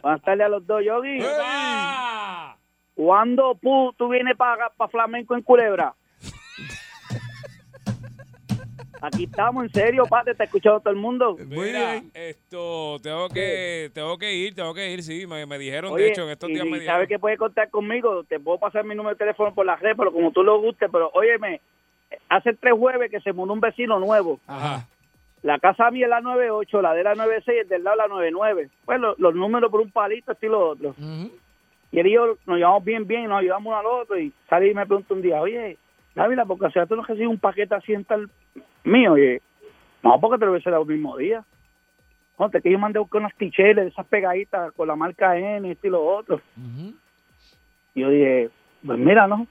Buenas 0.00 0.22
tardes 0.22 0.46
a 0.46 0.48
los 0.48 0.64
dos, 0.64 0.84
Yogi. 0.84 1.18
¡Ah! 1.42 2.56
¿Cuándo 2.94 3.56
pu, 3.56 3.92
tú 3.98 4.08
vienes 4.08 4.36
para 4.36 4.70
Flamenco 4.88 5.34
en 5.34 5.42
Culebra? 5.42 5.94
Aquí 9.00 9.24
estamos, 9.24 9.64
en 9.64 9.70
serio, 9.72 10.04
pa, 10.06 10.24
te 10.24 10.30
está 10.30 10.44
escuchando 10.44 10.80
todo 10.80 10.90
el 10.92 10.98
mundo. 10.98 11.36
Mira, 11.46 12.02
esto, 12.14 12.98
tengo 13.02 13.28
que, 13.28 13.90
tengo 13.92 14.16
que 14.18 14.34
ir, 14.34 14.54
tengo 14.54 14.72
que 14.74 14.90
ir, 14.90 15.02
sí, 15.02 15.26
me, 15.26 15.44
me 15.46 15.58
dijeron, 15.58 15.92
Oye, 15.92 16.04
de 16.04 16.10
hecho, 16.10 16.22
en 16.24 16.30
estos 16.30 16.48
y- 16.50 16.54
días 16.54 16.66
y 16.66 16.70
me 16.70 16.76
dijeron. 16.78 16.94
sabes 16.94 17.08
que 17.08 17.18
puedes 17.18 17.38
contar 17.38 17.68
conmigo, 17.70 18.24
te 18.24 18.40
puedo 18.40 18.58
pasar 18.58 18.84
mi 18.84 18.94
número 18.94 19.14
de 19.14 19.18
teléfono 19.18 19.54
por 19.54 19.66
la 19.66 19.76
red, 19.76 19.94
pero 19.96 20.12
como 20.12 20.32
tú 20.32 20.42
lo 20.42 20.60
guste, 20.60 20.88
pero 20.88 21.10
óyeme, 21.14 21.60
hace 22.28 22.54
tres 22.54 22.72
jueves 22.78 23.10
que 23.10 23.20
se 23.20 23.32
mudó 23.32 23.52
un 23.52 23.60
vecino 23.60 23.98
nuevo. 24.00 24.40
Ajá. 24.46 24.86
La 25.42 25.58
casa 25.58 25.90
mía 25.90 26.06
es 26.06 26.10
la 26.10 26.20
98, 26.22 26.80
la 26.82 26.94
de 26.94 27.04
la 27.04 27.14
96, 27.14 27.60
el 27.62 27.68
del 27.68 27.84
lado 27.84 27.96
la 27.98 28.08
99. 28.08 28.70
Pues 28.84 28.98
lo- 28.98 29.14
los 29.18 29.34
números 29.34 29.70
por 29.70 29.80
un 29.80 29.90
palito, 29.90 30.32
esto 30.32 30.46
y 30.46 30.48
lo 30.48 30.70
otro. 30.70 30.94
Y 31.92 32.00
él 32.00 32.06
y 32.06 32.12
yo 32.14 32.36
nos 32.46 32.56
llevamos 32.56 32.82
bien, 32.84 33.06
bien, 33.06 33.28
nos 33.28 33.40
ayudamos 33.40 33.66
uno 33.66 33.76
al 33.78 33.86
otro. 33.86 34.18
Y 34.18 34.32
salí 34.48 34.70
y 34.70 34.74
me 34.74 34.86
preguntó 34.86 35.14
un 35.14 35.22
día, 35.22 35.40
oye, 35.40 35.76
Dávila, 36.14 36.46
porque 36.46 36.66
si 36.72 36.86
tú 36.88 36.96
no 36.96 37.02
recibes 37.04 37.28
un 37.28 37.38
paquete 37.38 37.74
así 37.74 37.92
en 37.92 38.04
tal 38.04 38.28
mío, 38.86 39.12
oye, 39.12 39.42
no, 40.02 40.20
porque 40.20 40.38
te 40.38 40.46
lo 40.46 40.52
hubiese 40.52 40.70
dado 40.70 40.82
el 40.82 40.88
mismo 40.88 41.16
día. 41.16 41.44
No, 42.38 42.50
te 42.50 42.60
que 42.60 42.70
yo 42.70 42.78
mandé 42.78 42.98
buscar 42.98 43.20
unas 43.20 43.34
ticheles, 43.34 43.84
de 43.84 43.90
esas 43.90 44.06
pegaditas 44.06 44.72
con 44.72 44.88
la 44.88 44.96
marca 44.96 45.36
N, 45.36 45.70
esto 45.70 45.86
y 45.86 45.90
lo 45.90 46.04
otro. 46.04 46.40
Y 47.94 48.00
yo 48.00 48.10
dije, 48.10 48.50
pues 48.84 48.98
mira, 48.98 49.26
¿no? 49.26 49.46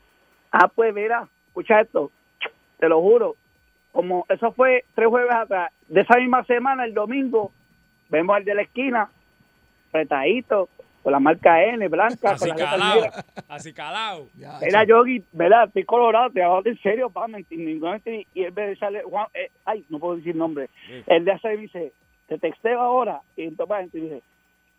Ah, 0.52 0.68
pues 0.74 0.94
mira, 0.94 1.28
escucha 1.48 1.82
esto, 1.82 2.12
te 2.80 2.88
lo 2.88 3.02
juro. 3.02 3.36
Como 3.92 4.26
eso 4.30 4.52
fue 4.52 4.86
tres 4.94 5.08
jueves 5.08 5.34
atrás, 5.34 5.72
de 5.88 6.02
esa 6.02 6.18
misma 6.18 6.44
semana, 6.44 6.86
el 6.86 6.94
domingo, 6.94 7.52
vemos 8.10 8.36
al 8.36 8.46
de 8.46 8.56
la 8.56 8.62
esquina, 8.62 9.10
retadito, 9.92 10.70
con 11.06 11.12
la 11.12 11.20
marca 11.20 11.64
N, 11.64 11.88
blanca, 11.88 12.32
Así 12.32 12.50
con 12.50 12.58
la 12.58 12.96
negra. 12.96 13.26
así 13.48 13.74
calado. 13.74 14.28
Era 14.60 14.86
Yogi, 14.86 15.24
¿verdad? 15.34 15.66
Estoy 15.68 15.84
colorado, 15.84 16.32
te 16.32 16.42
hablo 16.42 16.64
en 16.66 16.80
serio, 16.80 17.12
pa, 17.12 17.28
mentir. 17.28 17.60
Y 18.34 18.42
él 18.42 18.52
me 18.52 18.76
sale, 18.76 19.04
Juan, 19.04 19.28
eh, 19.36 19.52
ay, 19.66 19.86
no 19.90 20.00
puedo 20.00 20.16
decir 20.16 20.36
nombre. 20.36 20.68
Él 21.06 21.24
de 21.24 21.32
hace 21.34 21.58
dice, 21.58 21.94
te 22.28 22.40
texteo 22.40 22.82
ahora. 22.82 23.22
Y 23.38 23.44
entonces 23.44 23.92
dice, 23.92 24.24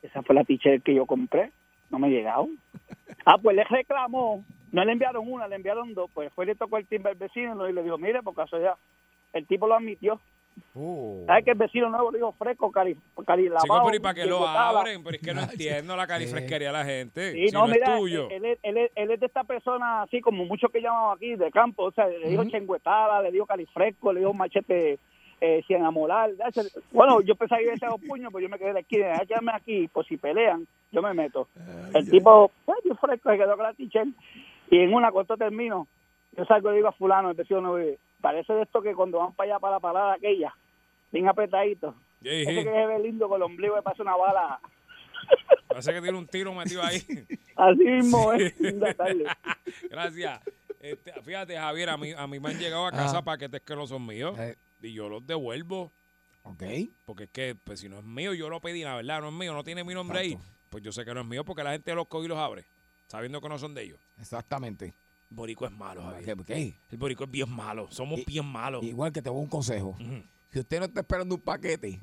esa 0.03 0.21
fue 0.23 0.35
la 0.35 0.43
t-shirt 0.43 0.83
que 0.83 0.95
yo 0.95 1.07
compré, 1.07 1.53
no 1.91 2.01
me 2.01 2.09
ha 2.09 2.11
llegado. 2.11 2.49
ah, 3.25 3.39
pues 3.41 3.55
le 3.55 3.63
reclamó, 3.63 4.45
no 4.73 4.85
le 4.85 4.91
enviaron 4.91 5.31
una, 5.31 5.47
le 5.47 5.55
enviaron 5.55 5.95
dos. 5.95 6.11
Pues 6.13 6.33
fue 6.33 6.45
y 6.45 6.49
le 6.49 6.55
tocó 6.57 6.79
el 6.79 6.89
timbre 6.89 7.13
al 7.13 7.19
vecino 7.19 7.69
y 7.69 7.73
le 7.73 7.85
dijo, 7.85 7.99
mire, 7.99 8.25
por 8.25 8.35
casualidad, 8.35 8.75
el 9.33 9.47
tipo 9.47 9.69
lo 9.69 9.77
admitió. 9.77 10.21
¿Sabes 11.27 11.45
que 11.45 11.51
el 11.53 11.59
vecino 11.59 11.89
nuevo 11.89 12.11
le 12.11 12.19
dijo 12.19 12.33
fresco, 12.33 12.71
cari, 12.71 12.97
cari 13.27 13.45
Chico, 13.45 13.55
lavado? 13.55 13.85
pero 13.87 13.97
¿y 13.97 14.01
para 14.01 14.15
qué 14.15 14.27
lo 14.27 14.47
abren? 14.47 15.03
Pero 15.03 15.17
es 15.17 15.23
que 15.23 15.35
no 15.35 15.41
entiendo 15.43 15.97
la 15.97 16.07
carifresquería 16.07 16.69
de 16.69 16.73
la 16.73 16.85
gente. 16.85 17.33
Sí, 17.33 17.49
si 17.49 17.55
no, 17.55 17.67
no, 17.67 17.73
mira, 17.73 17.95
es 17.95 17.99
tuyo. 18.01 18.29
Él, 18.31 18.45
es- 18.45 18.59
él, 18.63 18.77
es- 18.79 18.91
él 18.95 19.11
es 19.11 19.21
de 19.21 19.27
esta 19.27 19.45
persona, 19.45 20.03
así 20.03 20.21
como 20.21 20.45
muchos 20.45 20.71
que 20.71 20.81
llamamos 20.83 21.17
aquí, 21.17 21.35
de 21.35 21.51
campo. 21.51 21.85
O 21.85 21.93
sea, 21.93 22.07
le 22.09 22.29
dijo 22.29 22.43
chengüetada, 22.51 23.23
le 23.23 23.33
dijo 23.33 23.47
califresco, 23.47 24.13
le 24.13 24.21
dijo 24.21 24.35
machete 24.35 24.99
eh, 25.41 25.63
cien 25.67 25.85
amolar. 25.85 26.31
Bueno, 26.93 27.21
yo 27.21 27.35
pensaba 27.35 27.59
que 27.59 27.65
iba 27.65 27.73
a 27.73 27.77
echar 27.77 27.91
los 27.91 28.01
puños, 28.01 28.31
pero 28.33 28.41
yo 28.43 28.49
me 28.49 28.59
quedé 28.59 28.73
de 28.73 28.81
aquí. 28.81 28.97
Déjame 28.99 29.53
aquí, 29.53 29.89
pues 29.89 30.07
si 30.07 30.17
pelean, 30.17 30.67
yo 30.93 31.03
me 31.03 31.13
meto. 31.13 31.49
El 31.95 32.11
tipo, 32.11 32.51
pues, 32.65 32.79
yo 32.85 32.95
fresco, 32.95 33.31
se 33.31 33.37
quedó 33.37 33.55
con 33.57 33.65
la 33.67 33.75
t-shirt. 33.75 34.09
Y 34.71 34.79
en 34.81 34.95
una, 34.95 35.11
cuando 35.13 35.37
termino, 35.37 35.87
yo 36.37 36.45
salgo 36.47 36.69
y 36.69 36.73
le 36.73 36.77
digo 36.79 36.89
a 36.89 36.93
fulano, 36.93 37.31
el 37.31 37.37
vecino, 37.37 37.71
"Oye, 37.71 37.99
parece 38.21 38.53
de 38.53 38.63
esto 38.63 38.83
que 38.83 38.95
cuando 38.95 39.19
van 39.19 39.35
para 39.35 39.51
allá, 39.53 39.59
para 39.61 39.75
la 39.77 39.81
parada 39.81 40.15
aquella, 40.15 40.55
bien 41.13 41.29
apretadito. 41.29 41.95
Sí, 42.23 42.29
Ese 42.29 42.51
sí. 42.51 42.57
que 42.57 42.65
se 42.65 42.87
ve 42.87 42.99
lindo 43.01 43.29
con 43.29 43.37
el 43.37 43.43
ombligo, 43.43 43.77
le 43.77 43.83
pasa 43.83 44.03
una 44.03 44.17
bala. 44.17 44.61
Parece 45.69 45.93
que 45.93 46.01
tiene 46.01 46.17
un 46.19 46.27
tiro 46.27 46.55
metido 46.55 46.83
ahí. 46.83 47.03
Así 47.57 47.85
mismo 47.85 48.33
es. 48.33 48.59
Linda 48.61 48.95
tarde. 48.95 49.25
Gracias. 49.91 50.41
Este, 50.81 51.13
fíjate, 51.23 51.57
Javier, 51.57 51.91
a 51.91 51.97
mí, 51.97 52.13
a 52.17 52.27
mí 52.27 52.39
me 52.41 52.51
han 52.51 52.59
llegado 52.59 52.87
a 52.87 52.93
casa 52.93 53.23
paquetes 53.23 53.61
que 53.63 53.75
no 53.75 53.87
son 53.87 54.07
míos 54.07 54.37
y 54.81 54.93
yo 54.93 55.09
los 55.09 55.27
devuelvo. 55.27 55.91
Ok. 56.45 56.63
Porque 57.05 57.25
es 57.25 57.31
que, 57.31 57.57
pues 57.63 57.81
si 57.81 57.89
no 57.89 57.99
es 57.99 58.05
mío, 58.05 58.33
yo 58.35 58.49
lo 58.49 58.61
pedí, 58.61 58.85
la 58.85 58.95
verdad, 58.95 59.21
no 59.21 59.29
es 59.29 59.35
mío, 59.35 59.53
no 59.53 59.65
tiene 59.65 59.83
mi 59.85 59.95
nombre 59.95 60.21
ahí. 60.21 60.39
Pues 60.71 60.83
yo 60.83 60.93
sé 60.93 61.05
que 61.05 61.13
no 61.13 61.21
es 61.21 61.27
mío 61.27 61.45
porque 61.45 61.65
la 61.65 61.73
gente 61.73 61.95
los 61.95 62.07
coge 62.07 62.27
y 62.27 62.29
los 62.29 62.39
abre, 62.39 62.65
sabiendo 63.09 63.41
que 63.41 63.49
no 63.49 63.59
son 63.59 63.75
de 63.75 63.83
ellos. 63.83 63.99
Exactamente. 64.21 64.95
El 65.31 65.37
borico 65.37 65.67
es 65.67 65.73
malo, 65.73 66.03
Javier. 66.03 66.37
¿Qué-? 66.45 66.75
El 66.91 66.99
borico 66.99 67.25
es 67.25 67.31
bien 67.31 67.51
malo. 67.51 67.89
Somos 67.91 68.25
bien 68.25 68.45
malos. 68.47 68.83
Igual 68.85 69.13
que 69.13 69.21
te 69.23 69.29
voy 69.31 69.41
a 69.41 69.43
un 69.43 69.49
consejo. 69.49 69.97
Si 70.53 70.61
usted 70.61 70.79
no 70.79 70.87
está 70.87 71.01
esperando 71.01 71.35
un 71.35 71.41
paquete 71.41 71.99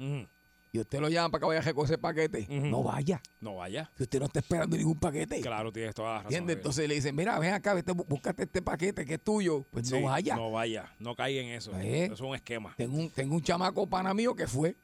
y 0.72 0.80
usted 0.80 1.00
lo 1.00 1.08
llama 1.10 1.30
para 1.30 1.40
que 1.42 1.46
vaya 1.48 1.60
a 1.60 1.64
recoger 1.64 1.92
ese 1.94 1.98
paquete, 2.00 2.48
no 2.50 2.84
vaya. 2.84 3.22
No 3.42 3.56
vaya. 3.56 3.90
Si 3.96 4.04
usted 4.04 4.20
no 4.20 4.26
está 4.26 4.40
esperando 4.40 4.76
ningún 4.76 5.00
paquete. 5.00 5.40
Claro, 5.42 5.72
tienes 5.72 5.96
toda 5.96 6.10
la 6.10 6.14
razón. 6.18 6.26
¿Entiendes? 6.28 6.56
Javier. 6.56 6.58
Entonces 6.60 6.88
le 6.90 6.96
dicen, 6.96 7.16
mira, 7.16 7.40
ven 7.40 7.54
acá, 7.54 7.74
vete, 7.74 7.94
bú- 7.94 8.06
búscate 8.08 8.44
este 8.44 8.62
paquete 8.62 9.06
que 9.06 9.14
es 9.16 9.22
tuyo. 9.24 9.66
Pues 9.72 9.88
Sí, 9.88 9.96
no 10.00 10.04
vaya. 10.08 10.36
No 10.36 10.52
vaya. 10.52 10.92
No 11.00 11.16
caiga 11.16 11.42
en 11.42 11.50
eso. 11.50 11.72
¿Eh? 11.80 12.06
Eso 12.06 12.14
es 12.16 12.22
un 12.22 12.36
esquema. 12.36 12.74
Tengo 12.76 12.98
un, 12.98 13.10
tengo 13.10 13.36
un 13.36 13.42
chamaco 13.42 13.88
pana 13.88 14.14
mío 14.14 14.36
que 14.36 14.48
fue. 14.48 14.76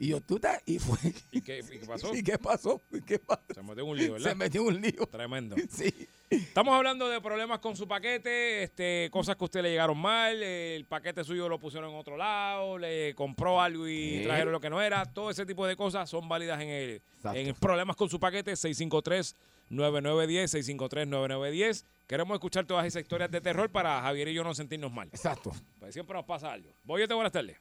Y 0.00 0.08
yo, 0.08 0.20
tú 0.20 0.36
estás, 0.36 0.62
y 0.64 0.78
fue. 0.78 0.96
¿Y 1.32 1.40
qué, 1.40 1.58
y 1.58 1.78
qué 1.80 1.86
pasó? 1.86 2.14
¿Y 2.14 2.22
qué 2.22 2.38
pasó? 2.38 2.80
¿Y 2.92 3.00
qué 3.02 3.18
pasó? 3.18 3.42
Se 3.52 3.62
metió 3.62 3.84
un 3.84 3.98
lío, 3.98 4.12
¿verdad? 4.12 4.30
Se 4.30 4.34
metió 4.36 4.62
un 4.62 4.80
lío. 4.80 5.06
Tremendo. 5.06 5.56
Sí. 5.70 5.92
Estamos 6.30 6.74
hablando 6.74 7.08
de 7.08 7.22
problemas 7.22 7.58
con 7.58 7.74
su 7.74 7.88
paquete, 7.88 8.62
este, 8.62 9.08
cosas 9.10 9.34
que 9.36 9.44
a 9.44 9.46
usted 9.46 9.62
le 9.62 9.70
llegaron 9.70 9.96
mal, 9.96 10.42
el 10.42 10.84
paquete 10.84 11.24
suyo 11.24 11.48
lo 11.48 11.58
pusieron 11.58 11.90
en 11.90 11.96
otro 11.96 12.18
lado, 12.18 12.76
le 12.76 13.14
compró 13.14 13.62
algo 13.62 13.88
y 13.88 14.24
trajeron 14.24 14.52
lo 14.52 14.60
que 14.60 14.68
no 14.68 14.82
era. 14.82 15.06
Todo 15.06 15.30
ese 15.30 15.46
tipo 15.46 15.66
de 15.66 15.74
cosas 15.74 16.10
son 16.10 16.28
válidas 16.28 16.60
en 16.60 16.68
el, 16.68 17.02
Exacto. 17.16 17.38
en 17.38 17.54
problemas 17.54 17.96
con 17.96 18.10
su 18.10 18.20
paquete 18.20 18.52
653-9910, 18.52 19.34
653-9910. 19.70 21.84
Queremos 22.06 22.34
escuchar 22.34 22.66
todas 22.66 22.84
esas 22.86 23.00
historias 23.02 23.30
de 23.30 23.40
terror 23.40 23.70
para 23.70 24.02
Javier 24.02 24.28
y 24.28 24.34
yo 24.34 24.44
no 24.44 24.54
sentirnos 24.54 24.92
mal. 24.92 25.08
Exacto. 25.08 25.52
Pues 25.78 25.94
siempre 25.94 26.14
nos 26.14 26.26
pasa 26.26 26.52
algo. 26.52 26.74
Boyete, 26.84 27.14
buenas 27.14 27.32
tardes. 27.32 27.56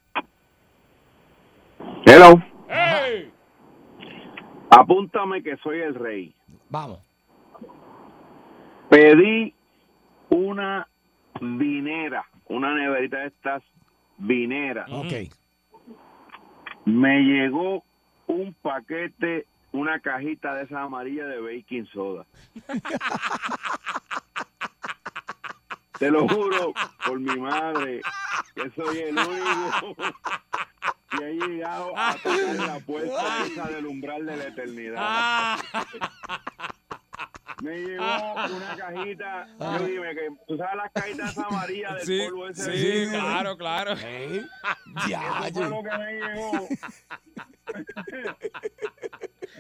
Hello. 2.06 2.42
¡Hey! 2.68 3.32
Apúntame 4.70 5.44
que 5.44 5.58
soy 5.58 5.80
el 5.80 5.96
rey. 5.96 6.36
Vamos. 6.70 7.00
Pedí 8.90 9.54
una 10.30 10.88
vinera, 11.42 12.26
una 12.46 12.74
neverita 12.74 13.18
de 13.20 13.28
estas 13.28 13.64
vineras. 14.18 14.90
Ok. 14.92 15.14
Me 16.86 17.20
llegó 17.20 17.84
un 18.28 18.54
paquete, 18.62 19.46
una 19.72 20.00
cajita 20.00 20.56
de 20.56 20.64
esa 20.64 20.84
amarilla 20.84 21.26
de 21.26 21.40
baking 21.42 21.86
soda. 21.88 22.26
Te 26.00 26.12
lo 26.12 26.28
juro 26.28 26.74
por 27.06 27.20
mi 27.20 27.36
madre 27.38 28.02
que 28.54 28.70
soy 28.72 29.00
el 29.00 29.18
único 29.18 29.96
que 31.10 31.24
ha 31.26 31.30
llegado 31.30 31.94
a 31.98 32.14
tocar 32.16 32.56
la 32.68 32.80
puerta 32.80 33.46
esa 33.46 33.68
del 33.70 33.86
umbral 33.86 34.26
de 34.26 34.38
la 34.38 34.44
eternidad. 34.46 35.58
Me 37.62 37.76
llegó 37.80 38.04
una 38.04 38.76
cajita, 38.78 39.48
yo 39.60 39.80
dime 39.88 40.14
que 40.14 40.28
tú 40.48 40.58
sabes 40.58 40.76
las 40.76 40.92
cajitas 40.92 41.38
amarillas 41.40 41.96
del 41.96 42.06
Sí, 42.06 42.20
polvo 42.30 42.48
ese. 42.50 42.78
sí, 43.06 43.10
claro, 43.12 43.58
claro. 43.58 43.96
Ya, 45.10 45.48
Eso 45.48 45.54
fue 45.54 45.70
lo 45.70 45.84
que 45.84 45.98
me 45.98 46.14
llegó. 46.14 46.68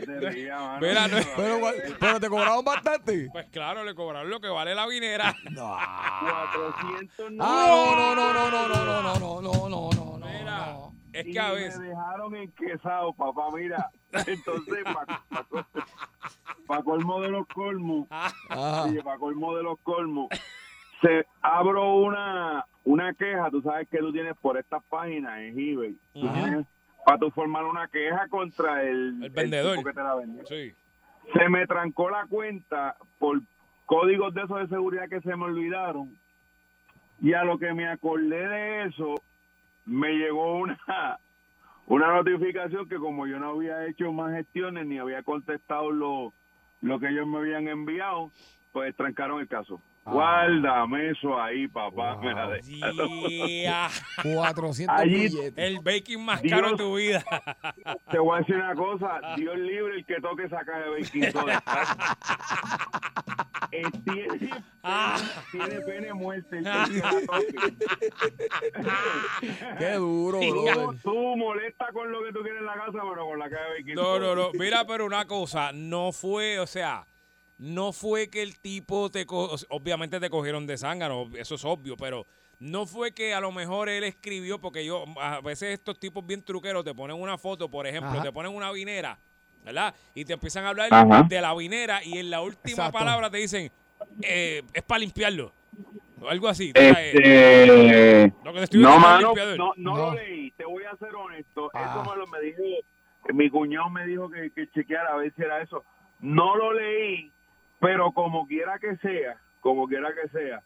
Mano. 0.07 0.77
Mira, 0.79 1.07
no- 1.07 1.17
Pero, 1.35 1.59
pero 1.99 2.19
te 2.19 2.29
cobraron 2.29 2.63
bastante. 2.63 3.29
Pues 3.31 3.47
claro, 3.51 3.83
le 3.83 3.95
cobraron 3.95 4.29
lo 4.29 4.39
que 4.39 4.47
vale 4.47 4.75
la 4.75 4.85
vinera. 4.87 5.35
No. 5.51 5.75
400 6.21 7.31
Ah, 7.39 7.65
no, 7.67 7.95
no, 7.95 8.15
no, 8.15 8.33
no, 8.33 8.49
no, 8.51 8.67
no, 8.67 8.85
no, 8.85 9.01
no, 9.01 9.41
no, 9.41 9.69
no, 9.69 9.89
no, 9.91 10.17
no. 10.19 10.27
Mira, 10.27 10.77
es 11.20 11.26
y 11.28 11.32
que 11.34 11.39
a 11.39 11.49
me 11.49 11.55
veces... 11.55 11.80
dejaron 11.80 12.36
enquesado, 12.36 13.13
papá, 13.13 13.47
mira. 13.55 13.89
Entonces, 14.26 14.84
pa- 14.84 15.05
pa- 15.30 15.68
para 16.68 16.84
colmo 16.84 17.22
de 17.22 17.30
los 17.30 17.47
colmos, 17.47 18.07
Ajá. 18.09 18.84
oye, 18.84 19.01
para 19.03 19.18
colmo 19.18 19.55
de 19.55 19.63
los 19.63 19.80
colmos, 19.80 20.28
se 21.01 21.26
abro 21.41 21.95
una 21.95 22.65
una 22.84 23.13
queja, 23.13 23.49
tú 23.51 23.61
sabes 23.61 23.88
que 23.89 23.97
tú 23.99 24.11
tienes 24.13 24.34
por 24.41 24.57
estas 24.57 24.82
páginas 24.86 25.39
en 25.39 25.59
eBay, 25.59 25.97
tú 26.13 26.28
Ajá. 26.28 26.34
tienes 26.41 26.65
para 27.05 27.20
tú 27.20 27.32
formar 27.32 27.63
una 27.65 27.88
queja 27.88 28.28
contra 28.30 28.82
el, 28.84 29.22
El 29.24 29.30
vendedor. 29.30 29.78
tipo 29.78 29.88
que 29.89 29.93
te 29.93 30.03
la 30.03 30.15
vendió. 30.15 30.45
Sí. 30.45 30.74
Se 31.34 31.49
me 31.49 31.65
trancó 31.68 32.09
la 32.09 32.26
cuenta 32.28 32.95
por 33.20 33.41
códigos 33.86 34.34
de 34.34 34.41
esos 34.43 34.59
de 34.59 34.68
seguridad 34.68 35.07
que 35.09 35.22
se 35.22 35.36
me 35.36 35.45
olvidaron 35.45 36.18
y 37.22 37.34
a 37.34 37.43
lo 37.43 37.57
que 37.59 37.74
me 37.74 37.88
acordé 37.89 38.47
de 38.47 38.84
eso 38.86 39.15
me 39.88 40.13
llegó 40.13 40.57
una 40.57 40.77
una 41.88 42.13
notificación 42.13 42.88
que 42.88 42.97
como 42.97 43.25
yo 43.25 43.39
no 43.39 43.51
había 43.51 43.85
hecho 43.88 44.11
más 44.11 44.33
gestiones 44.33 44.85
ni 44.85 44.99
había 44.99 45.23
contestado 45.23 45.91
lo, 45.91 46.33
lo 46.81 46.99
que 46.99 47.07
ellos 47.07 47.25
me 47.25 47.38
habían 47.38 47.67
enviado, 47.67 48.29
pues 48.73 48.95
trancaron 48.95 49.39
el 49.39 49.47
caso. 49.47 49.81
Guárdame 50.11 51.09
eso 51.11 51.39
ahí, 51.41 51.67
papá. 51.67 52.17
me 52.17 52.33
la 52.33 52.59
Yeah. 52.59 53.89
400 54.23 54.95
Allí- 54.99 55.15
billetes. 55.29 55.53
El 55.57 55.79
baking 55.79 56.23
más 56.23 56.41
Dios. 56.41 56.53
caro 56.59 56.71
de 56.71 56.77
tu 56.77 56.95
vida. 56.95 57.23
Te 58.11 58.19
voy 58.19 58.35
a 58.35 58.39
decir 58.39 58.55
una 58.55 58.75
cosa, 58.75 59.19
Dios 59.35 59.57
libre 59.57 59.95
el 59.95 60.05
que 60.05 60.15
toque 60.21 60.43
esa 60.45 60.63
caja 60.63 60.79
de 60.79 60.89
baking 61.01 61.31
soda. 61.31 61.63
Eh, 63.69 63.81
tiene, 64.05 64.27
pene, 64.39 64.49
tiene 65.51 65.81
pene 65.81 66.13
muerte. 66.13 66.61
Qué 69.77 69.91
duro, 69.93 70.39
Tú, 70.39 70.63
brother. 70.63 71.01
tú 71.03 71.35
molesta 71.37 71.87
con 71.91 72.09
lo 72.11 72.23
que 72.23 72.31
tú 72.31 72.39
quieres 72.43 72.61
en 72.61 72.65
la 72.65 72.73
casa, 72.75 72.91
pero 73.09 73.25
con 73.27 73.37
la 73.39 73.49
caja 73.49 73.63
de 73.63 73.69
baking 73.79 73.95
No, 73.95 74.03
soda. 74.03 74.19
no, 74.19 74.35
no. 74.35 74.49
Mira, 74.53 74.85
pero 74.87 75.05
una 75.05 75.25
cosa, 75.25 75.71
no 75.73 76.11
fue, 76.13 76.59
o 76.59 76.67
sea, 76.67 77.05
no 77.59 77.91
fue 77.93 78.29
que 78.29 78.41
el 78.43 78.59
tipo 78.59 79.09
te 79.09 79.25
co- 79.25 79.55
obviamente 79.69 80.19
te 80.19 80.29
cogieron 80.29 80.67
de 80.67 80.77
zángano, 80.77 81.27
eso 81.37 81.55
es 81.55 81.65
obvio, 81.65 81.97
pero 81.97 82.25
no 82.59 82.85
fue 82.85 83.11
que 83.13 83.33
a 83.33 83.39
lo 83.39 83.51
mejor 83.51 83.89
él 83.89 84.03
escribió, 84.03 84.59
porque 84.59 84.85
yo, 84.85 85.05
a 85.19 85.41
veces 85.41 85.73
estos 85.73 85.99
tipos 85.99 86.25
bien 86.25 86.43
truqueros 86.43 86.83
te 86.83 86.93
ponen 86.93 87.19
una 87.19 87.37
foto, 87.37 87.69
por 87.69 87.87
ejemplo, 87.87 88.11
Ajá. 88.11 88.23
te 88.23 88.31
ponen 88.31 88.53
una 88.53 88.71
vinera, 88.71 89.17
¿verdad? 89.63 89.93
Y 90.15 90.25
te 90.25 90.33
empiezan 90.33 90.65
a 90.65 90.69
hablar 90.69 90.89
Ajá. 90.91 91.23
de 91.27 91.41
la 91.41 91.53
vinera 91.55 92.03
y 92.03 92.17
en 92.19 92.29
la 92.29 92.41
última 92.41 92.69
Exacto. 92.87 92.97
palabra 92.99 93.29
te 93.29 93.37
dicen, 93.37 93.71
eh, 94.21 94.61
es 94.73 94.83
para 94.83 94.99
limpiarlo. 94.99 95.51
O 96.19 96.27
algo 96.29 96.47
así. 96.47 96.71
sabes. 96.75 97.13
Este, 97.13 98.33
Lo 98.43 98.51
que 98.53 98.57
te 98.59 98.63
estoy 98.63 98.79
no, 98.81 98.97
mano, 98.99 99.33
no, 99.35 99.55
no, 99.55 99.73
No. 99.77 99.95
lo 99.97 100.13
leí. 100.15 100.49
Te 100.51 100.65
voy 100.65 100.83
a 100.83 100.95
ser 100.97 101.13
honesto. 101.13 101.69
Ah. 101.75 101.91
Eso 102.01 102.09
me 102.11 102.17
lo 102.17 102.25
me 102.27 102.41
dijo, 102.41 102.61
mi 103.33 103.49
cuñado 103.51 103.87
me 103.91 104.03
dijo 104.07 104.27
que, 104.29 104.49
que 104.51 104.67
chequeara 104.71 105.13
a 105.13 105.17
ver 105.17 105.31
si 105.35 105.43
era 105.43 105.61
eso. 105.61 105.83
No 106.19 106.55
lo 106.55 106.73
leí, 106.73 107.31
pero 107.80 108.11
como 108.11 108.47
quiera 108.47 108.80
que 108.80 108.95
sea, 108.97 109.38
como 109.59 109.88
quiera 109.88 110.09
que 110.13 110.30
sea, 110.30 110.63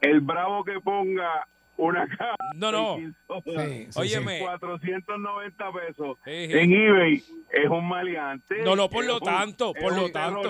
el 0.00 0.20
bravo 0.20 0.64
que 0.64 0.80
ponga 0.80 1.46
una 1.78 2.06
caja 2.18 2.34
No, 2.54 2.72
no. 2.72 2.96
de 2.96 3.12
Sí, 3.44 3.86
sí, 3.90 3.98
Óyeme. 3.98 4.38
490 4.40 5.72
pesos 5.72 6.18
Sí, 6.24 6.46
sí. 6.46 6.58
en 6.58 6.72
eBay 6.72 7.14
es 7.50 7.68
un 7.70 7.86
maleante. 7.88 8.62
No, 8.62 8.74
no, 8.76 8.88
por 8.88 9.04
lo 9.04 9.20
tanto, 9.20 9.72
por 9.74 9.94
lo 9.94 10.10
tanto. 10.10 10.48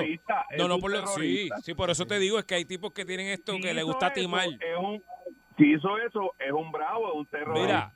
No, 0.57 0.69
no, 0.69 0.79
por 0.79 0.91
lo 0.93 1.07
sí, 1.09 1.49
sí, 1.63 1.75
por 1.75 1.91
eso 1.91 2.07
te 2.07 2.19
digo, 2.19 2.39
es 2.39 2.45
que 2.45 2.55
hay 2.55 2.65
tipos 2.65 2.93
que 2.93 3.05
tienen 3.05 3.27
esto 3.29 3.53
Si 3.55 3.61
que 3.61 3.75
le 3.75 3.83
gusta 3.83 4.13
timar. 4.13 4.47
Es 4.49 4.79
un, 4.79 5.03
si 5.57 5.73
hizo 5.73 5.99
eso, 5.99 6.35
es 6.39 6.53
un 6.53 6.71
bravo, 6.71 7.09
es 7.09 7.15
un 7.15 7.27
terrorista. 7.27 7.93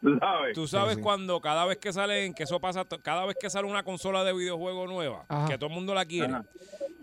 ¿tú 0.00 0.18
¿sabes? 0.18 0.54
Tú 0.54 0.66
sabes 0.66 0.96
sí. 0.96 1.02
cuando 1.02 1.40
cada 1.40 1.64
vez 1.66 1.78
que 1.78 1.92
salen, 1.92 2.34
que 2.34 2.44
eso 2.44 2.60
pasa, 2.60 2.84
cada 3.02 3.26
vez 3.26 3.36
que 3.40 3.50
sale 3.50 3.68
una 3.68 3.82
consola 3.82 4.24
de 4.24 4.32
videojuego 4.32 4.86
nueva, 4.86 5.24
Ajá. 5.28 5.48
que 5.48 5.58
todo 5.58 5.68
el 5.68 5.74
mundo 5.74 5.94
la 5.94 6.04
quiere, 6.04 6.32
Ajá. 6.32 6.44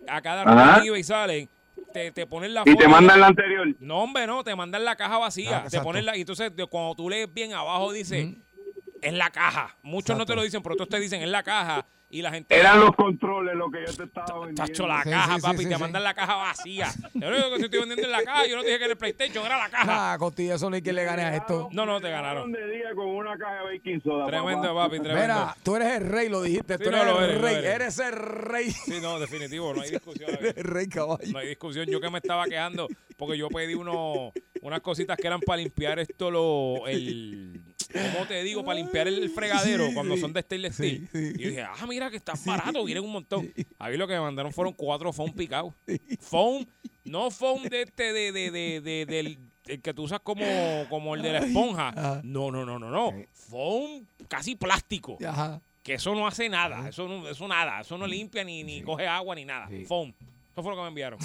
a 0.07 0.21
cada 0.21 0.43
rato 0.43 0.95
y 0.95 1.03
salen, 1.03 1.49
te, 1.93 2.11
te 2.11 2.25
ponen 2.25 2.53
la 2.53 2.63
y 2.65 2.71
foto 2.71 2.83
te 2.83 2.87
mandan 2.87 3.19
la 3.19 3.27
anterior. 3.27 3.67
No, 3.79 3.99
hombre, 3.99 4.27
no, 4.27 4.43
te 4.43 4.55
mandan 4.55 4.85
la 4.85 4.95
caja 4.95 5.17
vacía. 5.17 5.63
Ah, 5.65 5.69
te 5.69 5.79
ponen 5.81 6.05
la, 6.05 6.17
y 6.17 6.21
entonces 6.21 6.51
cuando 6.69 6.95
tú 6.95 7.09
lees 7.09 7.31
bien 7.33 7.53
abajo 7.53 7.91
dice. 7.91 8.35
Es 9.05 9.13
la 9.13 9.29
caja. 9.29 9.75
Muchos 9.83 10.17
no 10.17 10.25
te 10.25 10.35
lo 10.35 10.43
dicen, 10.43 10.61
pero 10.63 10.73
otros 10.73 10.89
te 10.89 10.99
dicen, 10.99 11.21
es 11.21 11.29
la 11.29 11.43
caja. 11.43 11.85
Y 12.07 12.21
la 12.21 12.31
gente... 12.31 12.55
Eran 12.57 12.79
los 12.79 12.95
controles 12.95 13.55
lo 13.55 13.69
que 13.69 13.79
yo 13.85 13.93
te 13.93 14.03
estaba 14.03 14.39
vendiendo. 14.45 14.65
Chacho, 14.65 14.87
la 14.87 15.03
Sí, 15.03 15.09
caja, 15.09 15.35
sí, 15.35 15.41
papi, 15.41 15.57
sí, 15.57 15.65
te 15.67 15.75
sí. 15.75 15.81
mandan 15.81 16.03
la 16.03 16.13
caja 16.13 16.35
vacía. 16.35 16.87
Yo 17.13 17.29
lo 17.29 17.35
único 17.35 17.49
que 17.51 17.57
te 17.57 17.65
estoy 17.65 17.79
vendiendo 17.79 18.03
es 18.05 18.09
la 18.11 18.23
caja. 18.23 18.47
Yo 18.47 18.55
no 18.55 18.63
dije 18.63 18.77
que 18.77 18.83
era 18.83 18.91
el 18.93 18.97
PlayStation, 18.97 19.45
era 19.45 19.57
la 19.57 19.69
caja. 19.69 19.85
Nah, 19.85 20.17
Costilla, 20.17 20.55
eso 20.55 20.69
no 20.69 20.75
hay 20.75 20.81
quien 20.83 20.95
le 20.95 21.03
gane 21.03 21.23
a 21.23 21.35
esto. 21.35 21.67
No, 21.71 21.85
no, 21.85 21.99
te 21.99 22.09
ganaron. 22.11 22.51
de 22.51 22.67
día 22.69 22.93
con 22.95 23.07
una 23.07 23.35
caja 23.37 23.55
de 23.65 23.77
baking 23.77 24.01
soda. 24.03 24.27
Tremendo, 24.27 24.61
papá. 24.61 24.83
papi, 24.85 24.99
tremendo. 25.01 25.21
Mira, 25.33 25.57
tú 25.63 25.75
eres 25.75 25.87
el 25.97 26.07
rey, 26.07 26.29
lo 26.29 26.41
dijiste. 26.43 26.77
Sí, 26.77 26.83
tú 26.83 26.91
no, 26.91 26.97
eres 26.97 27.13
lo 27.13 27.21
el 27.25 27.41
rey. 27.41 27.55
eres. 27.55 27.75
Eres 27.75 27.99
el 27.99 28.13
rey. 28.13 28.71
Sí, 28.71 28.99
no, 29.01 29.19
definitivo, 29.19 29.73
no 29.73 29.81
hay 29.81 29.89
discusión. 29.97 30.29
Eres 30.29 30.55
el 30.57 30.63
rey 30.63 30.87
caballo. 30.87 31.31
No 31.33 31.39
hay 31.39 31.47
discusión. 31.47 31.85
Yo 31.87 31.99
que 31.99 32.09
me 32.11 32.19
estaba 32.19 32.45
quejando 32.45 32.87
porque 33.17 33.37
yo 33.37 33.49
pedí 33.49 33.73
uno, 33.73 34.31
unas 34.61 34.79
cositas 34.81 35.17
que 35.17 35.27
eran 35.27 35.41
para 35.41 35.57
limpiar 35.57 35.99
esto, 35.99 36.29
lo, 36.31 36.87
el, 36.87 37.61
¿cómo 38.13 38.25
te 38.27 38.43
digo? 38.43 38.63
Para 38.65 38.79
limpiar 38.79 39.07
el 39.07 39.29
fregadero 39.29 39.87
Sí, 39.87 39.93
cuando 39.93 40.15
sí. 40.15 40.21
son 40.21 40.33
de 40.33 40.41
stainless 40.41 40.75
steel. 40.75 41.07
sí. 41.11 41.33
Y 41.37 41.41
yo 41.43 41.49
dije, 41.49 41.61
ah, 41.63 41.85
mira 41.87 42.09
que 42.09 42.17
está 42.17 42.33
barato, 42.45 42.83
vienen 42.83 43.03
un 43.03 43.11
montón. 43.11 43.51
A 43.79 43.89
mí 43.89 43.97
lo 43.97 44.07
que 44.07 44.13
me 44.13 44.21
mandaron 44.21 44.51
fueron 44.51 44.73
cuatro 44.73 45.11
foam 45.13 45.31
picados. 45.33 45.73
Foam, 46.19 46.65
no 47.03 47.29
foam 47.31 47.63
de 47.63 47.83
este, 47.83 48.13
de, 48.13 48.31
de, 48.31 48.51
de, 48.51 48.81
de- 48.81 49.05
del 49.05 49.37
el 49.67 49.81
que 49.81 49.95
tú 49.95 50.03
usas 50.03 50.19
como, 50.19 50.45
como 50.89 51.15
el 51.15 51.23
de 51.23 51.33
la 51.33 51.39
esponja. 51.39 51.89
Ajá. 51.89 52.21
No, 52.23 52.51
no, 52.51 52.65
no, 52.65 52.77
no, 52.77 52.91
no. 52.91 53.11
Foam 53.33 54.05
casi 54.27 54.55
plástico. 54.55 55.17
Ajá. 55.27 55.59
Que 55.81 55.95
eso 55.95 56.13
no 56.13 56.27
hace 56.27 56.47
nada. 56.49 56.87
Eso 56.89 57.07
no, 57.07 57.27
eso 57.27 57.47
nada. 57.47 57.81
Eso 57.81 57.97
no 57.97 58.05
limpia 58.05 58.43
ni, 58.43 58.63
ni 58.63 58.83
coge 58.83 59.07
agua 59.07 59.33
ni 59.33 59.43
nada. 59.43 59.67
Foam. 59.87 60.13
Eso 60.51 60.61
fue 60.61 60.71
lo 60.71 60.75
que 60.77 60.81
me 60.83 60.87
enviaron. 60.89 61.19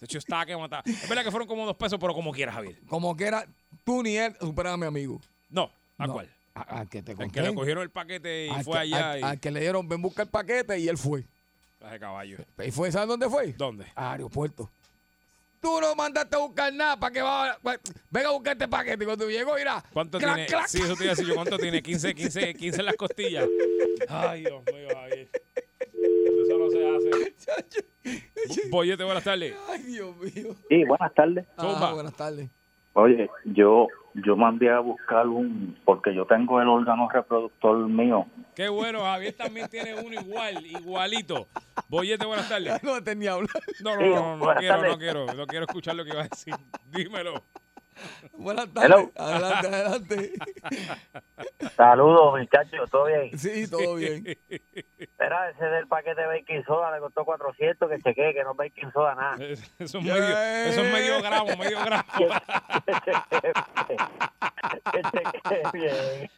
De 0.00 0.06
hecho, 0.06 0.16
estaba 0.18 0.46
que 0.46 0.56
matar. 0.56 0.82
Es 0.86 1.06
verdad 1.08 1.22
que 1.24 1.30
fueron 1.30 1.46
como 1.46 1.66
dos 1.66 1.76
pesos, 1.76 1.98
pero 2.00 2.14
como 2.14 2.32
quieras, 2.32 2.54
Javier. 2.54 2.78
Como 2.88 3.14
que 3.14 3.24
era, 3.24 3.46
tú 3.90 4.02
ni 4.04 4.16
él 4.16 4.36
superan 4.40 4.74
a 4.74 4.76
mi 4.76 4.86
amigo. 4.86 5.20
No, 5.48 5.70
¿a 5.98 6.06
No. 6.06 6.12
cuál? 6.12 6.28
A- 6.54 6.62
Al 6.80 6.88
que 6.88 7.02
te 7.02 7.12
El 7.12 7.18
conté. 7.18 7.32
que 7.40 7.42
le 7.48 7.54
cogieron 7.54 7.82
el 7.82 7.90
paquete 7.90 8.46
y 8.46 8.50
Al 8.50 8.62
fue 8.64 8.74
que- 8.74 8.78
allá 8.80 9.10
al, 9.12 9.20
y. 9.20 9.22
al 9.22 9.40
que 9.40 9.50
le 9.50 9.60
dieron, 9.60 9.88
ven 9.88 10.00
busca 10.02 10.22
el 10.22 10.28
paquete 10.28 10.78
y 10.78 10.88
él 10.88 10.96
fue. 10.98 11.24
Traje 11.78 11.98
caballo. 11.98 12.38
¿Y 12.64 12.70
fue, 12.70 12.92
¿sabes 12.92 13.08
dónde 13.08 13.28
fue? 13.28 13.52
¿Dónde? 13.54 13.86
A 13.96 14.12
aeropuerto. 14.12 14.70
Tú 15.60 15.80
no 15.80 15.94
mandaste 15.94 16.36
a 16.36 16.38
buscar 16.38 16.72
nada 16.72 16.98
para 16.98 17.12
que 17.12 17.20
va, 17.22 17.58
va- 17.66 17.78
venga 18.10 18.28
a 18.28 18.32
buscar 18.32 18.52
este 18.52 18.68
paquete. 18.68 19.02
Y 19.02 19.06
cuando 19.06 19.28
llegó, 19.28 19.54
mira. 19.56 19.82
¿Cuánto 19.92 20.18
clac, 20.18 20.34
tiene? 20.34 20.46
clac. 20.48 20.66
Sí, 20.68 20.78
eso 20.82 20.94
te 20.96 21.04
iba 21.04 21.12
a 21.12 21.14
decir 21.16 21.26
yo. 21.28 21.34
¿Cuánto 21.34 21.58
tiene? 21.58 21.82
15, 21.82 22.14
15, 22.14 22.54
15 22.54 22.78
en 22.80 22.86
las 22.86 22.96
costillas. 22.96 23.46
Ay, 24.08 24.40
Dios 24.42 24.62
mío, 24.72 24.88
Javier. 24.94 25.28
Eso 26.42 26.58
no 26.58 26.70
se 26.70 26.88
hace. 26.88 27.34
Boyete, 28.70 29.02
buenas 29.04 29.24
tardes. 29.24 29.54
Ay, 29.68 29.82
Dios 29.82 30.16
mío. 30.16 30.56
Sí, 30.68 30.84
buenas 30.84 31.12
tardes. 31.14 31.44
Ah, 31.56 31.90
buenas 31.92 32.14
tardes. 32.14 32.48
Oye, 32.94 33.30
yo 33.44 33.88
yo 34.14 34.36
mandé 34.36 34.70
a 34.70 34.80
buscar 34.80 35.26
un, 35.28 35.78
porque 35.84 36.14
yo 36.14 36.26
tengo 36.26 36.60
el 36.60 36.68
órgano 36.68 37.08
reproductor 37.08 37.88
mío. 37.88 38.26
Qué 38.54 38.68
bueno, 38.68 39.02
Javier 39.02 39.34
también 39.34 39.68
tiene 39.68 39.94
uno 39.94 40.20
igual, 40.20 40.66
igualito. 40.66 41.46
Boyete, 41.88 42.26
buenas 42.26 42.48
tardes. 42.48 42.82
No 42.82 43.02
te 43.02 43.14
ni 43.14 43.26
hablar. 43.26 43.50
No, 43.82 43.96
no, 43.96 44.02
no, 44.02 44.36
no, 44.36 44.46
no 44.46 44.54
quiero, 44.56 44.82
no 44.82 44.98
quiero, 44.98 45.26
no 45.34 45.46
quiero 45.46 45.64
escuchar 45.66 45.94
lo 45.94 46.04
que 46.04 46.10
iba 46.10 46.22
a 46.22 46.28
decir. 46.28 46.54
Dímelo. 46.86 47.42
Buenas 48.32 48.72
tardes. 48.72 48.90
Hello. 48.90 49.10
Adelante, 49.16 49.66
adelante. 49.68 50.32
Saludos, 51.76 52.38
muchachos, 52.40 52.90
¿todo 52.90 53.04
bien? 53.06 53.38
Sí, 53.38 53.68
todo 53.70 53.94
bien. 53.96 54.24
Espera, 54.98 55.50
ese 55.50 55.64
del 55.64 55.86
paquete 55.86 56.20
de 56.20 56.26
baking 56.26 56.64
soda 56.64 56.90
le 56.92 57.00
costó 57.00 57.24
400, 57.24 57.88
que 57.90 57.98
chequee, 57.98 58.32
que 58.34 58.42
no 58.44 58.52
es 58.52 58.56
baking 58.56 58.92
soda 58.92 59.14
nada. 59.14 59.36
Eso 59.78 59.98
es 59.98 60.04
medio, 60.04 60.38
eso 60.38 60.80
es 60.82 60.92
medio 60.92 61.22
gramo, 61.22 61.56
medio 61.56 61.78
gramo. 61.84 62.04
Que 64.92 65.02
chequee 65.02 65.62
bien. 65.72 66.30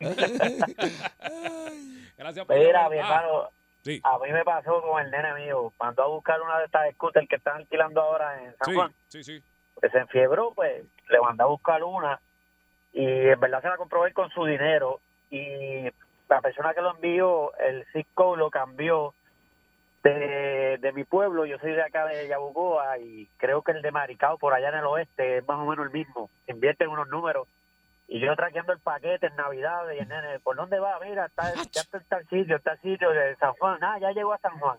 Gracias 2.16 2.46
por 2.46 2.56
Mira, 2.56 2.88
mi 2.88 2.98
Ah, 2.98 3.00
hermano, 3.00 3.48
Sí. 3.84 4.00
a 4.04 4.16
mí 4.18 4.30
me 4.32 4.44
pasó 4.44 4.80
con 4.82 5.02
el 5.04 5.10
nene 5.10 5.34
mío. 5.34 5.72
Mandó 5.80 6.04
a 6.04 6.08
buscar 6.08 6.40
una 6.40 6.58
de 6.60 6.66
estas 6.66 6.92
scooters 6.94 7.28
que 7.28 7.36
están 7.36 7.56
alquilando 7.56 8.00
ahora 8.00 8.40
en 8.44 8.56
San 8.56 8.66
Sí, 8.66 8.74
Juan. 8.74 8.94
sí, 9.08 9.24
sí. 9.24 9.42
que 9.80 9.88
se 9.90 9.98
enfiebró, 9.98 10.52
pues 10.54 10.84
le 11.12 11.20
mandó 11.20 11.44
a 11.44 11.48
buscar 11.48 11.82
una 11.84 12.20
y 12.92 13.04
en 13.06 13.40
verdad 13.40 13.62
se 13.62 13.68
la 13.68 13.76
compró 13.76 14.06
él 14.06 14.12
con 14.12 14.30
su 14.30 14.44
dinero 14.44 15.00
y 15.30 15.88
la 16.28 16.40
persona 16.40 16.74
que 16.74 16.82
lo 16.82 16.94
envió, 16.94 17.54
el 17.58 17.84
Cisco 17.92 18.36
lo 18.36 18.50
cambió 18.50 19.14
de, 20.02 20.78
de 20.80 20.92
mi 20.92 21.04
pueblo, 21.04 21.46
yo 21.46 21.58
soy 21.58 21.72
de 21.72 21.82
acá 21.82 22.06
de 22.06 22.26
Yabucoa 22.26 22.98
y 22.98 23.28
creo 23.36 23.62
que 23.62 23.72
el 23.72 23.82
de 23.82 23.92
Maricao 23.92 24.36
por 24.38 24.52
allá 24.52 24.70
en 24.70 24.76
el 24.76 24.86
oeste 24.86 25.38
es 25.38 25.46
más 25.46 25.58
o 25.58 25.64
menos 25.64 25.86
el 25.86 25.92
mismo, 25.92 26.28
invierten 26.48 26.88
unos 26.88 27.08
números 27.08 27.46
y 28.08 28.18
yo 28.20 28.34
traqueando 28.34 28.72
el 28.72 28.80
paquete 28.80 29.28
en 29.28 29.36
Navidad 29.36 29.84
y 29.94 29.98
el 29.98 30.08
nene, 30.08 30.40
¿por 30.40 30.56
dónde 30.56 30.78
va? 30.80 30.98
Mira, 31.00 31.26
está, 31.26 31.54
ya 31.70 31.80
está 31.82 31.98
en 31.98 32.04
tal 32.04 32.28
sitio, 32.28 32.56
está 32.56 32.72
el 32.72 32.80
sitio 32.80 33.10
de 33.10 33.36
San 33.36 33.52
Juan, 33.54 33.78
ah, 33.82 33.98
ya 34.00 34.10
llegó 34.10 34.32
a 34.32 34.38
San 34.38 34.58
Juan 34.58 34.76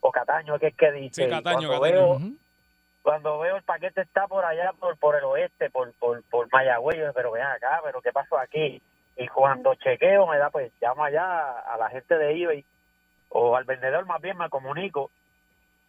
o 0.00 0.10
Cataño, 0.10 0.58
que 0.58 0.68
es 0.68 0.76
que 0.76 0.92
dice 0.92 1.24
Sí, 1.24 1.30
Cataño, 1.30 1.68
cuando 1.68 1.80
Cataño. 1.80 2.18
veo-. 2.18 2.20
Cuando 3.02 3.38
veo 3.40 3.56
el 3.56 3.62
paquete 3.64 4.00
está 4.02 4.26
por 4.28 4.44
allá, 4.44 4.72
por, 4.78 4.96
por 4.98 5.16
el 5.16 5.24
oeste, 5.24 5.70
por, 5.70 5.92
por, 5.94 6.22
por 6.24 6.48
Mayagüez, 6.52 6.98
yo, 6.98 7.12
pero 7.12 7.32
ven 7.32 7.42
acá, 7.42 7.80
pero 7.84 8.00
¿qué 8.00 8.12
pasó 8.12 8.38
aquí? 8.38 8.80
Y 9.16 9.28
cuando 9.28 9.74
chequeo 9.74 10.26
me 10.26 10.38
da, 10.38 10.50
pues 10.50 10.72
llamo 10.80 11.04
allá 11.04 11.58
a 11.60 11.76
la 11.76 11.90
gente 11.90 12.16
de 12.16 12.42
eBay, 12.42 12.64
o 13.28 13.56
al 13.56 13.64
vendedor 13.64 14.06
más 14.06 14.20
bien 14.20 14.38
me 14.38 14.48
comunico 14.48 15.10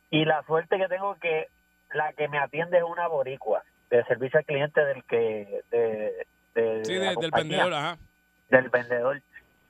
y 0.09 0.25
la 0.25 0.43
suerte 0.43 0.77
que 0.77 0.87
tengo 0.87 1.15
que 1.15 1.47
la 1.91 2.13
que 2.13 2.27
me 2.27 2.39
atiende 2.39 2.77
es 2.77 2.83
una 2.83 3.07
boricua 3.07 3.63
de 3.89 4.03
servicio 4.05 4.39
al 4.39 4.45
cliente 4.45 4.83
del 4.83 5.03
que 5.05 5.61
de, 5.69 6.25
de 6.55 6.85
Sí, 6.85 6.93
de- 6.93 7.15
del 7.15 7.31
vendedor, 7.31 7.73
ajá. 7.73 7.97
del 8.49 8.69
vendedor 8.69 9.21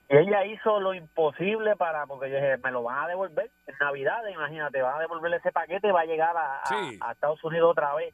y 0.10 0.18
ella 0.18 0.46
hizo 0.46 0.80
lo 0.80 0.94
imposible 0.94 1.76
para 1.76 2.06
porque 2.06 2.30
yo 2.30 2.36
dije 2.36 2.58
me 2.58 2.72
lo 2.72 2.84
van 2.84 3.06
a 3.06 3.08
devolver 3.08 3.50
en 3.68 3.76
Navidad 3.80 4.22
imagínate 4.28 4.82
van 4.82 4.98
a 4.98 5.00
devolver 5.00 5.34
ese 5.34 5.52
paquete 5.52 5.92
va 5.92 6.02
a 6.02 6.06
llegar 6.06 6.36
a, 6.36 6.62
a 7.02 7.12
Estados 7.12 7.44
Unidos 7.44 7.72
otra 7.72 7.94
vez 7.96 8.14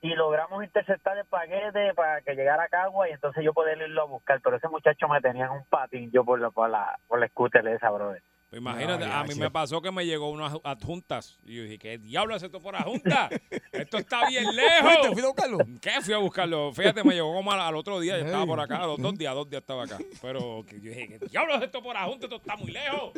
y 0.00 0.14
logramos 0.14 0.64
interceptar 0.64 1.16
el 1.16 1.26
paquete 1.26 1.94
para 1.94 2.20
que 2.22 2.34
llegara 2.34 2.64
a 2.64 2.68
Cagua 2.68 3.08
y 3.08 3.12
entonces 3.12 3.44
yo 3.44 3.52
poder 3.52 3.78
irlo 3.78 4.02
a 4.02 4.06
buscar 4.06 4.40
pero 4.42 4.56
ese 4.56 4.68
muchacho 4.68 5.08
me 5.08 5.20
tenía 5.20 5.46
en 5.46 5.52
un 5.52 5.64
patín 5.66 6.10
yo 6.10 6.24
por 6.24 6.40
la 6.40 6.50
por 6.50 6.68
la, 6.68 6.98
por 7.06 7.20
la 7.20 7.28
scooter 7.28 7.66
esa 7.68 7.90
brother 7.90 8.22
Pues 8.52 8.60
imagínate, 8.60 9.06
No, 9.06 9.14
a 9.14 9.24
mí 9.24 9.34
me 9.34 9.50
pasó 9.50 9.80
que 9.80 9.90
me 9.90 10.04
llegó 10.04 10.28
unas 10.28 10.52
adjuntas. 10.62 11.38
Y 11.46 11.56
yo 11.56 11.62
dije, 11.62 11.78
¿qué 11.78 11.96
diablo 11.96 12.36
es 12.36 12.42
esto 12.42 12.60
por 12.60 12.76
adjunta? 12.76 13.30
Esto 13.72 13.96
está 13.96 14.28
bien 14.28 14.44
lejos. 14.54 14.82
¿Fuiste? 14.82 15.06
¿Fuiste 15.08 15.22
a 15.22 15.26
buscarlo? 15.28 15.58
¿Qué? 15.80 15.90
Fui 16.02 16.12
a 16.12 16.18
buscarlo. 16.18 16.70
Fíjate, 16.74 17.02
me 17.02 17.14
llegó 17.14 17.32
como 17.32 17.50
al, 17.50 17.60
al 17.62 17.74
otro 17.76 17.98
día. 17.98 18.18
Yo 18.18 18.26
estaba 18.26 18.44
por 18.44 18.60
acá, 18.60 18.82
a 18.82 18.86
los 18.88 18.98
dos 19.00 19.16
días, 19.16 19.34
dos 19.34 19.48
días 19.48 19.62
estaba 19.62 19.84
acá. 19.84 19.96
Pero 20.20 20.66
yo 20.66 20.78
dije, 20.78 21.08
¿qué 21.08 21.18
diablo 21.30 21.54
es 21.54 21.62
esto 21.62 21.82
por 21.82 21.96
adjunta? 21.96 22.26
Esto 22.26 22.36
está 22.36 22.54
muy 22.56 22.72
lejos. 22.72 23.12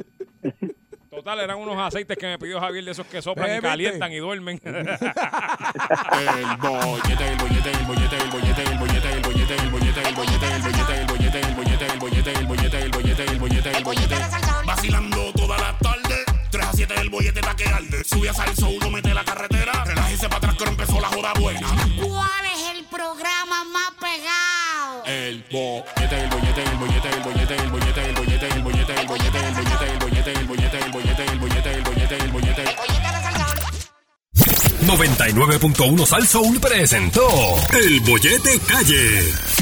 Total, 1.10 1.40
eran 1.40 1.58
unos 1.58 1.78
aceites 1.78 2.16
que 2.16 2.26
me 2.28 2.38
pidió 2.38 2.60
Javier 2.60 2.84
de 2.84 2.92
esos 2.92 3.06
que 3.08 3.20
soplan 3.20 3.50
Eh, 3.50 3.58
y 3.58 3.60
calientan 3.60 4.12
y 4.12 4.18
duermen. 4.18 4.60
El 4.64 4.70
bollete, 6.58 7.28
el 7.28 7.36
bollete, 7.38 7.70
el 7.72 7.84
bollete, 7.86 8.16
el 8.16 8.30
bollete, 8.30 8.62
el 8.62 8.78
bollete, 8.78 9.12
el 9.12 9.22
bollete, 9.22 9.54
el 9.54 9.70
bollete, 9.72 10.06
el 10.06 10.14
bollete, 10.14 10.46
el 10.46 10.54
bollete, 10.54 10.98
el 11.00 11.04
bollete, 11.06 11.40
el 11.40 11.54
bollete, 11.54 11.82
el 11.90 11.98
bollete, 11.98 12.30
el 12.32 12.46
bollete, 12.46 12.78
el 12.82 12.90
bollete, 12.92 13.24
el 13.24 13.38
bollete, 13.38 13.70
el 13.78 13.84
bollete. 13.84 14.53
Vacilando 14.74 15.32
toda 15.34 15.56
la 15.56 15.78
tarde, 15.78 16.24
3 16.50 16.64
a 16.66 16.72
7 16.72 16.94
el 16.98 17.08
bollete 17.08 17.38
está 17.38 17.54
que 17.54 17.64
arde. 17.64 18.02
Sube 18.04 18.28
a 18.28 18.34
salso, 18.34 18.68
uno 18.68 18.90
mete 18.90 19.14
la 19.14 19.24
carretera, 19.24 19.84
relájese 19.84 20.26
para 20.28 20.38
atrás 20.38 20.56
que 20.56 20.64
empezó 20.64 21.00
la 21.00 21.08
joda 21.08 21.32
buena. 21.38 21.68
¿Cuál 22.02 22.44
es 22.52 22.76
el 22.76 22.84
programa 22.86 23.62
más 23.66 23.92
pegado? 24.00 25.04
El 25.06 25.44
bollete, 25.52 26.20
el 26.20 26.28
bollete, 26.28 26.62
el 26.64 26.76
bollete, 26.76 27.08
el 27.08 27.22
bollete, 27.22 27.54
el 27.54 27.70
bollete, 27.70 28.02
el 28.02 28.14
bollete, 28.14 28.46
el 28.48 28.62
bollete, 28.62 29.00
el 29.00 29.06
bollete, 29.06 29.38
el 29.38 29.46
bollete, 29.46 29.92
el 29.92 29.98
bollete, 29.98 30.32
el 30.32 30.46
bollete, 30.48 30.82
el 30.82 30.90
bollete, 30.90 31.24
el 31.24 31.38
bollete, 31.38 31.72
el 31.72 31.82
bollete, 31.82 32.16
el 32.16 32.30
bollete. 32.32 32.64
99.1 34.86 36.06
Sal 36.06 36.26
Soul 36.26 36.58
presentó 36.58 37.28
El 37.72 38.00
Bollete 38.00 38.58
Calle. 38.66 39.54